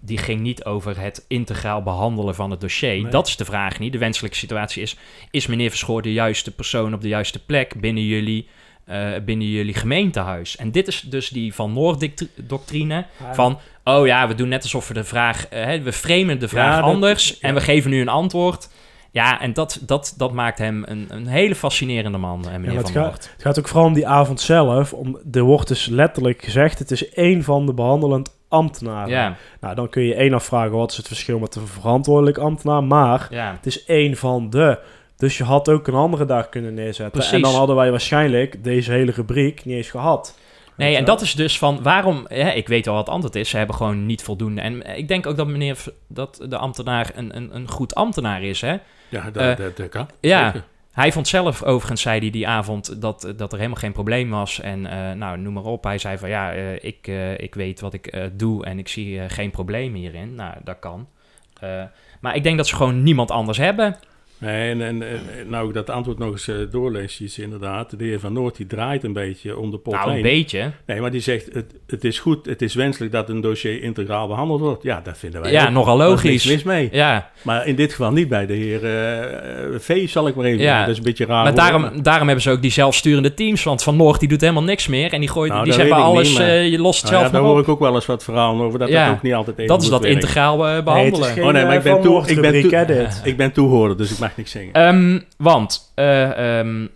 Die 0.00 0.18
ging 0.18 0.40
niet 0.40 0.64
over 0.64 1.00
het 1.00 1.24
integraal 1.28 1.82
behandelen 1.82 2.34
van 2.34 2.50
het 2.50 2.60
dossier. 2.60 3.02
Nee. 3.02 3.10
Dat 3.10 3.26
is 3.28 3.36
de 3.36 3.44
vraag 3.44 3.78
niet. 3.78 3.92
De 3.92 3.98
wenselijke 3.98 4.36
situatie 4.36 4.82
is: 4.82 4.96
is 5.30 5.46
meneer 5.46 5.70
Verschoor 5.70 6.02
de 6.02 6.12
juiste 6.12 6.50
persoon 6.54 6.94
op 6.94 7.00
de 7.00 7.08
juiste 7.08 7.44
plek 7.44 7.80
binnen 7.80 8.04
jullie, 8.04 8.48
eh, 8.84 9.08
binnen 9.24 9.48
jullie 9.48 9.74
gemeentehuis? 9.74 10.56
En 10.56 10.70
dit 10.70 10.88
is 10.88 11.00
dus 11.00 11.28
die 11.28 11.54
Van 11.54 11.72
Noord-doctrine. 11.72 13.06
Van, 13.32 13.58
oh 13.84 14.06
ja, 14.06 14.28
we 14.28 14.34
doen 14.34 14.48
net 14.48 14.62
alsof 14.62 14.88
we 14.88 14.94
de 14.94 15.04
vraag, 15.04 15.46
hè, 15.50 15.80
we 15.82 15.92
framen 15.92 16.38
de 16.40 16.48
vraag 16.48 16.74
Ja, 16.74 16.80
dat- 16.80 16.90
anders 16.94 17.38
en 17.38 17.54
we 17.54 17.60
geven 17.60 17.90
nu 17.90 18.00
een 18.00 18.08
antwoord. 18.08 18.68
Ja, 19.10 19.40
en 19.40 19.52
dat, 19.52 19.80
dat, 19.82 20.14
dat 20.16 20.32
maakt 20.32 20.58
hem 20.58 20.82
een, 20.86 21.06
een 21.08 21.26
hele 21.26 21.54
fascinerende 21.54 22.18
man, 22.18 22.44
eh, 22.44 22.50
meneer 22.50 22.74
maar 22.74 22.82
Van 22.82 22.92
het 22.92 22.94
Noord. 22.94 23.30
Het 23.32 23.42
gaat 23.42 23.58
ook 23.58 23.68
vooral 23.68 23.86
om 23.86 23.94
die 23.94 24.06
avond 24.06 24.40
zelf. 24.40 24.92
Om, 24.92 25.18
er 25.32 25.42
wordt 25.42 25.68
dus 25.68 25.86
letterlijk 25.86 26.44
gezegd, 26.44 26.78
het 26.78 26.90
is 26.90 27.10
één 27.10 27.42
van 27.42 27.66
de 27.66 27.74
behandelend 27.74 28.36
ambtenaren. 28.48 29.10
Ja, 29.10 29.36
Nou, 29.60 29.74
dan 29.74 29.88
kun 29.88 30.02
je 30.02 30.14
één 30.14 30.34
afvragen, 30.34 30.76
wat 30.76 30.90
is 30.90 30.96
het 30.96 31.06
verschil 31.06 31.38
met 31.38 31.54
een 31.54 31.66
verantwoordelijk 31.66 32.38
ambtenaar? 32.38 32.84
Maar 32.84 33.26
ja. 33.30 33.52
het 33.52 33.66
is 33.66 33.84
één 33.84 34.16
van 34.16 34.50
de. 34.50 34.78
Dus 35.16 35.38
je 35.38 35.44
had 35.44 35.68
ook 35.68 35.86
een 35.86 35.94
andere 35.94 36.24
daar 36.24 36.48
kunnen 36.48 36.74
neerzetten. 36.74 37.10
Precies. 37.10 37.32
En 37.32 37.40
dan 37.40 37.54
hadden 37.54 37.76
wij 37.76 37.90
waarschijnlijk 37.90 38.64
deze 38.64 38.92
hele 38.92 39.12
rubriek 39.12 39.64
niet 39.64 39.76
eens 39.76 39.90
gehad. 39.90 40.38
Nee, 40.78 40.96
en 40.96 41.04
dat 41.04 41.20
is 41.20 41.34
dus 41.34 41.58
van 41.58 41.82
waarom, 41.82 42.24
hè, 42.28 42.50
ik 42.50 42.68
weet 42.68 42.86
al 42.86 42.94
wat 42.94 43.04
het 43.04 43.14
antwoord 43.14 43.34
is, 43.34 43.48
ze 43.48 43.56
hebben 43.56 43.76
gewoon 43.76 44.06
niet 44.06 44.22
voldoende. 44.22 44.60
En 44.60 44.82
eh, 44.82 44.98
ik 44.98 45.08
denk 45.08 45.26
ook 45.26 45.36
dat 45.36 45.46
meneer, 45.46 45.84
dat 46.08 46.44
de 46.48 46.56
ambtenaar 46.56 47.10
een, 47.14 47.36
een, 47.36 47.54
een 47.56 47.68
goed 47.68 47.94
ambtenaar 47.94 48.42
is, 48.42 48.60
hè. 48.60 48.76
Ja, 49.08 49.30
dat, 49.30 49.42
Eh, 49.42 49.56
dat, 49.56 49.76
dat 49.76 49.88
kan. 49.88 50.08
ja. 50.20 50.44
Zeker. 50.44 50.64
Hij 50.92 51.12
vond 51.12 51.28
zelf 51.28 51.62
overigens, 51.62 52.02
zei 52.02 52.20
hij 52.20 52.30
die 52.30 52.48
avond, 52.48 53.00
dat, 53.00 53.32
dat 53.36 53.52
er 53.52 53.58
helemaal 53.58 53.80
geen 53.80 53.92
probleem 53.92 54.30
was. 54.30 54.60
En 54.60 54.86
eh, 54.86 55.12
nou, 55.12 55.38
noem 55.38 55.52
maar 55.52 55.62
op. 55.64 55.84
Hij 55.84 55.98
zei 55.98 56.18
van 56.18 56.28
ja, 56.28 56.52
eh, 56.52 56.74
ik, 56.84 57.06
eh, 57.06 57.38
ik 57.38 57.54
weet 57.54 57.80
wat 57.80 57.94
ik 57.94 58.06
eh, 58.06 58.24
doe 58.32 58.64
en 58.64 58.78
ik 58.78 58.88
zie 58.88 59.20
eh, 59.20 59.24
geen 59.28 59.50
probleem 59.50 59.94
hierin. 59.94 60.34
Nou, 60.34 60.54
dat 60.64 60.76
kan. 60.80 61.08
Eh, 61.60 61.82
maar 62.20 62.36
ik 62.36 62.42
denk 62.42 62.56
dat 62.56 62.66
ze 62.66 62.76
gewoon 62.76 63.02
niemand 63.02 63.30
anders 63.30 63.58
hebben. 63.58 63.96
Nee, 64.40 64.70
en, 64.70 64.82
en, 64.82 65.02
en 65.02 65.20
nou 65.48 65.68
ik 65.68 65.74
dat 65.74 65.90
antwoord 65.90 66.18
nog 66.18 66.30
eens 66.30 66.48
eh, 66.48 66.54
doorlees, 66.70 67.20
is 67.20 67.38
inderdaad, 67.38 67.98
de 67.98 68.04
heer 68.04 68.20
Van 68.20 68.32
Noord 68.32 68.56
die 68.56 68.66
draait 68.66 69.04
een 69.04 69.12
beetje 69.12 69.56
om 69.58 69.70
de 69.70 69.78
pot 69.78 69.94
nou, 69.94 70.06
een 70.08 70.12
heen. 70.14 70.22
beetje. 70.22 70.70
Nee, 70.86 71.00
maar 71.00 71.10
die 71.10 71.20
zegt, 71.20 71.48
het, 71.54 71.74
het 71.86 72.04
is 72.04 72.18
goed, 72.18 72.46
het 72.46 72.62
is 72.62 72.74
wenselijk 72.74 73.12
dat 73.12 73.28
een 73.28 73.40
dossier 73.40 73.82
integraal 73.82 74.26
behandeld 74.28 74.60
wordt. 74.60 74.82
Ja, 74.82 75.00
dat 75.04 75.18
vinden 75.18 75.40
wij 75.40 75.50
Ja, 75.52 75.64
ook. 75.66 75.70
nogal 75.70 75.98
Daar 75.98 76.06
is 76.24 76.44
logisch. 76.44 76.62
mee. 76.62 76.88
Ja, 76.92 77.30
Maar 77.42 77.66
in 77.66 77.74
dit 77.76 77.90
geval 77.90 78.12
niet 78.12 78.28
bij 78.28 78.46
de 78.46 78.54
heer 78.54 78.84
eh, 78.84 79.74
eh, 79.74 79.80
V, 79.80 80.08
zal 80.08 80.28
ik 80.28 80.34
maar 80.34 80.44
even 80.44 80.60
Ja. 80.60 80.80
Dat 80.80 80.88
is 80.88 80.96
een 80.98 81.02
beetje 81.02 81.26
raar. 81.26 81.42
maar 81.42 81.54
daarom, 81.54 82.02
daarom 82.02 82.26
hebben 82.26 82.44
ze 82.44 82.50
ook 82.50 82.62
die 82.62 82.70
zelfsturende 82.70 83.34
teams. 83.34 83.62
Want 83.62 83.82
Van 83.82 83.96
Noord 83.96 84.20
die 84.20 84.28
doet 84.28 84.40
helemaal 84.40 84.62
niks 84.62 84.86
meer. 84.86 85.12
En 85.12 85.20
die, 85.20 85.28
gooit, 85.28 85.52
Nou, 85.52 85.64
die 85.64 85.72
weet 85.74 85.86
ik 85.86 85.92
alles, 85.92 86.28
niet, 86.28 86.38
maar- 86.38 86.46
eh, 86.48 86.68
je 86.70 86.78
lost 86.78 87.00
het 87.02 87.10
Nou 87.10 87.14
ja, 87.14 87.20
zelf 87.20 87.32
daar 87.32 87.42
maar 87.42 87.50
hoor 87.50 87.60
ik 87.60 87.68
ook 87.68 87.80
wel 87.80 87.94
eens 87.94 88.06
wat 88.06 88.24
verhalen 88.24 88.66
over, 88.66 88.78
dat 88.78 88.88
Ja, 88.88 89.06
dat 89.06 89.14
ook 89.16 89.22
niet 89.22 89.34
altijd 89.34 89.56
even 89.56 89.68
Dat 89.68 89.82
is 89.82 89.88
dat 89.88 90.04
integraal 90.04 90.66
eh, 90.66 90.72
Nee, 90.72 90.82
behandelen. 90.82 91.18
het 91.20 91.28
is 91.28 91.34
geen 91.34 91.44
Oh 91.44 91.52
nee, 91.52 91.64
maar 91.64 91.76
ik 91.76 91.82
ben 91.82 92.00
toe- 92.00 92.26
ik 92.26 92.40
ben 92.40 92.62
toe-. 92.62 93.08
Ik 93.24 93.36
ben 93.36 93.52
toehoorder, 93.52 93.96
dus 93.96 94.10
ik 94.10 94.18
mag 94.28 94.36
niks 94.36 94.50
zeggen. 94.50 94.72
Ehm, 94.72 95.20
want 95.36 95.92
eh, 95.94 96.58
ehm, 96.58 96.86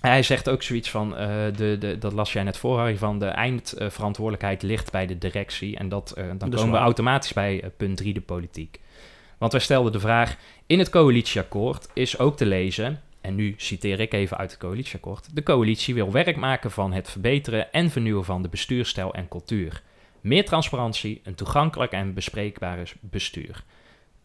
hij 0.00 0.22
zegt 0.22 0.48
ook 0.48 0.62
zoiets 0.62 0.90
van, 0.90 1.16
eh, 1.16 1.28
de, 1.56 1.76
de, 1.78 1.98
dat 1.98 2.12
las 2.12 2.32
jij 2.32 2.42
net 2.42 2.56
voor, 2.56 2.78
Harry, 2.78 2.96
van 2.96 3.18
de 3.18 3.26
eindverantwoordelijkheid 3.26 4.62
ligt 4.62 4.92
bij 4.92 5.06
de 5.06 5.18
directie. 5.18 5.76
En 5.76 5.88
dat, 5.88 6.10
eh, 6.10 6.24
dan 6.26 6.38
Dat 6.38 6.54
komen 6.54 6.72
we 6.72 6.78
automatisch 6.78 7.32
bij 7.32 7.70
punt 7.76 7.96
3, 7.96 8.14
de 8.14 8.20
politiek. 8.20 8.80
Want 9.38 9.52
wij 9.52 9.60
stelden 9.60 9.92
de 9.92 10.00
vraag, 10.00 10.36
in 10.66 10.78
het 10.78 10.90
coalitieakkoord 10.90 11.88
is 11.92 12.18
ook 12.18 12.36
te 12.36 12.46
lezen, 12.46 13.00
en 13.20 13.34
nu 13.34 13.54
citeer 13.56 14.00
ik 14.00 14.12
even 14.12 14.36
uit 14.36 14.50
het 14.50 14.60
coalitieakkoord, 14.60 15.36
de 15.36 15.42
coalitie 15.42 15.94
wil 15.94 16.12
werk 16.12 16.36
maken 16.36 16.70
van 16.70 16.92
het 16.92 17.10
verbeteren 17.10 17.72
en 17.72 17.90
vernieuwen 17.90 18.24
van 18.24 18.42
de 18.42 18.48
bestuurstijl 18.48 19.14
en 19.14 19.28
cultuur. 19.28 19.82
Meer 20.20 20.44
transparantie, 20.44 21.20
een 21.24 21.34
toegankelijk 21.34 21.92
en 21.92 22.14
bespreekbare 22.14 22.82
bestuur. 23.00 23.64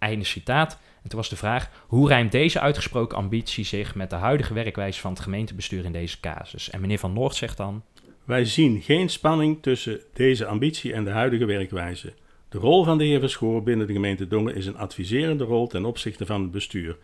Einde 0.05 0.25
citaat. 0.25 0.79
En 1.03 1.09
toen 1.09 1.19
was 1.19 1.29
de 1.29 1.35
vraag, 1.35 1.69
hoe 1.87 2.07
rijmt 2.07 2.31
deze 2.31 2.59
uitgesproken 2.59 3.17
ambitie 3.17 3.65
zich 3.65 3.95
met 3.95 4.09
de 4.09 4.15
huidige 4.15 4.53
werkwijze 4.53 4.99
van 4.99 5.11
het 5.11 5.19
gemeentebestuur 5.19 5.85
in 5.85 5.91
deze 5.91 6.19
casus? 6.19 6.69
En 6.69 6.81
meneer 6.81 6.99
Van 6.99 7.13
Noord 7.13 7.35
zegt 7.35 7.57
dan, 7.57 7.83
Wij 8.23 8.45
zien 8.45 8.81
geen 8.81 9.09
spanning 9.09 9.61
tussen 9.61 9.99
deze 10.13 10.45
ambitie 10.45 10.93
en 10.93 11.03
de 11.03 11.09
huidige 11.09 11.45
werkwijze. 11.45 12.13
De 12.49 12.57
rol 12.57 12.83
van 12.83 12.97
de 12.97 13.03
heer 13.03 13.19
Verschoor 13.19 13.63
binnen 13.63 13.87
de 13.87 13.93
gemeente 13.93 14.27
Dongen 14.27 14.55
is 14.55 14.65
een 14.65 14.77
adviserende 14.77 15.43
rol 15.43 15.67
ten 15.67 15.85
opzichte 15.85 16.25
van 16.25 16.41
het 16.41 16.51
bestuur. 16.51 16.97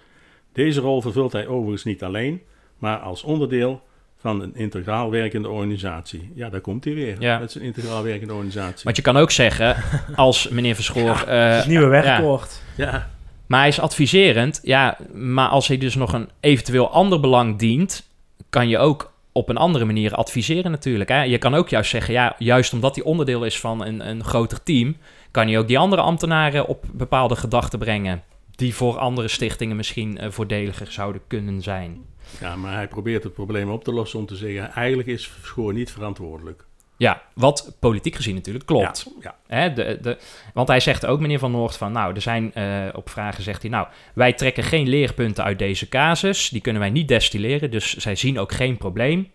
Deze 0.51 0.79
rol 0.79 1.01
vervult 1.01 1.31
hij 1.31 1.47
overigens 1.47 1.83
niet 1.83 2.03
alleen, 2.03 2.41
maar 2.77 2.97
als 2.99 3.23
onderdeel 3.23 3.81
van 4.21 4.41
een 4.41 4.55
integraal 4.55 5.11
werkende 5.11 5.49
organisatie. 5.49 6.31
Ja, 6.35 6.49
daar 6.49 6.59
komt 6.61 6.83
hij 6.83 6.93
weer. 6.93 7.15
Ja. 7.19 7.37
Dat 7.39 7.49
is 7.49 7.55
een 7.55 7.61
integraal 7.61 8.03
werkende 8.03 8.33
organisatie. 8.33 8.83
want 8.83 8.95
je 8.95 9.01
kan 9.01 9.17
ook 9.17 9.31
zeggen, 9.31 9.75
als 10.15 10.49
meneer 10.49 10.75
Verschoor... 10.75 11.23
eh, 11.27 11.55
Het 11.57 11.67
nieuwe 11.67 11.87
werkwoord. 11.87 12.61
ja, 12.75 13.09
maar 13.45 13.59
hij 13.59 13.67
is 13.69 13.79
adviserend, 13.79 14.59
ja, 14.63 14.97
maar 15.13 15.47
als 15.47 15.67
hij 15.67 15.77
dus 15.77 15.95
nog 15.95 16.13
een 16.13 16.29
eventueel 16.39 16.91
ander 16.91 17.19
belang 17.19 17.59
dient, 17.59 18.07
kan 18.49 18.67
je 18.69 18.77
ook 18.77 19.11
op 19.31 19.49
een 19.49 19.57
andere 19.57 19.85
manier 19.85 20.13
adviseren 20.15 20.71
natuurlijk. 20.71 21.09
Hè? 21.09 21.21
Je 21.23 21.37
kan 21.37 21.53
ook 21.53 21.69
juist 21.69 21.89
zeggen, 21.89 22.13
ja, 22.13 22.35
juist 22.37 22.73
omdat 22.73 22.95
hij 22.95 23.03
onderdeel 23.03 23.45
is 23.45 23.59
van 23.59 23.85
een, 23.85 24.09
een 24.09 24.23
groter 24.23 24.63
team, 24.63 24.95
kan 25.31 25.47
hij 25.47 25.57
ook 25.57 25.67
die 25.67 25.77
andere 25.79 26.01
ambtenaren 26.01 26.67
op 26.67 26.85
bepaalde 26.93 27.35
gedachten 27.35 27.79
brengen, 27.79 28.23
die 28.55 28.75
voor 28.75 28.97
andere 28.97 29.27
stichtingen 29.27 29.75
misschien 29.75 30.17
eh, 30.17 30.29
voordeliger 30.29 30.87
zouden 30.91 31.21
kunnen 31.27 31.61
zijn. 31.61 31.97
Ja, 32.39 32.55
maar 32.55 32.73
hij 32.73 32.87
probeert 32.87 33.23
het 33.23 33.33
probleem 33.33 33.69
op 33.69 33.83
te 33.83 33.93
lossen 33.93 34.19
om 34.19 34.25
te 34.25 34.35
zeggen, 34.35 34.71
eigenlijk 34.71 35.07
is 35.07 35.27
Verschoor 35.27 35.73
niet 35.73 35.91
verantwoordelijk. 35.91 36.65
Ja, 36.97 37.21
wat 37.33 37.75
politiek 37.79 38.15
gezien 38.15 38.35
natuurlijk 38.35 38.65
klopt. 38.65 39.07
Ja, 39.21 39.35
Hè, 39.47 39.73
de, 39.73 39.97
de, 40.01 40.17
want 40.53 40.67
hij 40.67 40.79
zegt 40.79 41.05
ook, 41.05 41.19
meneer 41.19 41.39
Van 41.39 41.51
Noord, 41.51 41.77
van 41.77 41.91
nou, 41.91 42.15
er 42.15 42.21
zijn 42.21 42.53
eh, 42.53 42.87
op 42.93 43.09
vragen 43.09 43.43
zegt 43.43 43.61
hij, 43.61 43.71
nou, 43.71 43.87
wij 44.13 44.33
trekken 44.33 44.63
geen 44.63 44.89
leerpunten 44.89 45.43
uit 45.43 45.59
deze 45.59 45.89
casus, 45.89 46.49
die 46.49 46.61
kunnen 46.61 46.81
wij 46.81 46.89
niet 46.89 47.07
destilleren, 47.07 47.71
dus 47.71 47.95
zij 47.95 48.15
zien 48.15 48.39
ook 48.39 48.51
geen 48.51 48.77
probleem. 48.77 49.31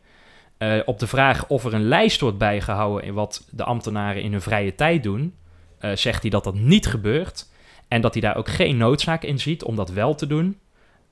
Eh, 0.58 0.78
op 0.84 0.98
de 0.98 1.06
vraag 1.06 1.46
of 1.46 1.64
er 1.64 1.74
een 1.74 1.88
lijst 1.88 2.20
wordt 2.20 2.38
bijgehouden 2.38 3.06
in 3.06 3.14
wat 3.14 3.48
de 3.50 3.64
ambtenaren 3.64 4.22
in 4.22 4.32
hun 4.32 4.42
vrije 4.42 4.74
tijd 4.74 5.02
doen, 5.02 5.34
eh, 5.78 5.90
zegt 5.94 6.22
hij 6.22 6.30
dat 6.30 6.44
dat 6.44 6.54
niet 6.54 6.86
gebeurt 6.86 7.48
en 7.88 8.00
dat 8.00 8.12
hij 8.12 8.22
daar 8.22 8.36
ook 8.36 8.48
geen 8.48 8.76
noodzaak 8.76 9.22
in 9.22 9.38
ziet 9.38 9.64
om 9.64 9.76
dat 9.76 9.90
wel 9.90 10.14
te 10.14 10.26
doen. 10.26 10.58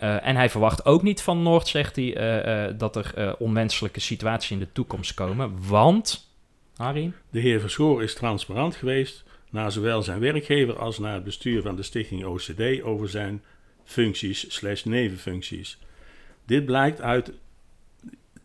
Eh, 0.05 0.27
en 0.27 0.37
hij 0.37 0.51
verwacht 0.51 0.85
ook 0.85 1.03
niet 1.03 1.23
van 1.23 1.43
Noord, 1.43 1.69
zegt 1.69 1.97
hij, 1.97 2.17
eh, 2.17 2.67
eh, 2.67 2.75
dat 2.79 2.97
er 2.97 3.37
onwenselijke 3.39 4.01
situaties 4.01 4.51
in 4.51 4.59
de 4.59 4.73
toekomst 4.73 5.15
komen, 5.15 5.67
want, 5.69 6.31
Harry? 6.77 7.13
De 7.31 7.41
heer 7.41 7.61
Verschoor 7.61 8.03
is 8.03 8.15
transparant 8.15 8.77
geweest 8.77 9.25
naar 9.51 9.73
zowel 9.73 10.03
zijn 10.03 10.21
werkgever 10.21 10.79
als 10.79 10.99
naar 10.99 11.15
het 11.15 11.25
bestuur 11.25 11.63
van 11.63 11.77
de 11.77 11.83
stichting 11.83 12.25
OCD 12.25 12.83
over 12.83 13.09
zijn 13.09 13.43
functies 13.85 14.55
slash 14.55 14.83
nevenfuncties. 14.83 15.79
Dit 16.47 16.65
blijkt 16.65 17.01
uit 17.01 17.33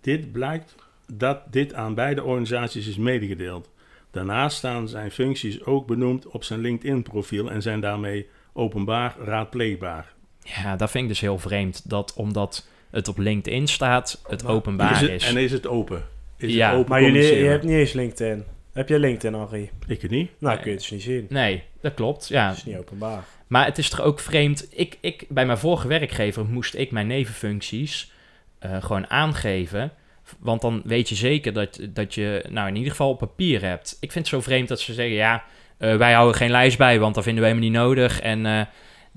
dit 0.01 0.31
blijkt 0.31 0.75
dat 1.13 1.41
dit 1.51 1.73
aan 1.73 1.93
beide 1.93 2.23
organisaties 2.23 2.87
is 2.87 2.97
medegedeeld. 2.97 3.69
Daarnaast 4.11 4.57
staan 4.57 4.87
zijn 4.87 5.11
functies 5.11 5.63
ook 5.63 5.87
benoemd 5.87 6.27
op 6.27 6.43
zijn 6.43 6.59
LinkedIn-profiel 6.59 7.51
en 7.51 7.61
zijn 7.61 7.79
daarmee 7.79 8.27
openbaar 8.53 9.15
raadpleegbaar. 9.19 10.17
Ja, 10.55 10.75
dat 10.75 10.91
vind 10.91 11.03
ik 11.03 11.09
dus 11.09 11.19
heel 11.19 11.39
vreemd. 11.39 11.89
Dat 11.89 12.13
omdat 12.13 12.67
het 12.91 13.07
op 13.07 13.17
LinkedIn 13.17 13.67
staat, 13.67 14.21
het 14.27 14.45
openbaar 14.45 14.91
Is 14.91 15.01
is. 15.09 15.23
het- 15.25 15.35
En 15.35 15.41
is 15.41 15.51
het 15.51 15.67
open? 15.67 16.03
Is 16.37 16.53
Ja, 16.53 16.69
het 16.69 16.77
open 16.77 16.89
Maar 16.89 17.01
jullie, 17.01 17.35
je 17.35 17.43
hebt 17.49 17.63
niet 17.63 17.73
eens 17.75 17.93
LinkedIn. 17.93 18.43
Heb 18.73 18.89
jij 18.89 18.99
LinkedIn, 18.99 19.39
Henri? 19.39 19.69
Ik 19.87 20.01
het 20.01 20.11
niet. 20.11 20.29
Nou, 20.39 20.53
Nee. 20.53 20.63
kun 20.63 20.71
je 20.71 20.77
het 20.77 20.79
dus 20.79 20.91
niet 20.91 21.01
zien. 21.01 21.25
Nee, 21.29 21.63
dat 21.81 21.93
klopt. 21.93 22.27
Ja, 22.27 22.47
Dat 22.47 22.57
is 22.57 22.65
niet 22.65 22.77
openbaar. 22.77 23.23
Maar 23.47 23.65
het 23.65 23.77
is 23.77 23.89
toch 23.89 24.01
ook 24.01 24.19
vreemd. 24.19 24.67
Ik, 24.71 24.97
ik, 25.01 25.25
bij 25.29 25.45
mijn 25.45 25.57
vorige 25.57 25.87
werkgever 25.87 26.45
moest 26.45 26.75
ik 26.75 26.91
mijn 26.91 27.07
nevenfuncties 27.07 28.11
eh, 28.59 28.83
gewoon 28.83 29.09
aangeven. 29.09 29.91
Want 30.39 30.61
dan 30.61 30.81
weet 30.85 31.09
je 31.09 31.15
zeker 31.15 31.53
dat, 31.53 31.79
dat 31.89 32.13
je, 32.13 32.43
nou 32.49 32.67
in 32.67 32.75
ieder 32.75 32.91
geval 32.91 33.09
op 33.09 33.19
papier 33.19 33.61
hebt. 33.61 33.97
Ik 33.99 34.11
vind 34.11 34.25
het 34.25 34.33
zo 34.35 34.41
vreemd 34.41 34.67
dat 34.67 34.79
ze 34.79 34.93
zeggen: 34.93 35.15
ja, 35.15 35.43
eh, 35.77 35.95
wij 35.95 36.13
houden 36.13 36.35
geen 36.35 36.51
lijst 36.51 36.77
bij, 36.77 36.99
want 36.99 37.15
dat 37.15 37.23
vinden 37.23 37.43
we 37.43 37.49
helemaal 37.49 37.69
niet 37.69 37.79
nodig. 37.79 38.19
En 38.21 38.45
eh 38.45 38.61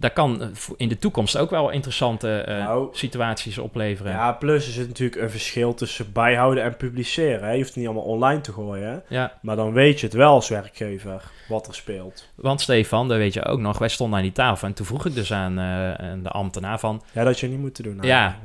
dat 0.02 0.12
kan 0.12 0.42
eh, 0.42 0.48
in 0.76 0.88
de 0.88 0.98
toekomst 0.98 1.36
ook 1.36 1.50
wel 1.50 1.70
interessante 1.70 2.40
eh, 2.40 2.56
Nou, 2.58 2.88
situaties 2.92 3.58
opleveren. 3.58 4.12
Ja, 4.12 4.32
plus 4.32 4.68
is 4.68 4.76
het 4.76 4.88
natuurlijk 4.88 5.22
een 5.22 5.30
verschil 5.30 5.74
tussen 5.74 6.12
bijhouden 6.12 6.64
en 6.64 6.76
publiceren. 6.76 7.42
Hè? 7.42 7.50
Je 7.50 7.56
hoeft 7.56 7.68
het 7.68 7.76
niet 7.76 7.86
allemaal 7.86 8.04
online 8.04 8.40
te 8.40 8.52
gooien. 8.52 9.02
Ja, 9.08 9.32
Maar 9.42 9.56
dan 9.56 9.72
weet 9.72 10.00
je 10.00 10.06
het 10.06 10.14
wel 10.14 10.32
als 10.32 10.48
werkgever 10.48 11.22
wat 11.48 11.66
er 11.66 11.74
speelt. 11.74 12.28
want 12.34 12.60
Stefan, 12.60 13.08
dat 13.08 13.16
weet 13.16 13.34
je 13.34 13.44
ook 13.44 13.60
nog, 13.60 13.78
wij 13.78 13.88
stonden 13.88 14.16
aan 14.16 14.24
die 14.24 14.32
tafel 14.32 14.68
en 14.68 14.74
toen 14.74 14.86
vroeg 14.86 15.06
ik 15.06 15.14
dus 15.14 15.32
aan, 15.32 15.58
eh, 15.58 16.12
de 16.22 16.28
ambtenaar 16.28 16.78
van, 16.78 17.02
Ja, 17.12 17.24
dat 17.24 17.40
je 17.40 17.48
niet 17.48 17.58
moet 17.58 17.82
doen. 17.82 17.98
Ja. 18.00 18.36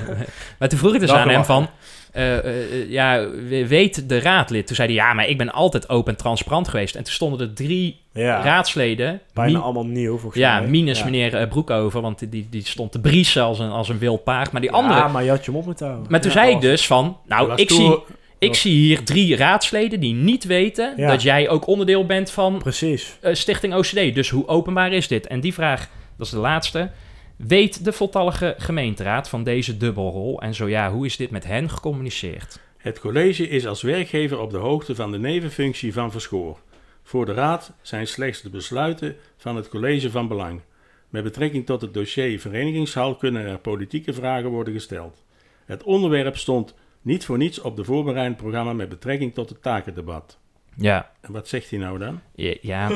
Maar 0.58 0.68
toen 0.68 0.78
vroeg 0.78 0.94
ik 0.94 1.00
dus 1.00 1.10
aan 1.10 1.28
hem 1.28 1.44
van... 1.44 1.68
eh, 2.16 2.38
eh, 2.38 2.46
eh, 2.46 2.90
ja, 2.90 3.28
we- 3.48 3.66
weet 3.66 4.08
de 4.08 4.18
raadlid? 4.20 4.66
Toen 4.66 4.76
zei 4.76 4.88
hij, 4.88 4.96
ja, 4.96 5.12
maar 5.12 5.28
ik 5.28 5.38
ben 5.38 5.52
altijd 5.52 5.88
open 5.88 6.12
en 6.12 6.18
transparant 6.18 6.68
geweest. 6.68 6.94
En 6.94 7.04
toen 7.04 7.12
stonden 7.12 7.40
er 7.48 7.54
drie 7.54 8.00
ja. 8.12 8.42
raadsleden... 8.42 9.20
Bijna 9.34 9.58
allemaal 9.58 9.86
nieuw, 9.86 10.18
volgens 10.18 10.42
ja, 10.42 10.58
mij. 10.60 10.68
minus 10.68 10.98
Ja. 10.98 11.04
meneer 11.04 11.34
eh, 11.36 11.48
Broekhoven, 11.48 12.02
want 12.02 12.30
die, 12.30 12.46
die 12.50 12.66
stond 12.66 12.92
te 12.92 13.00
briesen 13.00 13.42
als 13.42 13.58
een, 13.58 13.70
als 13.70 13.88
een 13.88 13.98
wild 13.98 14.24
paard. 14.24 14.52
Maar 14.52 14.60
die 14.60 14.70
Ja, 14.70 14.76
andere... 14.76 15.08
maar 15.08 15.24
je 15.24 15.30
had 15.30 15.44
je 15.44 15.50
mond 15.50 15.66
moeten 15.66 15.86
houden. 15.86 16.10
Maar 16.10 16.20
toen 16.20 16.30
Ja, 16.30 16.36
zei 16.36 16.54
ik 16.54 16.60
dus 16.60 16.86
van... 16.86 17.18
Nou, 17.26 17.52
ik 17.54 17.70
zie, 17.70 17.98
ik 18.38 18.54
zie 18.54 18.74
hier 18.74 19.04
drie 19.04 19.36
raadsleden 19.36 20.00
die 20.00 20.14
niet 20.14 20.44
weten... 20.44 20.92
Ja. 20.96 21.08
dat 21.08 21.22
jij 21.22 21.48
ook 21.48 21.66
onderdeel 21.66 22.06
bent 22.06 22.30
van 22.30 22.58
Precies. 22.58 23.16
Stichting 23.22 23.74
OCD. 23.74 24.14
Dus 24.14 24.30
hoe 24.30 24.48
openbaar 24.48 24.92
is 24.92 25.08
dit? 25.08 25.26
En 25.26 25.40
die 25.40 25.54
vraag, 25.54 25.88
dat 26.18 26.26
is 26.26 26.32
de 26.32 26.38
laatste. 26.38 26.90
Weet 27.36 27.84
de 27.84 27.92
voltallige 27.92 28.54
gemeenteraad 28.58 29.28
van 29.28 29.44
deze 29.44 29.76
dubbelrol? 29.76 30.40
En 30.40 30.54
zo 30.54 30.68
ja, 30.68 30.92
hoe 30.92 31.06
is 31.06 31.16
dit 31.16 31.30
met 31.30 31.44
hen 31.44 31.70
gecommuniceerd? 31.70 32.60
Het 32.76 33.00
college 33.00 33.48
is 33.48 33.66
als 33.66 33.82
werkgever 33.82 34.38
op 34.38 34.50
de 34.50 34.56
hoogte 34.56 34.94
van 34.94 35.10
de 35.10 35.18
nevenfunctie 35.18 35.92
van 35.92 36.10
Verschoor. 36.10 36.58
Voor 37.02 37.26
de 37.26 37.32
raad 37.32 37.72
zijn 37.82 38.06
slechts 38.06 38.42
de 38.42 38.50
besluiten 38.50 39.16
van 39.36 39.56
het 39.56 39.68
college 39.68 40.10
van 40.10 40.28
belang. 40.28 40.60
Met 41.08 41.22
betrekking 41.22 41.66
tot 41.66 41.80
het 41.80 41.94
dossier 41.94 42.40
verenigingshal 42.40 43.16
kunnen 43.16 43.46
er 43.46 43.58
politieke 43.58 44.12
vragen 44.12 44.50
worden 44.50 44.72
gesteld. 44.74 45.24
Het 45.64 45.82
onderwerp 45.82 46.36
stond 46.36 46.74
niet 47.02 47.24
voor 47.24 47.38
niets 47.38 47.60
op 47.60 47.76
de 47.76 47.84
voorbereidend 47.84 48.36
programma 48.36 48.72
met 48.72 48.88
betrekking 48.88 49.34
tot 49.34 49.48
het 49.48 49.62
takendebat. 49.62 50.38
Ja, 50.78 51.10
En 51.20 51.32
wat 51.32 51.48
zegt 51.48 51.70
hij 51.70 51.78
nou 51.78 51.98
dan? 51.98 52.20
ja, 52.34 52.54
ja. 52.60 52.90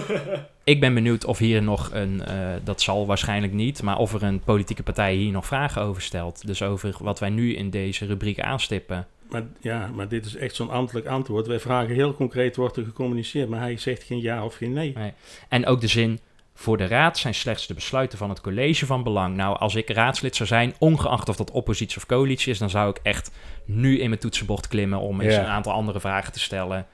ik 0.65 0.81
ben 0.81 0.95
benieuwd 0.95 1.25
of 1.25 1.39
hier 1.39 1.63
nog 1.63 1.91
een, 1.93 2.25
eh, 2.25 2.35
dat 2.65 2.81
zal 2.83 3.07
waarschijnlijk 3.07 3.53
niet, 3.53 3.83
maar 3.83 3.99
of 3.99 4.15
er 4.15 4.23
een 4.23 4.41
politieke 4.41 4.83
partij 4.83 5.15
hier 5.15 5.33
nog 5.33 5.47
vragen 5.47 5.83
over 5.83 6.03
stelt. 6.03 6.47
Dus 6.47 6.63
over 6.63 6.97
wat 7.01 7.19
wij 7.19 7.31
nu 7.31 7.55
in 7.55 7.71
deze 7.71 8.07
rubriek 8.07 8.41
aanstippen. 8.41 9.07
Maar, 9.31 9.43
ja, 9.61 9.91
maar 9.95 10.09
dit 10.09 10.27
is 10.27 10.37
echt 10.37 10.55
zo'n 10.55 10.71
ambtelijk 10.71 11.07
antwoord. 11.07 11.47
Wij 11.47 11.61
vragen 11.61 11.95
heel 11.95 12.15
concreet, 12.15 12.57
wordt 12.57 12.77
er 12.77 12.85
gecommuniceerd, 12.85 13.49
maar 13.49 13.61
hij 13.61 13.77
zegt 13.77 14.03
geen 14.03 14.21
ja 14.21 14.45
of 14.45 14.55
geen 14.55 14.73
nee. 14.73 14.95
En 15.49 15.67
ook 15.67 15.81
de 15.81 15.87
zin, 15.87 16.21
voor 16.55 16.77
de 16.77 16.87
raad 16.87 17.19
zijn 17.19 17.35
slechts 17.35 17.67
de 17.67 17.75
besluiten 17.75 18.19
van 18.19 18.29
het 18.29 18.41
college 18.41 18.87
van 18.87 19.03
belang. 19.03 19.37
Nou, 19.37 19.59
als 19.59 19.75
ik 19.75 19.91
raadslid 19.91 20.37
zou 20.37 20.49
zijn, 20.49 20.75
ongeacht 20.79 21.29
of 21.29 21.37
dat 21.37 21.51
oppositie 21.51 21.97
of 21.97 22.07
coalitie 22.07 22.53
is, 22.53 22.59
dan 22.59 22.71
zou 22.71 22.91
ik 22.91 22.99
echt 23.03 23.31
nu 23.65 23.99
in 24.01 24.09
mijn 24.09 24.21
toetsenbord 24.21 24.69
klimmen 24.69 24.99
om 24.99 25.21
eens 25.21 25.35
Ja. 25.35 25.41
een 25.41 25.47
aantal 25.51 25.73
andere 25.73 26.01
vragen 26.01 26.33
te 26.33 26.41
stellen. 26.41 26.87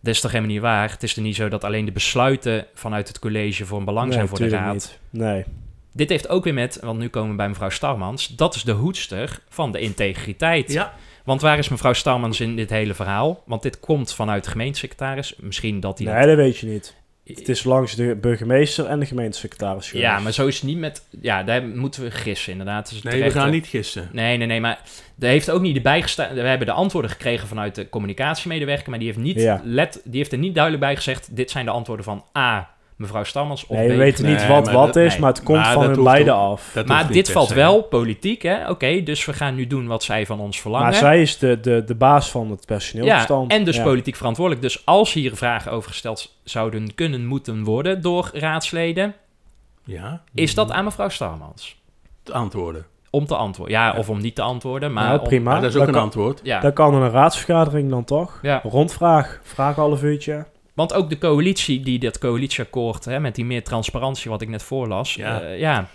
Dat 0.00 0.14
is 0.14 0.20
toch 0.20 0.30
helemaal 0.30 0.52
niet 0.52 0.62
waar? 0.62 0.90
Het 0.90 1.02
is 1.02 1.16
er 1.16 1.22
niet 1.22 1.36
zo 1.36 1.48
dat 1.48 1.64
alleen 1.64 1.84
de 1.84 1.92
besluiten 1.92 2.66
vanuit 2.74 3.08
het 3.08 3.18
college 3.18 3.66
voor 3.66 3.78
een 3.78 3.84
belang 3.84 4.06
Nee, 4.06 4.14
zijn 4.16 4.28
voor 4.28 4.38
de 4.38 4.48
raad. 4.48 4.72
niet. 4.72 4.98
Nee. 5.10 5.44
Dit 5.92 6.08
heeft 6.08 6.28
ook 6.28 6.44
weer 6.44 6.54
met, 6.54 6.78
want 6.82 6.98
nu 6.98 7.08
komen 7.08 7.30
we 7.30 7.36
bij 7.36 7.48
mevrouw 7.48 7.68
Starmans, 7.68 8.26
dat 8.26 8.54
is 8.54 8.62
de 8.62 8.72
hoedster 8.72 9.40
van 9.48 9.72
de 9.72 9.80
integriteit. 9.80 10.72
Ja, 10.72 10.94
Want 11.24 11.40
waar 11.40 11.58
is 11.58 11.68
mevrouw 11.68 11.92
Starmans 11.92 12.40
in 12.40 12.56
dit 12.56 12.70
hele 12.70 12.94
verhaal? 12.94 13.42
Want 13.46 13.62
dit 13.62 13.80
komt 13.80 14.12
vanuit 14.14 14.44
de 14.44 14.50
gemeentesecretaris. 14.50 15.34
Misschien 15.36 15.80
dat 15.80 15.98
hij 15.98 16.12
Nee, 16.14 16.26
dat 16.26 16.36
weet 16.36 16.58
je 16.58 16.66
niet. 16.66 16.94
Het 17.34 17.48
is 17.48 17.64
langs 17.64 17.94
de 17.94 18.16
burgemeester 18.20 18.86
en 18.86 19.00
de 19.00 19.06
gemeentesecretaris 19.06 19.88
geweest. 19.88 20.06
Ja, 20.06 20.18
maar 20.18 20.32
zo 20.32 20.46
is 20.46 20.54
het 20.54 20.64
niet 20.64 20.78
met... 20.78 21.02
Ja, 21.20 21.42
daar 21.42 21.62
moeten 21.62 22.02
we 22.02 22.10
gissen, 22.10 22.52
inderdaad. 22.52 22.90
Dus 22.90 23.02
nee, 23.02 23.22
we 23.22 23.30
gaan 23.30 23.50
niet 23.50 23.66
gissen. 23.66 24.08
Nee, 24.12 24.36
nee, 24.36 24.46
nee, 24.46 24.60
maar 24.60 24.80
er 25.18 25.28
heeft 25.28 25.50
ook 25.50 25.60
niet 25.60 25.76
erbij 25.76 26.02
gestaan... 26.02 26.34
We 26.34 26.40
hebben 26.40 26.66
de 26.66 26.72
antwoorden 26.72 27.10
gekregen 27.10 27.48
vanuit 27.48 27.74
de 27.74 27.88
communicatiemedewerker... 27.88 28.90
maar 28.90 28.98
die 28.98 29.08
heeft, 29.08 29.20
niet 29.20 29.40
Ja. 29.40 29.60
let, 29.64 30.00
die 30.04 30.16
heeft 30.16 30.32
er 30.32 30.38
niet 30.38 30.54
duidelijk 30.54 30.84
bij 30.84 30.96
gezegd... 30.96 31.36
dit 31.36 31.50
zijn 31.50 31.64
de 31.64 31.70
antwoorden 31.70 32.04
van 32.04 32.24
A, 32.38 32.70
mevrouw 32.98 33.24
Stammers, 33.24 33.66
of 33.66 33.76
Nee, 33.76 33.88
we 33.88 33.96
weten 33.96 34.26
niet 34.26 34.36
Nee, 34.38 34.48
wat 34.48 34.70
wat 34.70 34.86
dat- 34.94 34.96
is, 35.04 35.12
nee. 35.12 35.20
maar 35.20 35.30
het 35.32 35.42
komt 35.42 35.58
Maar 35.58 35.72
van 35.72 35.82
dat 35.94 35.96
hun 35.96 36.30
ook- 36.30 36.36
af. 36.36 36.70
Dat 36.74 36.86
maar 36.86 37.06
dit 37.12 37.30
valt 37.30 37.48
wel 37.48 37.82
politiek, 37.82 38.42
hè? 38.42 38.68
Oké, 38.70 39.02
dus 39.02 39.24
we 39.24 39.32
gaan 39.32 39.54
nu 39.54 39.66
doen 39.66 39.86
wat 39.86 40.02
zij 40.02 40.26
van 40.26 40.40
ons 40.40 40.60
verlangen. 40.60 40.86
Maar 40.86 40.94
zij 40.96 41.20
is 41.20 41.38
de, 41.38 41.60
de, 41.60 41.84
de 41.86 41.94
baas 41.94 42.30
van 42.30 42.50
het 42.50 42.58
ja, 42.60 42.64
personeelbestand. 42.66 43.50
en 43.52 43.64
dus 43.64 43.76
Ja. 43.76 43.82
politiek 43.82 44.16
verantwoordelijk. 44.16 44.62
Dus 44.64 44.86
als 44.86 45.12
hier 45.12 45.36
vragen 45.36 45.72
over 45.72 45.90
gesteld 45.90 46.36
zouden 46.44 46.94
kunnen, 46.94 47.26
moeten 47.26 47.64
worden 47.64 48.02
door 48.02 48.30
raadsleden... 48.32 49.14
Ja, 49.84 50.22
is 50.34 50.54
dat 50.54 50.70
aan 50.70 50.84
mevrouw 50.84 51.08
Starmans? 51.08 51.76
te 52.22 52.32
antwoorden. 52.32 52.86
Om 53.10 53.26
te 53.26 53.36
antwoorden. 53.36 53.74
Ja, 53.76 53.86
Ja. 53.92 53.98
of 53.98 54.08
om 54.08 54.20
niet 54.20 54.34
te 54.34 54.42
antwoorden, 54.42 54.92
maar... 54.92 55.04
nou, 55.08 55.18
om- 55.18 55.24
prima. 55.26 55.50
Maar 55.52 55.60
dat 55.60 55.70
is 55.74 55.80
ook 55.80 55.86
een 55.86 55.92
kan, 55.92 56.02
antwoord. 56.02 56.40
ja. 56.42 56.60
dan 56.60 56.72
kan 56.72 56.94
er 56.94 57.02
een 57.02 57.10
raadsvergadering 57.10 57.90
dan 57.90 58.04
toch? 58.04 58.38
ja. 58.42 58.60
Rondvraag. 58.62 59.40
Vraag 59.42 59.76
half 59.76 60.02
uurtje. 60.02 60.44
Want 60.78 60.94
ook 60.94 61.08
de 61.10 61.18
coalitie, 61.18 61.80
die 61.80 61.98
dat 61.98 62.18
coalitieakkoord, 62.18 63.04
hè, 63.04 63.20
met 63.20 63.34
die 63.34 63.44
meer 63.44 63.64
transparantie 63.64 64.30
wat 64.30 64.42
ik 64.42 64.48
net 64.48 64.62
voorlas, 64.62 65.14
Ja. 65.14 65.40
ja. 65.40 65.48
ja. 65.48 65.88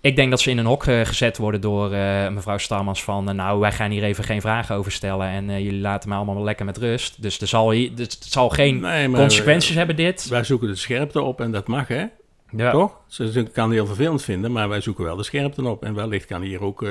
Ik 0.00 0.16
denk 0.16 0.30
dat 0.30 0.40
ze 0.40 0.50
in 0.50 0.58
een 0.58 0.66
hok 0.66 0.86
eh, 0.86 1.00
gezet 1.00 1.36
worden 1.38 1.60
door 1.60 1.92
eh, 1.92 2.28
mevrouw 2.28 2.58
Starmans 2.58 3.02
van, 3.04 3.28
eh, 3.28 3.34
nou, 3.34 3.60
wij 3.60 3.72
gaan 3.72 3.90
hier 3.90 4.02
even 4.02 4.24
geen 4.24 4.40
vragen 4.40 4.76
over 4.76 4.92
stellen 4.92 5.28
en 5.28 5.50
eh, 5.50 5.58
jullie 5.58 5.80
laten 5.80 6.08
me 6.08 6.14
allemaal 6.14 6.34
wel 6.34 6.44
lekker 6.44 6.64
met 6.64 6.76
rust. 6.76 7.22
Dus 7.22 7.40
er 7.40 7.46
zal, 7.46 7.70
hier, 7.70 7.94
dus 7.94 8.04
het 8.14 8.24
zal 8.24 8.48
geen 8.48 8.80
Nee, 8.80 9.08
maar 9.08 9.20
consequenties 9.20 9.74
hebben 9.74 9.96
dit. 9.96 10.28
Wij 10.28 10.44
zoeken 10.44 10.68
de 10.68 10.74
scherpte 10.76 11.22
op 11.22 11.40
en 11.40 11.50
dat 11.52 11.66
mag, 11.66 11.88
hè? 11.88 12.04
Ja. 12.50 12.70
Toch? 12.70 12.96
Ze 13.06 13.48
kan 13.52 13.72
heel 13.72 13.86
vervelend 13.86 14.22
vinden, 14.22 14.52
maar 14.52 14.68
wij 14.68 14.80
zoeken 14.80 15.04
wel 15.04 15.16
de 15.16 15.22
scherpte 15.22 15.68
op. 15.68 15.84
En 15.84 15.94
wellicht 15.94 16.26
kan 16.26 16.42
hier 16.42 16.62
ook 16.62 16.82
eh, 16.82 16.90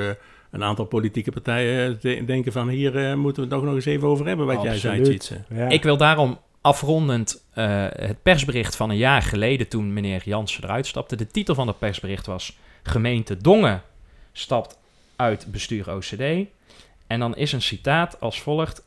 een 0.50 0.62
aantal 0.64 0.84
politieke 0.84 1.30
partijen 1.32 1.98
de- 2.00 2.24
denken 2.24 2.52
van... 2.52 2.68
hier 2.68 2.96
eh, 2.96 3.14
moeten 3.14 3.42
we 3.42 3.48
het 3.48 3.58
toch 3.58 3.64
nog 3.68 3.74
eens 3.74 3.84
even 3.84 4.08
over 4.08 4.26
hebben, 4.26 4.46
wat 4.46 4.62
jij 4.62 4.76
zei. 4.78 5.02
Tjitse. 5.02 5.44
Ja. 5.54 5.68
Ik 5.68 5.82
wil 5.82 5.96
daarom 5.96 6.38
afrondend 6.64 7.44
eh, 7.52 7.86
het 7.90 8.22
persbericht 8.22 8.76
van 8.76 8.90
een 8.90 8.96
jaar 8.96 9.22
geleden 9.22 9.68
toen 9.68 9.92
meneer 9.92 10.22
Jansen 10.24 10.64
eruit 10.64 10.86
stapte. 10.86 11.16
De 11.16 11.26
titel 11.26 11.54
van 11.54 11.66
het 11.66 11.78
persbericht 11.78 12.26
was 12.26 12.56
Gemeente 12.82 13.36
Dongen 13.36 13.82
stapt 14.32 14.78
uit 15.16 15.46
bestuur 15.52 15.94
OCD. 15.94 16.48
En 17.06 17.18
dan 17.18 17.36
is 17.36 17.52
een 17.52 17.62
citaat 17.62 18.20
als 18.20 18.40
volgt. 18.40 18.82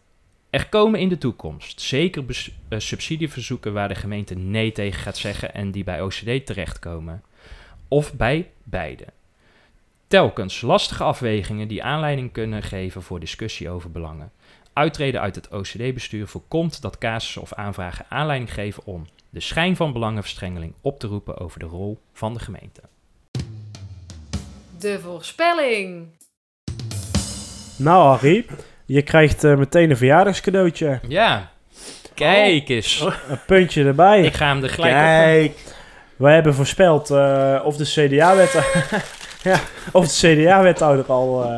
Er 0.50 0.70
komen 0.70 1.00
in 1.00 1.10
de 1.10 1.18
toekomst 1.18 1.82
zeker 1.82 2.24
eh, 2.70 2.80
subsidieverzoeken 2.80 3.74
waar 3.74 3.88
de 3.88 3.96
gemeente 3.96 4.36
nee 4.36 4.72
tegen 4.72 5.02
gaat 5.02 5.18
zeggen 5.18 5.54
en 5.54 5.72
die 5.72 5.84
bij 5.84 6.02
OCD 6.02 6.46
terechtkomen. 6.46 7.24
Of 7.88 8.14
bij 8.14 8.52
beide. 8.64 9.06
Telkens 10.08 10.62
lastige 10.62 11.04
afwegingen 11.04 11.68
die 11.68 11.84
aanleiding 11.84 12.32
kunnen 12.32 12.64
geven 12.64 13.02
voor 13.02 13.20
discussie 13.20 13.70
over 13.70 13.92
belangen. 13.92 14.32
Uittreden 14.78 15.22
uit 15.22 15.36
het 15.36 15.50
OCD-bestuur 15.50 16.28
voorkomt 16.28 16.82
dat 16.82 16.98
casussen 16.98 17.42
of 17.42 17.54
aanvragen 17.54 18.06
aanleiding 18.10 18.54
geven 18.54 18.86
om 18.86 19.06
de 19.30 19.40
schijn 19.40 19.76
van 19.76 19.94
belangenverstrengeling 19.94 20.74
op 20.82 21.00
te 21.00 21.08
roepen 21.08 21.38
over 21.38 21.60
de 21.60 21.66
rol 21.66 22.00
van 22.14 22.34
de 22.34 22.40
gemeente. 22.40 22.82
De 24.80 25.00
voorspelling. 25.00 26.08
Nou, 27.78 28.08
Harry, 28.08 28.46
je 28.86 29.02
krijgt 29.02 29.44
eh, 29.44 29.58
meteen 29.58 29.90
een 29.90 29.98
verjaardagscadeautje. 29.98 31.00
Ja, 31.08 31.52
kijk 32.14 32.70
eens. 32.70 33.02
Een 33.30 33.40
puntje 33.46 33.84
erbij. 33.84 34.22
Ik 34.22 34.34
ga 34.34 34.48
hem 34.48 34.64
er 34.64 34.70
gelijk 34.70 34.94
op. 34.94 35.00
Kijk, 35.00 35.58
Wij 36.16 36.34
hebben 36.34 36.54
voorspeld 36.54 37.10
eh, 37.10 37.62
of 37.64 37.78
de 37.78 37.84
CDA-wethouder 37.86 39.04
ja, 39.52 39.60
of 39.92 40.08
de 40.08 40.36
CDA-wethouder 40.36 41.06
al 41.06 41.44
eh, 41.44 41.56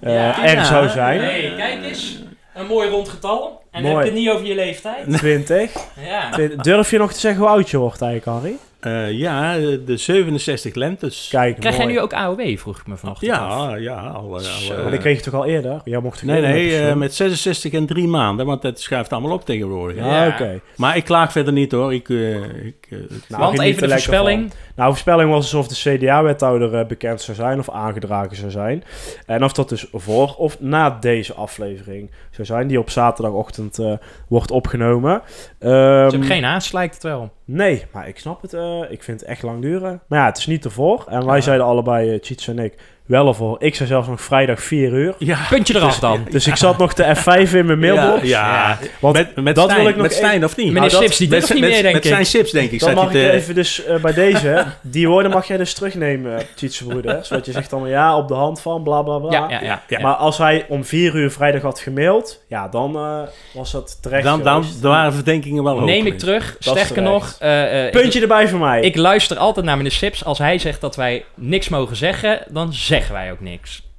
eh, 0.00 0.14
Ja. 0.14 0.44
er 0.44 0.64
zou 0.64 0.88
zijn. 0.88 1.20
Hey, 1.20 1.52
kijk 1.56 1.84
eens. 1.84 2.22
Een 2.54 2.66
mooi 2.66 2.88
rond 2.88 3.08
getal. 3.08 3.62
En 3.70 3.82
Mooi. 3.82 3.94
heb 3.94 4.04
je 4.04 4.10
het 4.10 4.18
niet 4.20 4.30
over 4.30 4.46
je 4.46 4.54
leeftijd? 4.54 5.12
20. 5.18 5.72
Ja. 6.06 6.30
Durf 6.62 6.90
je 6.90 6.98
nog 6.98 7.12
te 7.12 7.18
zeggen 7.20 7.40
hoe 7.40 7.50
oud 7.50 7.70
je 7.70 7.76
wordt 7.78 8.02
eigenlijk, 8.02 8.38
Harry? 8.38 8.56
Eh, 8.80 9.10
ja, 9.18 9.56
de 9.84 9.96
67 9.96 10.74
lentes. 10.74 11.28
Kijk, 11.30 11.60
Krijg 11.60 11.76
jij 11.76 11.86
nu 11.86 12.00
ook 12.00 12.12
AOW, 12.12 12.56
vroeg 12.58 12.78
ik 12.78 12.86
me 12.86 12.96
vanochtend 12.96 13.30
af. 13.32 13.38
Ja, 13.38 13.76
ja. 13.76 13.94
Al, 14.00 14.32
al, 14.32 14.38
Zo. 14.40 14.72
eh, 14.74 14.82
Maar 14.82 14.90
die 14.90 15.00
kreeg 15.00 15.16
je 15.16 15.22
toch 15.22 15.34
al 15.34 15.44
eerder? 15.44 15.80
Jij 15.84 15.98
mocht 16.00 16.22
nee, 16.22 16.40
nee, 16.40 16.52
met 16.52 16.72
eh, 16.72 16.78
pensioen? 16.78 16.98
met 16.98 17.14
66 17.14 17.72
en 17.72 17.86
drie 17.86 18.08
maanden, 18.08 18.46
want 18.46 18.62
dat 18.62 18.80
schuift 18.80 19.12
allemaal 19.12 19.32
op 19.32 19.44
tegenwoordig. 19.44 19.96
hè. 19.96 20.06
Ja. 20.10 20.26
Ah, 20.26 20.32
oké. 20.32 20.60
Maar 20.76 20.96
ik 20.96 21.04
klaag 21.04 21.32
verder 21.32 21.52
niet 21.52 21.72
hoor. 21.72 21.94
Ik, 21.94 22.08
eh, 22.08 22.34
ik, 22.44 22.86
eh, 22.90 22.98
Nou, 23.28 23.42
Want 23.42 23.60
even 23.60 23.82
de 23.82 23.88
voorspelling. 23.88 24.52
Nou, 24.76 24.88
voorspelling 24.88 25.30
was 25.30 25.54
alsof 25.54 25.68
de 25.68 25.96
CDA-wethouder 25.98 26.74
eh, 26.74 26.86
bekend 26.86 27.20
zou 27.20 27.36
zijn 27.36 27.58
of 27.58 27.70
aangedragen 27.70 28.36
zou 28.36 28.50
zijn. 28.50 28.84
En 29.26 29.44
of 29.44 29.52
dat 29.52 29.68
dus 29.68 29.86
voor 29.92 30.34
of 30.36 30.60
na 30.60 30.90
deze 31.00 31.34
aflevering 31.34 32.10
zou 32.30 32.46
zijn, 32.46 32.66
die 32.66 32.78
op 32.78 32.90
zaterdagochtend 32.90 33.78
eh, 33.78 33.92
wordt 34.28 34.50
opgenomen. 34.50 35.22
Ze 35.26 35.44
Ehm, 35.58 35.72
hebben 36.10 36.24
geen 36.24 36.44
haast, 36.44 36.72
lijkt 36.72 36.94
het 36.94 37.02
wel. 37.02 37.30
Nee, 37.44 37.84
maar 37.92 38.08
ik 38.08 38.18
snap 38.18 38.42
het. 38.42 38.54
eh, 38.54 38.80
ik 38.88 39.02
vind 39.02 39.20
het 39.20 39.28
echt 39.28 39.42
lang 39.42 39.62
duren. 39.62 40.00
Maar 40.08 40.18
ja, 40.18 40.26
het 40.26 40.38
is 40.38 40.46
niet 40.46 40.64
ervoor. 40.64 41.04
En 41.08 41.26
wij 41.26 41.40
zeiden 41.40 41.66
allebei, 41.66 42.12
uh, 42.14 42.18
Cheats 42.22 42.48
en 42.48 42.58
ik, 42.58 42.74
wel 43.12 43.28
ervoor. 43.28 43.56
Ik 43.58 43.74
zei 43.74 43.88
zelfs 43.88 44.08
nog 44.08 44.20
vrijdag 44.20 44.62
4 44.62 44.92
uur. 44.92 45.14
ja, 45.18 45.38
Puntje 45.50 45.74
eraf 45.76 45.98
dan. 45.98 46.26
Dus 46.30 46.46
ik 46.46 46.56
zat 46.56 46.78
nog 46.78 46.94
de 46.94 47.16
F5 47.16 47.54
in 47.54 47.66
mijn 47.66 47.78
mailbox. 47.78 48.28
Ja, 48.28 48.78
Want 49.00 49.14
met, 49.16 49.36
met 49.36 49.54
dat 49.54 49.64
Stijn, 49.64 49.80
wil 49.80 49.88
ik 49.88 49.94
nog 49.96 50.02
met 50.06 50.14
Stijn 50.14 50.32
even- 50.34 50.44
of 50.44 50.56
niet? 50.56 50.72
Meneer 50.72 50.90
Nou, 50.90 51.02
Sips, 51.04 51.16
die 51.16 51.28
met- 51.28 51.40
niet 51.52 51.60
met- 51.60 51.70
meer, 51.70 51.82
denk 51.82 51.94
Met 51.94 52.04
ik. 52.04 52.10
zijn 52.10 52.26
Sips, 52.26 52.50
denk 52.50 52.70
ik. 52.70 52.80
Dan 52.80 52.94
mag 52.94 53.14
ik 53.14 53.32
even 53.32 53.54
dus 53.54 53.84
eh, 53.84 53.96
bij 53.96 54.12
deze, 54.12 54.64
die 54.80 55.08
woorden 55.08 55.30
mag 55.30 55.46
jij 55.46 55.56
dus 55.56 55.74
terugnemen, 55.74 56.42
Cheats 56.56 56.82
broeders. 56.82 57.28
Want 57.28 57.46
je 57.46 57.52
zegt 57.52 57.70
dan, 57.70 57.88
ja, 57.88 58.16
op 58.16 58.28
de 58.28 58.34
hand 58.34 58.60
van, 58.60 58.82
bla 58.82 59.02
bla 59.02 59.18
bla. 59.18 59.30
Ja, 59.32 59.46
ja, 59.50 59.62
ja. 59.62 59.82
Ja. 59.88 60.00
Maar 60.00 60.14
als 60.14 60.38
hij 60.38 60.64
om 60.68 60.84
4 60.84 61.14
uur 61.14 61.30
vrijdag 61.30 61.62
had 61.62 61.80
gemaild, 61.80 62.42
ja, 62.48 62.68
dan 62.68 62.96
eh, 62.96 63.18
was 63.54 63.72
dat 63.72 63.98
terecht 64.02 64.24
Dan, 64.24 64.42
dan, 64.42 64.64
dan 64.80 64.90
waren 64.90 65.12
verdenkingen 65.12 65.62
wel 65.64 65.74
hoog. 65.78 65.84
Neem 65.84 66.06
ik 66.06 66.18
terug. 66.18 66.56
Sterker 66.58 67.02
nog, 67.02 67.36
eh, 67.38 67.86
eh, 67.86 67.92
Puntje 67.92 68.20
erbij 68.20 68.48
voor 68.48 68.58
mij. 68.58 68.80
ik, 68.80 68.96
luister 68.96 69.36
altijd 69.36 69.66
naar 69.66 69.76
meneer 69.76 69.92
Sips. 69.92 70.24
Als 70.24 70.38
hij 70.38 70.58
zegt 70.58 70.80
dat 70.80 70.96
wij 70.96 71.24
niks 71.34 71.68
mogen 71.68 71.96
zeggen, 71.96 72.40
dan 72.48 72.72
zeggen 73.06 73.14
wij 73.14 73.32
ook 73.32 73.40
niks. 73.40 73.90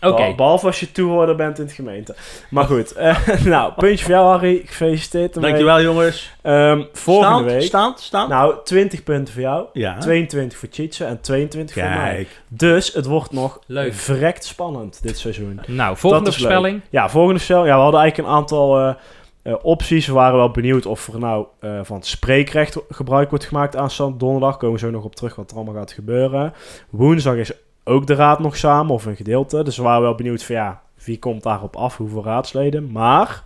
Oké. 0.00 0.16
Beh- 0.16 0.34
Behalve 0.36 0.66
als 0.66 0.80
je 0.80 0.92
toehoorder 0.92 1.36
bent 1.36 1.58
in 1.58 1.64
het 1.64 1.74
gemeente. 1.74 2.14
Maar 2.50 2.64
goed, 2.64 2.92
eh, 2.92 3.28
nou, 3.44 3.72
puntje 3.72 4.04
voor 4.04 4.14
jou 4.14 4.26
Harry. 4.26 4.62
Gefeliciteerd 4.66 5.34
ermee. 5.34 5.50
Dankjewel 5.50 5.82
jongens. 5.82 6.32
Ehm, 6.42 6.82
volgende 6.92 7.34
stand, 7.34 7.50
week. 7.50 7.62
Stand, 7.62 8.00
stand. 8.00 8.28
Nou, 8.28 8.54
20 8.64 9.02
punten 9.02 9.34
voor 9.34 9.42
jou. 9.42 9.66
ja. 9.72 9.98
22 9.98 10.58
voor 10.58 10.68
Cheatse 10.72 11.04
en 11.04 11.20
22 11.20 11.74
voor 11.74 11.82
mij. 11.84 12.26
Dus 12.48 12.92
het 12.92 13.06
wordt 13.06 13.32
nog 13.32 13.58
Leuk. 13.66 13.94
verrekt 13.94 14.44
spannend 14.44 15.02
dit 15.02 15.18
seizoen. 15.18 15.60
Nou, 15.66 15.96
volgende 15.96 16.32
voorspelling. 16.32 16.80
Ja, 16.90 17.08
volgende 17.08 17.40
stel. 17.40 17.66
Ja, 17.66 17.76
we 17.76 17.82
hadden 17.82 18.00
eigenlijk 18.00 18.28
een 18.28 18.34
aantal 18.34 18.78
eh, 18.78 18.94
eh, 19.42 19.54
opties. 19.62 20.06
We 20.06 20.12
waren 20.12 20.36
wel 20.36 20.50
benieuwd 20.50 20.86
of 20.86 21.08
er 21.08 21.18
nou 21.18 21.46
eh, 21.60 21.80
van 21.82 21.96
het 21.96 22.06
spreekrecht 22.06 22.78
gebruik 22.88 23.30
wordt 23.30 23.44
gemaakt 23.44 23.76
aanstaande 23.76 24.16
donderdag. 24.16 24.56
Komen 24.56 24.80
we 24.80 24.86
zo 24.86 24.90
nog 24.90 25.04
op 25.04 25.14
terug 25.14 25.34
wat 25.34 25.50
er 25.50 25.56
allemaal 25.56 25.74
gaat 25.74 25.92
gebeuren. 25.92 26.52
Woensdag 26.90 27.34
is 27.34 27.52
ook 27.88 28.06
de 28.06 28.14
raad 28.14 28.38
nog 28.38 28.56
samen, 28.56 28.94
of 28.94 29.04
een 29.04 29.16
gedeelte. 29.16 29.64
Dus 29.64 29.76
we 29.76 29.82
waren 29.82 30.02
wel 30.02 30.14
benieuwd 30.14 30.42
van 30.42 30.54
ja, 30.54 30.82
wie 31.04 31.18
komt 31.18 31.42
daarop 31.42 31.76
af, 31.76 31.96
hoeveel 31.96 32.24
raadsleden. 32.24 32.92
Maar 32.92 33.44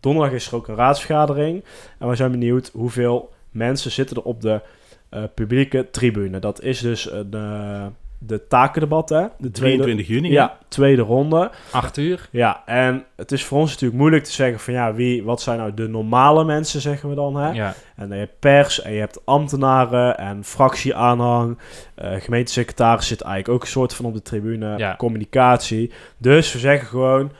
donderdag 0.00 0.32
is 0.32 0.46
er 0.46 0.54
ook 0.54 0.68
een 0.68 0.74
raadsvergadering. 0.74 1.64
En 1.98 2.08
we 2.08 2.14
zijn 2.16 2.30
benieuwd 2.30 2.70
hoeveel 2.72 3.32
mensen 3.50 3.90
zitten 3.90 4.16
er 4.16 4.22
op 4.22 4.40
de 4.40 4.60
eh, 5.08 5.22
publieke 5.34 5.90
tribune. 5.90 6.38
Dat 6.38 6.62
is 6.62 6.80
dus 6.80 7.10
een, 7.10 7.34
eh, 7.34 7.86
de 8.22 8.46
takendebat, 8.46 9.08
hè? 9.08 9.26
De 9.38 9.50
tweede, 9.50 9.82
23 9.82 10.06
juni. 10.06 10.30
ja, 10.30 10.58
tweede 10.68 11.02
ronde. 11.02 11.50
8 11.70 11.96
uur. 11.96 12.28
Ja, 12.30 12.62
en 12.66 13.04
het 13.16 13.32
is 13.32 13.44
voor 13.44 13.58
ons 13.58 13.70
natuurlijk 13.70 14.00
moeilijk 14.00 14.24
te 14.24 14.32
zeggen 14.32 14.60
van 14.60 14.74
ja, 14.74 14.94
wie, 14.94 15.24
wat 15.24 15.40
zijn 15.42 15.58
nou 15.58 15.74
de 15.74 15.88
normale 15.88 16.44
mensen, 16.44 16.80
zeggen 16.80 17.08
we 17.08 17.14
dan. 17.14 17.36
Hè? 17.36 17.50
Ja. 17.50 17.74
En 17.96 18.08
dan 18.08 18.18
heb 18.18 18.28
je 18.28 18.34
pers 18.38 18.82
en 18.82 18.92
je 18.92 18.98
hebt 18.98 19.20
ambtenaren 19.24 20.18
en 20.18 20.44
fractieaanhang. 20.44 21.58
Eh 21.94 22.20
gemeentesecretaris 22.20 23.06
zit 23.06 23.20
eigenlijk 23.20 23.54
ook 23.54 23.62
een 23.62 23.68
soort 23.68 23.94
van 23.94 24.04
op 24.04 24.14
de 24.14 24.22
tribune. 24.22 24.76
Ja. 24.78 24.96
Communicatie. 24.96 25.92
Dus 26.18 26.52
we 26.52 26.58
zeggen 26.58 26.88
gewoon, 26.88 27.32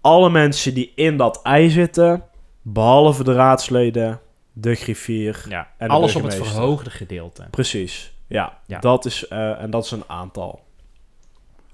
alle 0.00 0.30
mensen 0.30 0.74
die 0.74 0.92
in 0.94 1.16
dat 1.16 1.40
ei 1.42 1.70
zitten, 1.70 2.24
behalve 2.62 3.24
de 3.24 3.32
raadsleden, 3.32 4.20
de 4.52 4.74
griffier. 4.74 5.44
ja. 5.48 5.68
En 5.78 5.88
de 5.88 5.94
Alles 5.94 6.16
op 6.16 6.22
het 6.22 6.34
verhoogde 6.34 6.90
gedeelte. 6.90 7.44
Precies, 7.50 8.13
ja. 8.34 8.58
Ja. 8.66 8.78
Dat 8.78 9.04
is, 9.04 9.28
eh, 9.28 9.62
en 9.62 9.70
dat 9.70 9.84
is 9.84 9.90
een 9.90 10.04
aantal. 10.06 10.62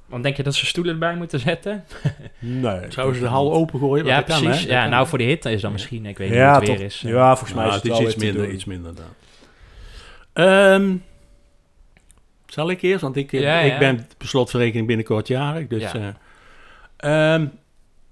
Want 0.07 0.23
denk 0.23 0.37
je 0.37 0.43
dat 0.43 0.55
ze 0.55 0.67
stoelen 0.67 0.93
erbij 0.93 1.17
moeten 1.17 1.41
zetten? 1.41 1.85
Nee. 2.39 2.81
Zouden 2.93 3.17
ze 3.17 3.23
de 3.23 3.29
hal 3.29 3.53
opengooien? 3.53 4.07
ja, 4.07 4.23
kan, 4.23 4.43
precies. 4.43 4.65
hè? 4.67 4.71
Ja, 4.73 4.89
nou 4.89 5.07
voor 5.07 5.19
de 5.19 5.25
hitte 5.25 5.51
is 5.53 5.61
dan 5.61 5.73
misschien, 5.73 6.07
ik 6.07 6.19
weet 6.19 6.29
niet 6.29 6.39
Ja, 6.39 6.47
hoe 6.49 6.57
het 6.57 6.65
toch, 6.65 6.77
weer 6.77 6.85
is. 6.87 7.01
ja, 7.01 7.29
volgens 7.37 7.55
mij 7.55 7.65
Nou, 7.65 7.77
is 7.77 7.83
het, 7.83 7.93
het 7.93 7.93
is 7.93 7.99
wel 7.99 8.09
iets 8.09 8.17
minder, 8.25 8.51
iets 8.51 8.65
minder 8.65 8.93
dan. 8.95 9.05
Ehm, 10.33 10.97
zal 12.47 12.71
ik 12.71 12.83
eerst? 12.83 13.01
Want 13.01 13.17
ik, 13.17 13.33
eh, 13.33 13.41
Ja, 13.41 13.59
ik 13.61 13.79
ben 13.79 14.07
per 14.19 14.29
slotverrekening 14.29 14.87
binnenkort 14.87 15.29
jarig. 15.29 15.67
Dus, 15.67 15.93
Ja. 15.93 16.15
eh, 16.97 17.35
ehm, 17.35 17.47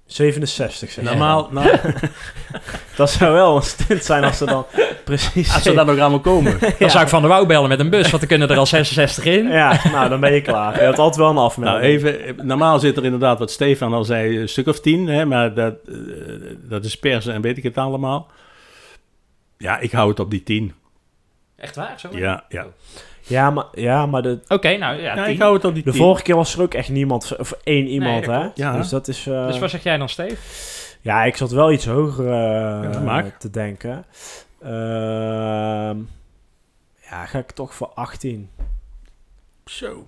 67, 0.09 0.91
zeg 0.91 1.05
normaal, 1.05 1.49
nou, 1.51 1.71
Dat 2.97 3.11
zou 3.11 3.33
wel 3.33 3.57
een 3.57 3.63
stunt 3.63 4.05
zijn 4.05 4.25
als 4.25 4.39
ze 4.39 4.45
dan 4.45 4.67
precies... 5.05 5.55
als 5.55 5.63
ze 5.63 5.75
dan 5.75 5.87
nog 5.87 5.99
allemaal 5.99 6.21
komen. 6.21 6.59
Dan 6.79 6.91
zou 6.91 7.03
ik 7.03 7.09
Van 7.09 7.23
de 7.23 7.29
Wouw 7.29 7.47
bellen 7.47 7.69
met 7.69 7.81
een 7.81 7.91
bus, 7.91 8.11
want 8.11 8.23
er 8.23 8.29
kunnen 8.29 8.51
er 8.51 8.57
al 8.57 8.67
66 8.67 9.25
in. 9.25 9.49
Ja, 9.49 9.81
nou, 9.93 10.09
dan 10.09 10.21
ben 10.21 10.33
je 10.33 10.41
klaar. 10.41 10.75
Je 10.75 10.81
hebt 10.81 10.99
altijd 10.99 11.17
wel 11.17 11.31
een 11.31 11.37
afmelding. 11.37 11.83
nou, 11.83 11.93
even, 11.93 12.47
normaal 12.47 12.79
zit 12.79 12.97
er 12.97 13.05
inderdaad, 13.05 13.39
wat 13.39 13.51
Stefan 13.51 13.93
al 13.93 14.05
zei, 14.05 14.41
een 14.41 14.49
stuk 14.49 14.67
of 14.67 14.81
tien. 14.81 15.07
Hè, 15.07 15.25
maar 15.25 15.55
dat, 15.55 15.75
eh, 15.89 15.95
dat 16.69 16.85
is 16.85 16.99
persen 16.99 17.35
en 17.35 17.41
weet 17.41 17.57
ik 17.57 17.63
het 17.63 17.79
allemaal. 17.79 18.31
Ja, 19.59 19.79
ik 19.79 19.93
hou 19.93 20.09
het 20.09 20.21
op 20.21 20.31
die 20.31 20.43
tien. 20.43 20.75
Echt 21.57 21.77
waar? 21.77 22.01
Zo? 22.01 22.09
Ja, 22.13 22.45
ja. 22.49 22.67
Ja, 23.29 23.51
maar, 23.51 23.65
ja, 23.73 24.07
maar 24.07 24.23
de, 24.23 24.39
Oké, 24.49 24.77
nou 24.77 25.01
ja, 25.01 25.27
ik 25.27 25.39
hou 25.39 25.55
het 25.55 25.65
op 25.65 25.75
die 25.75 25.83
de 25.83 25.91
tien. 25.91 26.01
vorige 26.01 26.23
keer 26.23 26.37
was 26.37 26.55
er 26.55 26.63
ook 26.63 26.75
echt 26.75 26.89
niemand, 26.89 27.37
of 27.39 27.53
één 27.65 27.87
iemand, 27.87 28.25
dat 28.25 28.35
hè? 28.43 28.49
Ja. 28.55 28.77
Dus 28.77 28.89
dat 28.89 29.09
is... 29.09 29.27
eh, 29.27 29.47
Dus 29.47 29.59
wat 29.59 29.71
zeg 29.71 29.83
jij 29.83 29.97
dan, 29.97 30.09
Steve? 30.09 30.37
Ja, 31.01 31.25
ik 31.25 31.37
zat 31.37 31.51
wel 31.51 31.73
iets 31.73 31.87
hoger 31.87 32.27
eh, 32.33 33.25
te 33.39 33.51
denken. 33.51 34.05
Ehm, 34.63 35.97
ja, 37.11 37.25
ga 37.27 37.39
ik 37.39 37.51
toch 37.51 37.75
voor 37.75 37.91
18. 37.95 38.51
Zo. 39.65 40.07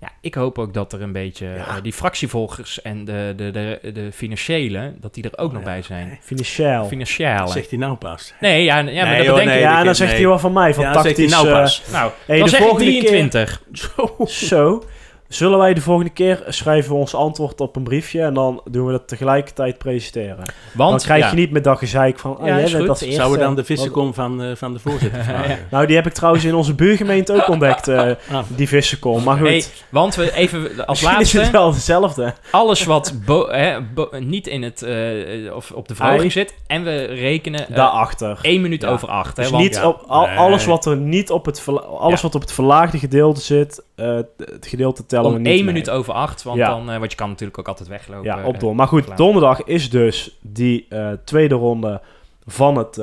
Ja, 0.00 0.08
ik 0.20 0.34
hoop 0.34 0.58
ook 0.58 0.74
dat 0.74 0.92
er 0.92 1.02
een 1.02 1.12
beetje 1.12 1.46
Ja. 1.46 1.54
eh, 1.54 1.74
die 1.82 1.92
fractievolgers 1.92 2.82
en 2.82 3.04
de, 3.04 3.32
de, 3.36 3.50
de, 3.50 3.92
de 3.92 4.12
financiële, 4.12 4.94
dat 5.00 5.14
die 5.14 5.24
er 5.30 5.38
ook 5.38 5.52
nog 5.52 5.60
Ja. 5.62 5.66
bij 5.68 5.82
zijn. 5.82 6.18
Financieel. 6.22 6.86
Financiële. 6.86 7.48
Zegt 7.48 7.70
hij 7.70 7.78
nou 7.78 7.94
pas? 7.96 8.34
Nee, 8.40 8.64
ja, 8.64 8.78
ja 8.78 9.04
maar 9.04 9.16
dat 9.16 9.26
hoor, 9.26 9.34
bedenk 9.34 9.48
nee. 9.50 9.58
ik. 9.58 9.64
ja, 9.64 9.78
en 9.78 9.84
dan 9.84 9.94
zegt 9.94 10.10
nee. 10.10 10.20
hij 10.20 10.28
wel 10.28 10.38
van 10.38 10.52
mij, 10.52 10.74
van 10.74 10.84
Ja, 10.84 10.92
zegt 10.92 11.04
hij 11.04 11.14
tactisch... 11.14 11.32
nou 11.32 11.48
eh, 11.48 11.52
pas. 11.60 11.82
Nou, 11.92 12.10
Hey, 12.26 12.42
de 12.42 12.48
zeg 12.48 12.60
ik 12.60 12.66
volgende 12.66 12.90
keer- 12.90 13.00
23. 13.00 13.62
Zo. 13.72 14.16
Zo. 14.26 14.84
Zullen 15.28 15.58
wij 15.58 15.74
de 15.74 15.80
volgende 15.80 16.10
keer 16.10 16.42
schrijven 16.48 16.90
we 16.92 16.96
ons 16.98 17.14
antwoord 17.14 17.60
op 17.60 17.76
een 17.76 17.82
briefje 17.82 18.22
en 18.22 18.34
dan 18.34 18.60
doen 18.70 18.86
we 18.86 18.92
dat 18.92 19.08
tegelijkertijd 19.08 19.78
presenteren. 19.78 20.44
Want 20.74 20.90
dan 20.90 20.98
krijg 21.00 21.22
ja, 21.24 21.30
je 21.30 21.36
niet 21.36 21.50
met 21.50 21.64
dat 21.64 21.78
gezeik 21.78 22.18
van, 22.18 22.38
oh, 22.38 22.46
Ja, 22.46 22.54
jij 22.54 22.62
is 22.64 22.74
goed. 22.74 22.88
als 22.88 23.00
eerste. 23.00 23.16
Zouden 23.16 23.38
we 23.38 23.44
dan 23.44 23.54
de 23.54 23.62
Want- 23.62 23.66
vissenkom 23.66 24.14
van, 24.14 24.42
eh, 24.42 24.56
van 24.56 24.72
de 24.72 24.78
voorzitter 24.78 25.24
vragen? 25.30 25.58
Nou, 25.70 25.86
die 25.86 25.96
heb 25.96 26.06
ik 26.06 26.12
trouwens 26.12 26.44
in 26.44 26.54
onze 26.54 26.74
buurgemeente 26.74 27.32
ook 27.34 27.48
ontdekt, 27.48 27.88
eh, 27.88 27.98
Ah. 28.32 28.38
die 28.48 28.68
vissenkom. 28.68 29.22
Maar 29.22 29.36
goed, 29.36 29.46
Hey, 29.48 29.64
want 29.88 30.14
we 30.14 30.32
even 30.34 30.86
als 30.86 31.00
misschien 31.00 31.20
is 31.20 31.32
het 31.32 31.40
laatste, 31.42 31.58
wel 31.58 31.72
hetzelfde. 31.72 32.34
alles 32.50 32.84
wat 32.84 33.14
bo- 33.26 33.48
hè, 33.50 33.80
bo- 33.94 34.10
niet 34.18 34.46
in 34.46 34.62
het, 34.62 34.82
eh, 34.82 35.54
of 35.54 35.70
op 35.70 35.88
de 35.88 35.94
verhoging 35.94 36.32
zit, 36.32 36.54
en 36.66 36.84
we 36.84 37.04
rekenen 37.04 37.68
eh, 37.68 37.76
Daarachter. 37.76 38.38
1 38.42 38.60
minuut 38.60 38.82
Ja. 38.82 38.88
over 38.88 39.08
8. 39.08 39.36
Hè, 39.36 39.42
Dus 39.42 39.50
want 39.52 39.62
niet 39.62 39.74
ja. 39.74 39.88
op, 39.88 40.04
al- 40.06 40.28
alles 40.28 40.64
wat 40.64 40.86
er 40.86 40.96
niet 40.96 41.30
op 41.30 41.46
het, 41.46 41.62
alles 41.98 42.20
Ja. 42.20 42.26
wat 42.26 42.34
op 42.34 42.40
het 42.40 42.52
verlaagde 42.52 42.98
gedeelte 42.98 43.40
zit, 43.40 43.82
eh, 43.94 44.14
het 44.36 44.66
gedeelte 44.66 45.06
tellen 45.14 45.30
we 45.30 45.36
om 45.36 45.42
niet 45.42 45.52
1 45.52 45.64
mee. 45.64 45.72
minuut 45.72 45.90
over 45.90 46.14
8, 46.14 46.42
want 46.42 46.58
Ja. 46.58 46.68
dan, 46.68 46.90
eh, 46.90 46.98
want 46.98 47.10
je 47.10 47.16
kan 47.16 47.28
natuurlijk 47.28 47.58
ook 47.58 47.68
altijd 47.68 47.88
weglopen. 47.88 48.24
Ja, 48.24 48.38
eh, 48.40 48.46
op 48.46 48.60
door. 48.60 48.74
Maar 48.74 48.88
goed, 48.88 49.16
donderdag 49.16 49.64
is 49.64 49.90
dus 49.90 50.38
die 50.40 50.86
eh, 50.88 51.12
tweede 51.24 51.54
ronde 51.54 52.00
van 52.46 52.76
het 52.76 53.00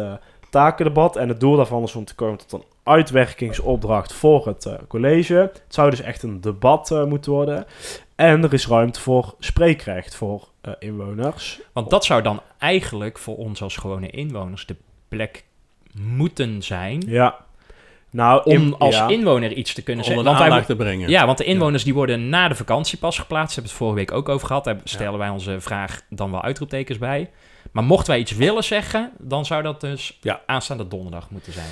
takendebat. 0.49 1.16
En 1.16 1.28
het 1.30 1.39
doel 1.39 1.55
daarvan 1.55 1.84
is 1.84 1.95
om 1.95 2.05
te 2.05 2.16
komen 2.16 2.38
tot 2.38 2.51
een 2.51 2.64
uitwerkingsopdracht 2.84 4.14
voor 4.14 4.47
het 4.47 4.70
college. 4.88 5.34
Het 5.34 5.64
zou 5.68 5.89
dus 5.89 6.01
echt 6.01 6.24
een 6.24 6.41
debat 6.41 7.05
moeten 7.07 7.32
worden. 7.32 7.66
En 8.16 8.43
er 8.43 8.53
is 8.53 8.68
ruimte 8.68 8.99
voor 8.99 9.36
spreekrecht 9.39 10.16
voor 10.16 10.47
inwoners. 10.80 11.62
Want 11.74 11.89
dat 11.89 12.05
zou 12.05 12.22
dan 12.22 12.41
eigenlijk 12.57 13.18
voor 13.18 13.38
ons 13.38 13.62
als 13.62 13.76
gewone 13.78 14.09
inwoners 14.09 14.66
de 14.66 14.76
plek 15.07 15.43
moeten 15.99 16.64
zijn 16.64 17.03
Ja. 17.07 17.36
Nou, 18.12 18.41
om 18.43 18.51
in- 18.51 18.76
als 18.78 18.95
ja. 18.95 19.07
inwoner 19.07 19.51
iets 19.53 19.74
te 19.74 19.82
kunnen 19.84 20.05
zeggen. 20.05 20.24
Want 20.24 20.38
wij, 20.38 20.62
te 20.62 20.76
brengen. 20.76 21.09
ja, 21.09 21.26
want 21.26 21.38
de 21.38 21.43
inwoners 21.43 21.84
die 21.84 21.93
worden 21.93 22.30
na 22.30 22.47
de 22.47 22.55
vakantie 22.55 22.97
pas 22.97 23.20
geplaatst. 23.20 23.55
Hebben 23.55 23.72
we 23.72 23.78
het 23.78 23.88
vorige 23.88 23.95
week 24.05 24.12
ook 24.20 24.30
over 24.30 24.47
gehad. 24.47 24.64
Daar 24.64 24.80
stellen 24.84 25.20
wij 25.20 25.30
onze 25.30 25.62
vraag 25.62 26.01
dan 26.09 26.32
wel 26.32 26.41
uitroeptekens 26.41 26.97
bij. 26.97 27.30
Maar 27.72 27.84
mochten 27.84 28.12
wij 28.12 28.20
iets 28.20 28.36
willen 28.36 28.64
zeggen, 28.64 29.12
dan 29.20 29.45
zou 29.45 29.64
dat 29.64 29.82
dus 29.82 30.18
Ja. 30.22 30.41
aanstaande 30.45 30.88
donderdag 30.88 31.30
moeten 31.30 31.53
zijn. 31.53 31.70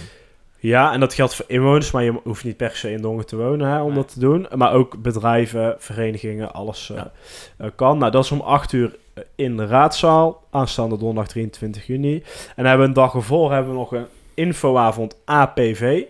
Ja, 0.61 0.93
en 0.93 0.99
dat 0.99 1.13
geldt 1.13 1.35
voor 1.35 1.45
inwoners, 1.47 1.91
maar 1.91 2.03
je 2.03 2.19
hoeft 2.23 2.43
niet 2.43 2.57
per 2.57 2.71
se 2.75 2.91
in 2.91 3.01
Dongen 3.01 3.25
te 3.25 3.35
wonen 3.35 3.67
hè, 3.67 3.81
om 3.81 3.95
dat 3.95 4.13
te 4.13 4.19
doen. 4.19 4.47
Maar 4.55 4.73
ook 4.73 5.01
bedrijven, 5.01 5.75
verenigingen, 5.77 6.53
alles 6.53 6.89
eh, 6.89 6.95
Ja. 6.97 7.11
eh, 7.57 7.69
kan. 7.75 7.97
Nou, 7.97 8.11
dat 8.11 8.23
is 8.23 8.31
om 8.31 8.39
8 8.41 8.71
uur 8.73 8.95
eh, 9.13 9.23
in 9.35 9.57
de 9.57 9.65
raadzaal, 9.65 10.43
aanstaande 10.51 10.97
donderdag 10.97 11.27
23 11.31 11.87
juni. 11.87 12.15
En 12.15 12.23
dan 12.55 12.65
hebben 12.65 12.81
we 12.81 12.87
een 12.87 12.93
dag 13.03 13.13
ervoor 13.13 13.51
hebben 13.51 13.71
we 13.71 13.77
nog 13.77 13.91
een 13.91 14.05
infoavond 14.33 15.15
APV, 15.25 16.01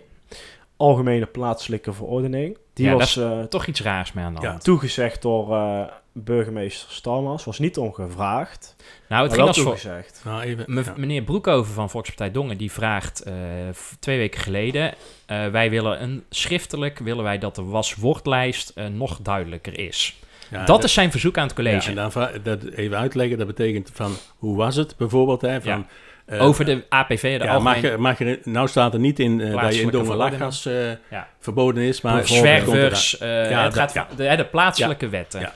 Algemene 0.80 1.26
Plaatselijke 1.26 1.92
Verordening. 1.92 2.58
Die 2.74 2.86
Ja, 2.86 2.94
was 2.94 3.16
eh, 3.16 3.40
Toch 3.42 3.66
iets 3.66 3.82
raars 3.82 4.12
mee 4.12 4.24
aan 4.24 4.34
de 4.34 4.40
Ja. 4.40 4.48
hand. 4.50 4.64
toegezegd 4.64 5.22
door 5.22 5.56
eh, 5.56 5.80
burgemeester 6.12 6.92
Stalmas. 6.92 7.44
Was 7.44 7.58
niet 7.58 7.78
ongevraagd, 7.78 8.74
Nou, 8.78 8.90
het 8.98 9.08
maar 9.08 9.24
ging 9.28 9.36
wel 9.36 9.46
als 9.46 9.56
voor... 9.56 9.66
toegezegd. 9.66 10.22
Nou, 10.24 10.40
even, 10.42 10.64
Me- 10.66 10.82
ja. 10.84 10.94
Meneer 10.96 11.22
Broekhoven 11.22 11.74
van 11.74 11.90
Volkspartij 11.90 12.30
Dongen, 12.30 12.56
die 12.58 12.72
vraagt 12.72 13.22
eh, 13.22 13.34
twee 13.98 14.18
weken 14.18 14.40
geleden... 14.40 14.94
eh, 15.26 15.46
wij 15.46 15.70
willen 15.70 16.02
een 16.02 16.24
schriftelijk, 16.30 16.98
willen 16.98 17.24
wij 17.24 17.38
dat 17.38 17.54
de 17.54 17.62
waswoordlijst 17.64 18.68
eh, 18.74 18.86
nog 18.86 19.18
duidelijker 19.22 19.78
is. 19.78 20.18
Ja, 20.50 20.64
dat 20.64 20.84
is 20.84 20.92
zijn 20.92 21.10
verzoek 21.10 21.36
aan 21.38 21.46
het 21.48 21.56
Ja, 21.56 21.62
college. 21.64 21.88
en 21.88 21.94
dan 21.94 22.12
dat 22.42 22.64
even 22.64 22.98
uitleggen, 22.98 23.38
dat 23.38 23.46
betekent 23.46 23.90
van 23.92 24.12
hoe 24.36 24.56
was 24.56 24.76
het 24.76 24.96
bijvoorbeeld? 24.96 25.40
Hè, 25.40 25.60
van, 25.62 25.86
eh, 26.30 26.42
Over 26.42 26.64
de 26.64 26.84
APV, 26.88 27.38
de 27.38 27.44
ja, 27.44 27.58
mag, 27.58 27.74
algemeen... 27.74 28.00
mag 28.00 28.20
er, 28.20 28.38
nou 28.44 28.68
staat 28.68 28.94
er 28.94 29.00
niet 29.00 29.18
in 29.18 29.40
eh, 29.40 29.46
dat 29.62 29.74
je 29.74 29.80
in 29.80 29.90
eh, 30.66 30.96
Ja. 31.10 31.28
verboden 31.40 31.82
is, 31.82 32.00
maar 32.00 32.26
zwervers, 32.26 33.18
eh, 33.18 33.50
Ja, 33.50 33.62
het 33.64 33.74
gaat 33.74 34.06
de, 34.16 34.36
de 34.36 34.44
plaatselijke 34.44 35.08
wetten. 35.08 35.52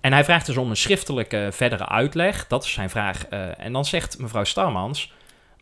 En 0.00 0.12
hij 0.12 0.24
vraagt 0.24 0.46
dus 0.46 0.56
om 0.56 0.70
een 0.70 0.76
schriftelijke 0.76 1.48
verdere 1.52 1.88
uitleg. 1.88 2.46
Dat 2.46 2.64
is 2.64 2.72
zijn 2.72 2.90
vraag. 2.90 3.26
eh, 3.26 3.60
en 3.60 3.72
dan 3.72 3.84
zegt 3.84 4.18
mevrouw 4.18 4.44
Starmans... 4.44 5.12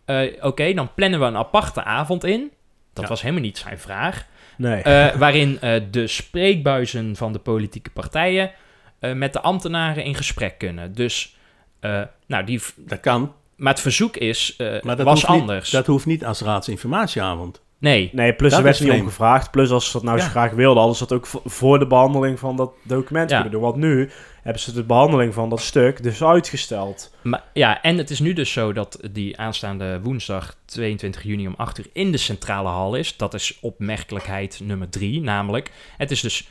eh, 0.04 0.32
Oké, 0.40 0.72
dan 0.74 0.94
plannen 0.94 1.20
we 1.20 1.26
een 1.26 1.36
aparte 1.36 1.84
avond 1.84 2.24
in. 2.24 2.50
Dat 2.92 3.08
was 3.08 3.20
helemaal 3.22 3.42
niet 3.42 3.58
zijn 3.58 3.78
vraag. 3.78 4.26
Nee. 4.56 4.82
eh, 4.82 5.14
waarin 5.16 5.60
eh, 5.60 5.80
de 5.90 6.06
spreekbuizen 6.06 7.16
van 7.16 7.32
de 7.32 7.38
politieke 7.38 7.90
partijen... 7.90 8.50
eh, 8.98 9.12
met 9.12 9.32
de 9.32 9.40
ambtenaren 9.40 10.04
in 10.04 10.14
gesprek 10.14 10.58
kunnen. 10.58 10.94
Dus, 10.94 11.36
eh, 11.80 12.00
nou, 12.26 12.44
die, 12.44 12.60
Dat 12.76 13.00
kan, 13.00 13.34
maar 13.56 13.72
het 13.72 13.82
verzoek 13.82 14.16
is, 14.16 14.54
eh, 14.58 14.82
maar 14.82 14.96
dat, 14.96 15.06
was 15.06 15.28
niet, 15.28 15.40
anders. 15.40 15.70
dat 15.70 15.86
hoeft 15.86 16.06
niet 16.06 16.24
als 16.24 16.40
raadsinformatieavond. 16.40 17.60
nee, 17.78 18.10
Nee, 18.12 18.34
plus 18.34 18.52
er 18.52 18.62
werd 18.62 18.80
niet 18.80 18.92
om 18.92 19.04
gevraagd. 19.06 19.50
Plus 19.50 19.70
als 19.70 19.86
ze 19.86 19.92
dat 19.92 20.02
nou 20.02 20.16
Ja. 20.18 20.24
zo 20.24 20.30
graag 20.30 20.52
wilden, 20.52 20.78
hadden 20.78 20.96
ze 20.96 21.06
dat 21.06 21.18
ook 21.18 21.26
voor 21.44 21.78
de 21.78 21.86
behandeling 21.86 22.38
van 22.38 22.56
dat 22.56 22.72
document 22.82 23.30
Ja. 23.30 23.36
kunnen 23.36 23.52
doen. 23.52 23.62
Want 23.62 23.76
nu 23.76 24.10
hebben 24.42 24.62
ze 24.62 24.72
de 24.72 24.82
behandeling 24.82 25.34
van 25.34 25.48
dat 25.48 25.60
stuk 25.60 26.02
dus 26.02 26.22
uitgesteld. 26.22 27.14
Maar, 27.22 27.42
ja, 27.52 27.82
en 27.82 27.98
het 27.98 28.10
is 28.10 28.20
nu 28.20 28.32
dus 28.32 28.52
zo 28.52 28.72
dat 28.72 28.98
die 29.10 29.38
aanstaande 29.38 30.00
woensdag 30.02 30.56
22 30.64 31.22
juni 31.22 31.46
om 31.46 31.54
8 31.56 31.78
uur 31.78 31.86
in 31.92 32.12
de 32.12 32.18
centrale 32.18 32.68
hal 32.68 32.94
is. 32.94 33.16
Dat 33.16 33.34
is 33.34 33.58
opmerkelijkheid 33.60 34.60
nummer 34.62 34.88
3, 34.88 35.20
namelijk. 35.20 35.70
Het 35.96 36.10
is 36.10 36.20
dus. 36.20 36.48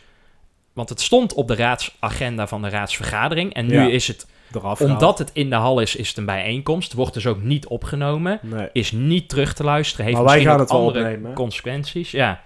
Want 0.73 0.89
het 0.89 1.01
stond 1.01 1.33
op 1.33 1.47
de 1.47 1.55
raadsagenda 1.55 2.47
van 2.47 2.61
de 2.61 2.69
raadsvergadering. 2.69 3.53
En 3.53 3.65
nu 3.65 3.73
Ja. 3.75 3.87
is 3.89 4.07
het, 4.07 4.27
Eraf 4.55 4.77
gehaald. 4.77 5.01
omdat 5.01 5.17
het 5.17 5.29
in 5.33 5.49
de 5.49 5.55
hal 5.55 5.79
is, 5.79 5.95
is 5.95 6.07
het 6.07 6.17
een 6.17 6.25
bijeenkomst. 6.25 6.93
Wordt 6.93 7.13
dus 7.13 7.27
ook 7.27 7.41
niet 7.41 7.67
opgenomen. 7.67 8.39
Nee. 8.41 8.69
Is 8.73 8.91
niet 8.91 9.29
terug 9.29 9.53
te 9.53 9.63
luisteren. 9.63 10.05
Heeft 10.05 10.17
Maar 10.17 10.25
wij 10.25 10.35
misschien 10.35 10.53
gaan 10.53 10.61
het 10.65 10.71
wel 10.71 10.79
andere 10.79 11.05
opnemen, 11.05 11.33
consequenties. 11.33 12.11
Ja. 12.11 12.41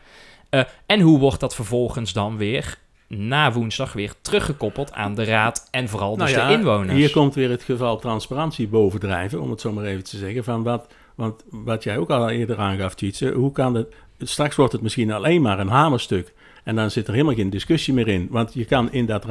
Eh, 0.50 0.62
en 0.86 1.00
hoe 1.00 1.20
wordt 1.20 1.40
dat 1.40 1.56
vervolgens 1.56 2.14
dan 2.14 2.38
weer 2.38 2.78
na 3.08 3.52
woensdag 3.52 3.94
weer 3.94 4.14
teruggekoppeld 4.22 4.94
aan 4.94 5.16
de 5.16 5.24
raad 5.24 5.68
en 5.72 5.90
vooral 5.90 6.18
dus 6.18 6.34
Nou 6.34 6.48
de 6.48 6.54
inwoners? 6.54 6.94
Hier 6.94 7.12
komt 7.12 7.36
weer 7.36 7.50
het 7.50 7.64
geval 7.64 7.98
transparantie 7.98 8.68
bovendrijven, 8.68 9.42
om 9.42 9.50
het 9.50 9.62
zo 9.62 9.72
maar 9.72 9.86
even 9.86 10.04
te 10.04 10.18
zeggen. 10.18 10.44
Van 10.44 10.64
wat, 10.64 10.88
want 11.16 11.44
wat 11.50 11.84
jij 11.84 11.98
ook 11.98 12.10
al 12.10 12.30
eerder 12.30 12.58
aangaf, 12.58 12.94
Tjitse, 12.96 13.32
hoe 13.32 13.52
kan 13.52 13.76
het... 13.76 13.94
Straks 14.20 14.56
wordt 14.56 14.72
het 14.72 14.82
misschien 14.82 15.12
alleen 15.12 15.42
maar 15.42 15.60
een 15.60 15.68
hamerstuk. 15.68 16.34
En 16.64 16.76
dan 16.76 16.92
zit 16.92 17.08
er 17.08 17.14
helemaal 17.14 17.36
geen 17.36 17.50
discussie 17.50 17.94
meer 17.94 18.08
in. 18.08 18.28
Want 18.30 18.54
je 18.54 18.66
kan 18.66 18.92
in 18.92 19.06
dat 19.06 19.26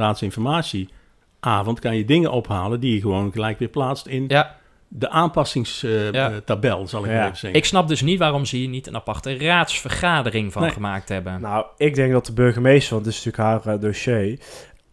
raadsinformatieavond 1.45 1.79
kan 1.79 1.95
je 1.97 2.05
dingen 2.05 2.31
ophalen 2.31 2.79
die 2.79 2.93
je 2.93 3.01
gewoon 3.01 3.31
gelijk 3.31 3.59
weer 3.59 3.67
plaatst 3.67 4.05
in 4.07 4.25
Ja, 4.27 4.55
de 4.87 5.09
aanpassingstabel, 5.09 6.87
zal 6.87 7.03
ik 7.05 7.11
Ja. 7.11 7.23
even 7.23 7.37
zeggen. 7.37 7.53
Ik 7.59 7.65
snap 7.65 7.87
dus 7.87 8.01
niet 8.01 8.19
waarom 8.19 8.45
ze 8.45 8.55
hier 8.55 8.67
niet 8.67 8.87
een 8.87 8.95
aparte 8.95 9.37
raadsvergadering 9.37 10.51
van 10.53 10.61
Nee. 10.61 10.71
gemaakt 10.71 11.09
hebben. 11.09 11.41
Nou, 11.41 11.65
ik 11.77 11.95
denk 11.95 12.11
dat 12.11 12.25
de 12.25 12.33
burgemeester, 12.33 12.93
want 12.93 13.05
dit 13.05 13.13
is 13.13 13.25
natuurlijk 13.25 13.63
haar 13.63 13.73
eh, 13.75 13.81
dossier, 13.81 14.39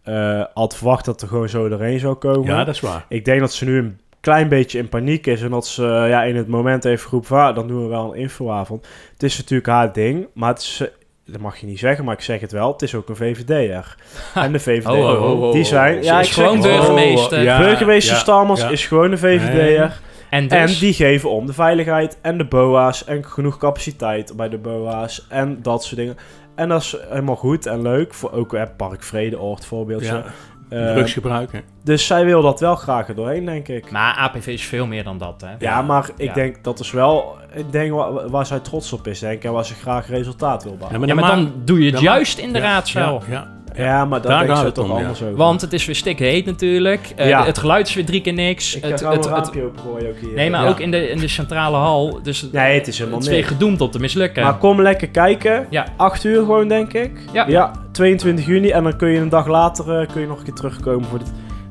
eh, 0.02 0.44
had 0.54 0.76
verwacht 0.76 1.04
dat 1.04 1.22
er 1.22 1.28
gewoon 1.28 1.48
zo 1.48 1.68
doorheen 1.68 1.98
zou 2.00 2.14
komen. 2.14 2.54
ja, 2.54 2.64
dat 2.64 2.74
is 2.74 2.80
waar. 2.80 3.04
Ik 3.08 3.24
denk 3.24 3.40
dat 3.40 3.52
ze 3.52 3.64
nu 3.64 3.78
een 3.78 4.00
klein 4.20 4.48
beetje 4.48 4.78
in 4.78 4.88
paniek 4.88 5.26
is 5.26 5.42
en 5.42 5.50
dat 5.50 5.66
ze 5.66 5.86
eh, 5.86 6.08
ja, 6.08 6.22
in 6.22 6.36
het 6.36 6.48
moment 6.48 6.84
even 6.84 7.08
groep 7.08 7.26
van, 7.26 7.38
ah, 7.38 7.54
dan 7.54 7.68
doen 7.68 7.82
we 7.82 7.88
wel 7.88 8.12
een 8.14 8.20
infoavond. 8.20 8.86
Het 9.12 9.22
is 9.22 9.36
natuurlijk 9.38 9.68
haar 9.68 9.92
ding, 9.92 10.26
maar 10.34 10.48
het 10.48 10.58
is, 10.58 10.82
dat 11.26 11.40
mag 11.40 11.56
je 11.56 11.66
niet 11.66 11.78
zeggen, 11.78 12.04
maar 12.04 12.14
ik 12.14 12.20
zeg 12.20 12.40
het 12.40 12.52
wel, 12.52 12.72
het 12.72 12.82
is 12.82 12.94
ook 12.94 13.08
een 13.08 13.16
VVD'er. 13.16 13.96
En 14.34 14.52
de 14.52 14.58
VVD, 14.58 14.86
Oh, 14.86 15.22
oh, 15.22 15.42
oh, 15.42 15.52
die 15.52 15.64
zijn... 15.64 15.98
is 15.98 16.28
ik 16.28 16.32
gewoon 16.32 16.52
het 16.52 16.62
burgemeester. 16.62 17.42
ja, 17.42 17.58
burgemeester 17.58 18.14
ja, 18.14 18.20
Stalmans 18.20 18.60
ja. 18.60 18.68
is 18.68 18.86
gewoon 18.86 19.12
een 19.12 19.18
VVD'er. 19.18 20.00
En 20.30 20.48
dus, 20.48 20.58
En 20.58 20.80
die 20.80 20.92
geven 20.92 21.30
om 21.30 21.46
de 21.46 21.52
veiligheid 21.52 22.18
en 22.22 22.38
de 22.38 22.44
BOA's 22.44 23.04
en 23.04 23.24
genoeg 23.24 23.56
capaciteit 23.56 24.36
bij 24.36 24.48
de 24.48 24.58
BOA's 24.58 25.26
en 25.28 25.62
dat 25.62 25.84
soort 25.84 25.96
dingen. 25.96 26.16
En 26.54 26.68
dat 26.68 26.80
is 26.80 26.96
helemaal 27.08 27.36
goed 27.36 27.66
en 27.66 27.82
leuk. 27.82 28.14
Voor 28.14 28.32
ook 28.32 28.54
eh, 28.54 28.62
Park 28.76 29.02
Vredeoord 29.02 29.66
voorbeeldje. 29.66 30.24
Eh, 30.72 30.92
drugsgebruik, 30.92 31.52
hè. 31.52 31.58
dus 31.84 32.06
zij 32.06 32.24
wil 32.24 32.42
dat 32.42 32.60
wel 32.60 32.76
graag 32.76 33.08
er 33.08 33.14
doorheen, 33.14 33.44
denk 33.44 33.68
ik. 33.68 33.90
maar 33.90 34.14
APV 34.16 34.46
is 34.46 34.64
veel 34.64 34.86
meer 34.86 35.04
dan 35.04 35.18
dat, 35.18 35.40
hè? 35.40 35.48
Ja, 35.58 35.82
maar 35.82 36.10
ik 36.16 36.26
Ja. 36.28 36.34
denk 36.34 36.64
dat 36.64 36.80
is 36.80 36.90
wel 36.90 37.36
ik 37.54 37.72
denk 37.72 37.92
waar, 37.92 38.28
waar 38.30 38.46
zij 38.46 38.58
trots 38.60 38.92
op 38.92 39.06
is, 39.06 39.18
denk 39.18 39.32
ik. 39.34 39.44
En 39.44 39.52
waar 39.52 39.64
ze 39.64 39.74
graag 39.74 40.08
resultaat 40.08 40.62
wil 40.64 40.76
behalen. 40.76 41.06
Ja, 41.06 41.14
maar 41.14 41.24
ma- 41.24 41.30
dan 41.34 41.52
doe 41.64 41.84
je 41.84 41.90
het 41.90 42.00
juist 42.00 42.38
in 42.38 42.52
de 42.52 42.58
ja, 42.58 42.64
raadzaal. 42.64 43.22
Ja, 43.28 43.48
ja. 43.76 43.84
Ja, 43.84 44.04
maar 44.04 44.20
daar 44.22 44.56
ze 44.56 44.64
het 44.64 44.74
toch 44.74 44.84
om, 44.84 44.90
ja. 44.90 44.96
anders 44.96 45.22
over. 45.22 45.36
Want 45.36 45.60
het 45.60 45.72
is 45.72 45.86
weer 45.86 45.94
stikheet 45.94 46.44
natuurlijk. 46.46 47.12
Eh, 47.16 47.28
Ja. 47.28 47.44
Het 47.44 47.58
geluid 47.58 47.88
is 47.88 47.94
weer 47.94 48.04
drie 48.04 48.20
keer 48.20 48.32
niks. 48.32 48.76
ik 48.76 48.82
het, 48.84 49.00
ga 49.00 49.10
het, 49.10 49.24
een 49.24 49.32
het- 49.32 49.40
raampje 49.40 49.64
opengooien 49.64 50.08
ook 50.08 50.16
hier. 50.20 50.34
nee, 50.34 50.50
maar 50.50 50.62
Ja. 50.62 50.68
ook 50.68 50.80
in 50.80 50.90
de, 50.90 51.08
in 51.08 51.18
de 51.18 51.28
centrale 51.28 51.76
hal. 51.76 52.18
Dus 52.22 52.48
Nee, 52.52 52.74
het 52.78 52.88
is 52.88 52.98
helemaal 52.98 53.18
het 53.18 53.28
is 53.28 53.34
weer 53.34 53.44
gedoemd 53.44 53.80
om 53.80 53.90
te 53.90 53.98
mislukken. 53.98 54.42
Maar 54.42 54.56
kom 54.56 54.82
lekker 54.82 55.08
kijken. 55.08 55.66
Ja. 55.70 55.86
8 55.96 56.24
uur 56.24 56.38
gewoon, 56.38 56.68
denk 56.68 56.92
ik. 56.92 57.10
Ja. 57.32 57.70
22 57.92 58.46
juni. 58.46 58.70
En 58.70 58.82
dan 58.82 58.96
kun 58.96 59.08
je 59.08 59.18
een 59.18 59.28
dag 59.28 59.46
later 59.46 60.00
eh, 60.00 60.06
kun 60.12 60.20
je 60.20 60.26
nog 60.26 60.38
een 60.38 60.44
keer 60.44 60.54
terugkomen 60.54 61.08
voor 61.08 61.18
de, 61.18 61.24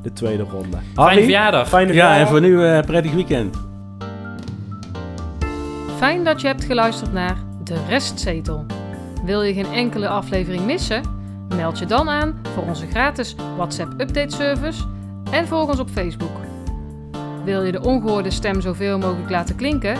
de 0.03 0.13
tweede 0.13 0.43
ronde. 0.51 0.77
Fijne 0.93 1.21
verjaardag. 1.21 1.67
Fijne 1.67 1.93
Ja, 1.93 1.93
verjaardag. 1.93 2.19
en 2.21 2.27
voor 2.27 2.41
nu 2.41 2.65
eh 2.65 2.79
prettig 2.85 3.11
weekend. 3.13 3.55
Fijn 5.97 6.23
dat 6.23 6.41
je 6.41 6.47
hebt 6.47 6.63
geluisterd 6.63 7.13
naar 7.13 7.35
De 7.63 7.75
Restzetel. 7.89 8.65
Wil 9.25 9.41
je 9.41 9.53
geen 9.53 9.71
enkele 9.73 10.07
aflevering 10.07 10.65
missen? 10.65 11.01
Meld 11.55 11.79
je 11.79 11.85
dan 11.85 12.09
aan 12.09 12.39
voor 12.53 12.63
onze 12.63 12.87
gratis 12.87 13.35
WhatsApp 13.55 14.01
update 14.01 14.35
service 14.35 14.83
en 15.31 15.47
volg 15.47 15.69
ons 15.69 15.79
op 15.79 15.89
Facebook. 15.89 16.37
Wil 17.43 17.63
je 17.63 17.71
de 17.71 17.81
ongehoorde 17.81 18.31
stem 18.31 18.61
zoveel 18.61 18.97
mogelijk 18.97 19.29
laten 19.29 19.55
klinken? 19.55 19.97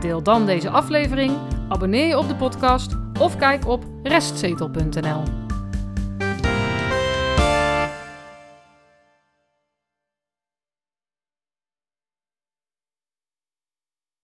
Deel 0.00 0.22
dan 0.22 0.46
deze 0.46 0.70
aflevering, 0.70 1.32
abonneer 1.68 2.06
je 2.06 2.18
op 2.18 2.28
de 2.28 2.36
podcast 2.36 2.96
of 3.20 3.36
kijk 3.36 3.66
op 3.66 3.84
restzetel.nl. 4.02 5.45